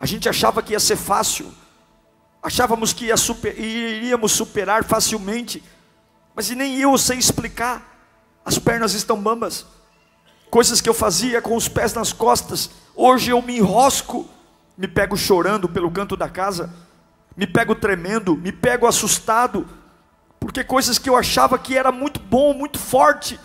A 0.00 0.06
gente 0.06 0.28
achava 0.28 0.62
que 0.62 0.72
ia 0.72 0.80
ser 0.80 0.96
fácil, 0.96 1.52
achávamos 2.42 2.92
que 2.92 3.14
super, 3.16 3.58
iríamos 3.58 4.32
superar 4.32 4.84
facilmente, 4.84 5.62
mas 6.34 6.48
nem 6.50 6.78
eu 6.78 6.96
sei 6.96 7.18
explicar. 7.18 7.96
As 8.44 8.58
pernas 8.58 8.94
estão 8.94 9.20
bambas, 9.20 9.66
coisas 10.50 10.80
que 10.80 10.88
eu 10.88 10.94
fazia 10.94 11.42
com 11.42 11.54
os 11.54 11.68
pés 11.68 11.92
nas 11.92 12.12
costas, 12.12 12.70
hoje 12.94 13.30
eu 13.30 13.42
me 13.42 13.58
enrosco, 13.58 14.26
me 14.76 14.88
pego 14.88 15.16
chorando 15.16 15.68
pelo 15.68 15.90
canto 15.90 16.16
da 16.16 16.28
casa, 16.28 16.72
me 17.36 17.46
pego 17.46 17.74
tremendo, 17.74 18.36
me 18.36 18.52
pego 18.52 18.86
assustado, 18.86 19.68
porque 20.40 20.64
coisas 20.64 20.98
que 20.98 21.10
eu 21.10 21.16
achava 21.16 21.58
que 21.58 21.76
era 21.76 21.92
muito 21.92 22.20
bom, 22.20 22.54
muito 22.54 22.78
forte, 22.78 23.38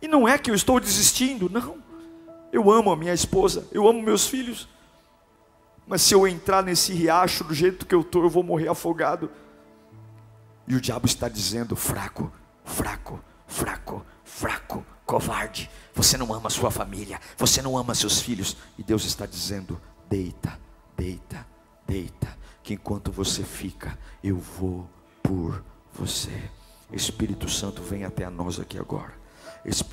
e 0.00 0.06
não 0.06 0.28
é 0.28 0.38
que 0.38 0.50
eu 0.50 0.54
estou 0.54 0.78
desistindo, 0.78 1.48
não. 1.48 1.82
Eu 2.52 2.70
amo 2.70 2.92
a 2.92 2.96
minha 2.96 3.14
esposa, 3.14 3.66
eu 3.72 3.88
amo 3.88 4.02
meus 4.02 4.26
filhos, 4.26 4.68
mas 5.86 6.02
se 6.02 6.14
eu 6.14 6.28
entrar 6.28 6.62
nesse 6.62 6.92
riacho 6.92 7.44
do 7.44 7.54
jeito 7.54 7.86
que 7.86 7.94
eu 7.94 8.02
estou, 8.02 8.22
eu 8.22 8.30
vou 8.30 8.42
morrer 8.42 8.68
afogado. 8.68 9.30
E 10.68 10.74
o 10.74 10.80
diabo 10.80 11.06
está 11.06 11.28
dizendo: 11.28 11.74
fraco, 11.74 12.30
fraco, 12.64 13.18
fraco, 13.46 14.04
fraco, 14.22 14.86
covarde. 15.04 15.70
Você 15.94 16.16
não 16.16 16.32
ama 16.32 16.50
sua 16.50 16.70
família, 16.70 17.20
você 17.36 17.60
não 17.62 17.76
ama 17.76 17.94
seus 17.94 18.20
filhos. 18.20 18.56
E 18.78 18.82
Deus 18.82 19.04
está 19.04 19.26
dizendo: 19.26 19.80
deita, 20.08 20.58
deita, 20.96 21.46
deita, 21.86 22.38
que 22.62 22.74
enquanto 22.74 23.10
você 23.10 23.42
fica, 23.42 23.98
eu 24.22 24.36
vou 24.36 24.88
por 25.22 25.64
você. 25.92 26.50
Espírito 26.92 27.48
Santo, 27.48 27.82
vem 27.82 28.04
até 28.04 28.28
nós 28.28 28.60
aqui 28.60 28.78
agora. 28.78 29.21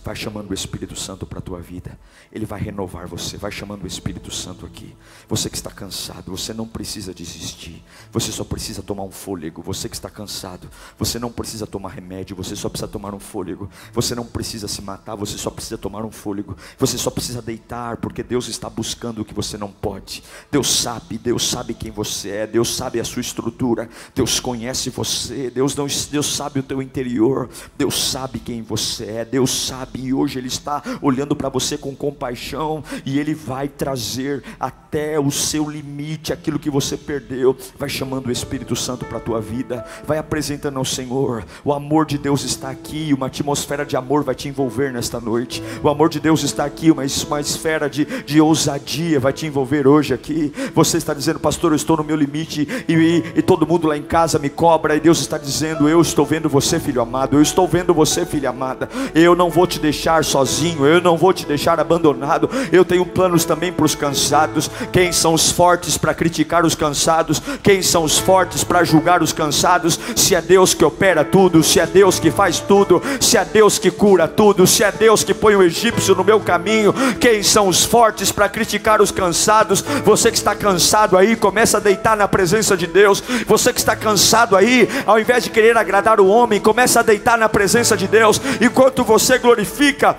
Vai 0.04 0.16
chamando 0.16 0.50
o 0.50 0.54
Espírito 0.54 0.96
Santo 0.96 1.28
para 1.28 1.38
a 1.38 1.42
tua 1.42 1.60
vida. 1.60 1.98
Ele 2.32 2.44
vai 2.44 2.60
renovar 2.60 3.08
você. 3.08 3.38
Vai 3.38 3.52
chamando 3.52 3.84
o 3.84 3.88
Espírito 3.88 4.32
Santo 4.34 4.66
aqui. 4.66 4.96
Você 5.28 5.48
que 5.48 5.56
está 5.56 5.70
cansado, 5.70 6.36
você 6.36 6.56
não 6.56 6.68
precisa 6.68 7.14
desistir. 7.14 7.84
Você 8.12 8.32
só 8.32 8.44
precisa 8.44 8.82
tomar 8.82 9.04
um 9.04 9.12
fôlego. 9.12 9.62
Você 9.62 9.88
que 9.88 9.96
está 9.96 10.10
cansado, 10.10 10.68
você 10.98 11.20
não 11.20 11.32
precisa 11.32 11.68
tomar 11.68 11.90
remédio. 11.90 12.36
Você 12.36 12.56
só 12.56 12.68
precisa 12.68 12.88
tomar 12.88 13.14
um 13.14 13.20
fôlego. 13.20 13.70
Você 13.94 14.16
não 14.16 14.26
precisa 14.26 14.68
se 14.68 14.82
matar. 14.82 15.14
Você 15.16 15.38
só 15.38 15.52
precisa 15.52 15.78
tomar 15.78 16.04
um 16.04 16.12
fôlego. 16.12 16.58
Você 16.80 16.98
só 16.98 17.12
precisa 17.12 17.40
deitar, 17.40 17.98
porque 17.98 18.24
Deus 18.24 18.48
está 18.48 18.70
buscando 18.72 19.22
o 19.22 19.26
que 19.26 19.36
você 19.36 19.56
não 19.56 19.72
pode. 19.72 20.24
Deus 20.50 20.68
sabe. 20.68 21.20
Deus 21.20 21.48
sabe 21.48 21.76
quem 21.76 21.92
você 21.92 22.30
é. 22.30 22.48
Deus 22.48 22.76
sabe 22.76 23.00
a 23.00 23.04
sua 23.04 23.22
estrutura. 23.22 23.88
Deus 24.16 24.40
conhece 24.40 24.90
você. 24.90 25.52
Deus 25.52 25.76
não. 25.76 25.86
Deus 26.10 26.26
sabe 26.26 26.60
o 26.60 26.64
teu 26.64 26.82
interior. 26.82 27.48
Deus 27.78 28.10
sabe 28.10 28.40
quem 28.40 28.64
você 28.64 29.06
é. 29.06 29.26
Deus 29.26 29.59
sabe 29.60 30.02
e 30.02 30.14
hoje 30.14 30.40
Ele 30.40 30.48
está 30.48 30.82
olhando 31.02 31.36
para 31.36 31.50
você 31.50 31.78
com 31.78 31.96
compaixão 31.96 32.84
e 33.06 33.20
Ele 33.20 33.34
vai 33.34 33.68
trazer 33.68 34.44
até 34.60 35.20
o 35.20 35.30
seu 35.30 35.70
limite 35.70 36.34
aquilo 36.34 36.60
que 36.60 36.70
você 36.70 36.98
perdeu. 36.98 37.56
Vai 37.78 37.90
chamando 37.90 38.28
o 38.28 38.32
Espírito 38.32 38.76
Santo 38.76 39.06
para 39.06 39.18
a 39.18 39.22
tua 39.22 39.42
vida, 39.42 39.86
vai 40.06 40.18
apresentando 40.18 40.78
ao 40.78 40.86
Senhor. 40.86 41.46
O 41.64 41.74
amor 41.74 42.06
de 42.06 42.18
Deus 42.18 42.44
está 42.44 42.70
aqui, 42.70 43.14
uma 43.14 43.28
atmosfera 43.28 43.86
de 43.86 43.96
amor 43.96 44.24
vai 44.24 44.36
te 44.36 44.48
envolver 44.48 44.92
nesta 44.92 45.20
noite. 45.20 45.62
O 45.84 45.90
amor 45.90 46.10
de 46.10 46.20
Deus 46.20 46.44
está 46.44 46.66
aqui, 46.66 46.92
uma, 46.92 47.04
uma 47.28 47.42
esfera 47.42 47.90
de, 47.90 48.06
de 48.24 48.42
ousadia 48.42 49.20
vai 49.20 49.34
te 49.34 49.46
envolver 49.46 49.88
hoje 49.88 50.14
aqui. 50.14 50.52
Você 50.74 50.98
está 50.98 51.14
dizendo, 51.14 51.40
pastor, 51.40 51.72
eu 51.72 51.76
estou 51.76 51.98
no 51.98 52.04
meu 52.04 52.16
limite 52.16 52.68
e, 52.88 52.94
e, 52.94 53.40
e 53.40 53.42
todo 53.42 53.68
mundo 53.68 53.88
lá 53.88 53.98
em 53.98 54.04
casa 54.04 54.40
me 54.40 54.50
cobra, 54.50 54.96
e 54.96 55.00
Deus 55.00 55.20
está 55.20 55.38
dizendo, 55.38 55.88
eu 55.88 56.02
estou 56.02 56.26
vendo 56.26 56.50
você, 56.50 56.80
filho 56.80 57.02
amado, 57.02 57.38
eu 57.38 57.42
estou 57.42 57.68
vendo 57.68 57.94
você, 57.94 58.26
filha 58.26 58.50
amada. 58.50 58.90
Eu 59.14 59.36
não 59.36 59.49
vou 59.50 59.68
te 59.68 59.80
deixar 59.80 60.24
sozinho, 60.24 60.86
eu 60.86 61.02
não 61.02 61.18
vou 61.18 61.34
te 61.34 61.46
deixar 61.46 61.80
abandonado. 61.80 62.50
Eu 62.72 62.86
tenho 62.86 63.06
planos 63.06 63.46
também 63.46 63.72
para 63.72 63.86
os 63.86 63.96
cansados. 63.96 64.70
Quem 64.92 65.12
são 65.12 65.34
os 65.34 65.52
fortes 65.52 65.98
para 65.98 66.14
criticar 66.14 66.66
os 66.66 66.76
cansados? 66.76 67.42
Quem 67.64 67.82
são 67.82 68.04
os 68.04 68.18
fortes 68.18 68.64
para 68.64 68.84
julgar 68.84 69.22
os 69.22 69.34
cansados? 69.34 70.00
Se 70.16 70.36
é 70.36 70.42
Deus 70.42 70.74
que 70.74 70.86
opera 70.86 71.24
tudo, 71.24 71.64
se 71.64 71.80
é 71.80 71.86
Deus 71.86 72.20
que 72.20 72.32
faz 72.32 72.60
tudo, 72.60 73.02
se 73.20 73.38
é 73.38 73.46
Deus 73.46 73.80
que 73.80 73.92
cura 73.92 74.28
tudo, 74.28 74.68
se 74.68 74.84
é 74.84 74.92
Deus 74.92 75.24
que 75.24 75.34
põe 75.34 75.56
o 75.56 75.64
egípcio 75.64 76.16
no 76.16 76.24
meu 76.24 76.40
caminho, 76.40 76.94
quem 77.20 77.42
são 77.42 77.68
os 77.68 77.84
fortes 77.84 78.32
para 78.32 78.50
criticar 78.50 79.02
os 79.02 79.12
cansados? 79.12 79.82
Você 80.04 80.32
que 80.32 80.38
está 80.38 80.56
cansado 80.56 81.18
aí, 81.18 81.36
começa 81.36 81.78
a 81.78 81.80
deitar 81.80 82.16
na 82.16 82.28
presença 82.28 82.76
de 82.76 82.86
Deus. 82.86 83.24
Você 83.48 83.74
que 83.74 83.80
está 83.80 83.96
cansado 83.96 84.56
aí, 84.56 84.88
ao 85.06 85.20
invés 85.20 85.44
de 85.44 85.50
querer 85.50 85.78
agradar 85.78 86.20
o 86.20 86.28
homem, 86.28 86.60
começa 86.60 87.00
a 87.00 87.04
deitar 87.04 87.38
na 87.38 87.50
presença 87.50 87.96
de 87.96 88.08
Deus. 88.08 88.42
Enquanto 88.62 89.04
você 89.04 89.39
glorifica, 89.40 90.18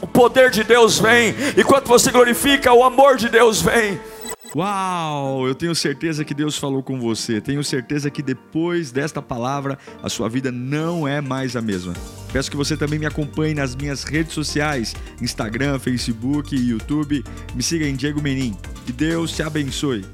o 0.00 0.06
poder 0.06 0.50
de 0.50 0.64
Deus 0.64 0.98
vem. 0.98 1.34
Enquanto 1.56 1.86
você 1.86 2.10
glorifica, 2.10 2.72
o 2.72 2.82
amor 2.82 3.16
de 3.16 3.28
Deus 3.28 3.62
vem. 3.62 4.00
Uau! 4.56 5.48
Eu 5.48 5.54
tenho 5.54 5.74
certeza 5.74 6.24
que 6.24 6.32
Deus 6.32 6.56
falou 6.56 6.80
com 6.80 7.00
você. 7.00 7.40
Tenho 7.40 7.64
certeza 7.64 8.08
que 8.08 8.22
depois 8.22 8.92
desta 8.92 9.20
palavra, 9.20 9.76
a 10.00 10.08
sua 10.08 10.28
vida 10.28 10.52
não 10.52 11.08
é 11.08 11.20
mais 11.20 11.56
a 11.56 11.60
mesma. 11.60 11.92
Peço 12.32 12.50
que 12.50 12.56
você 12.56 12.76
também 12.76 12.98
me 12.98 13.06
acompanhe 13.06 13.54
nas 13.54 13.74
minhas 13.74 14.04
redes 14.04 14.32
sociais: 14.32 14.94
Instagram, 15.20 15.78
Facebook 15.80 16.54
YouTube. 16.54 17.24
Me 17.54 17.62
siga 17.62 17.84
em 17.84 17.96
Diego 17.96 18.22
Menin. 18.22 18.56
Que 18.86 18.92
Deus 18.92 19.32
te 19.32 19.42
abençoe. 19.42 20.04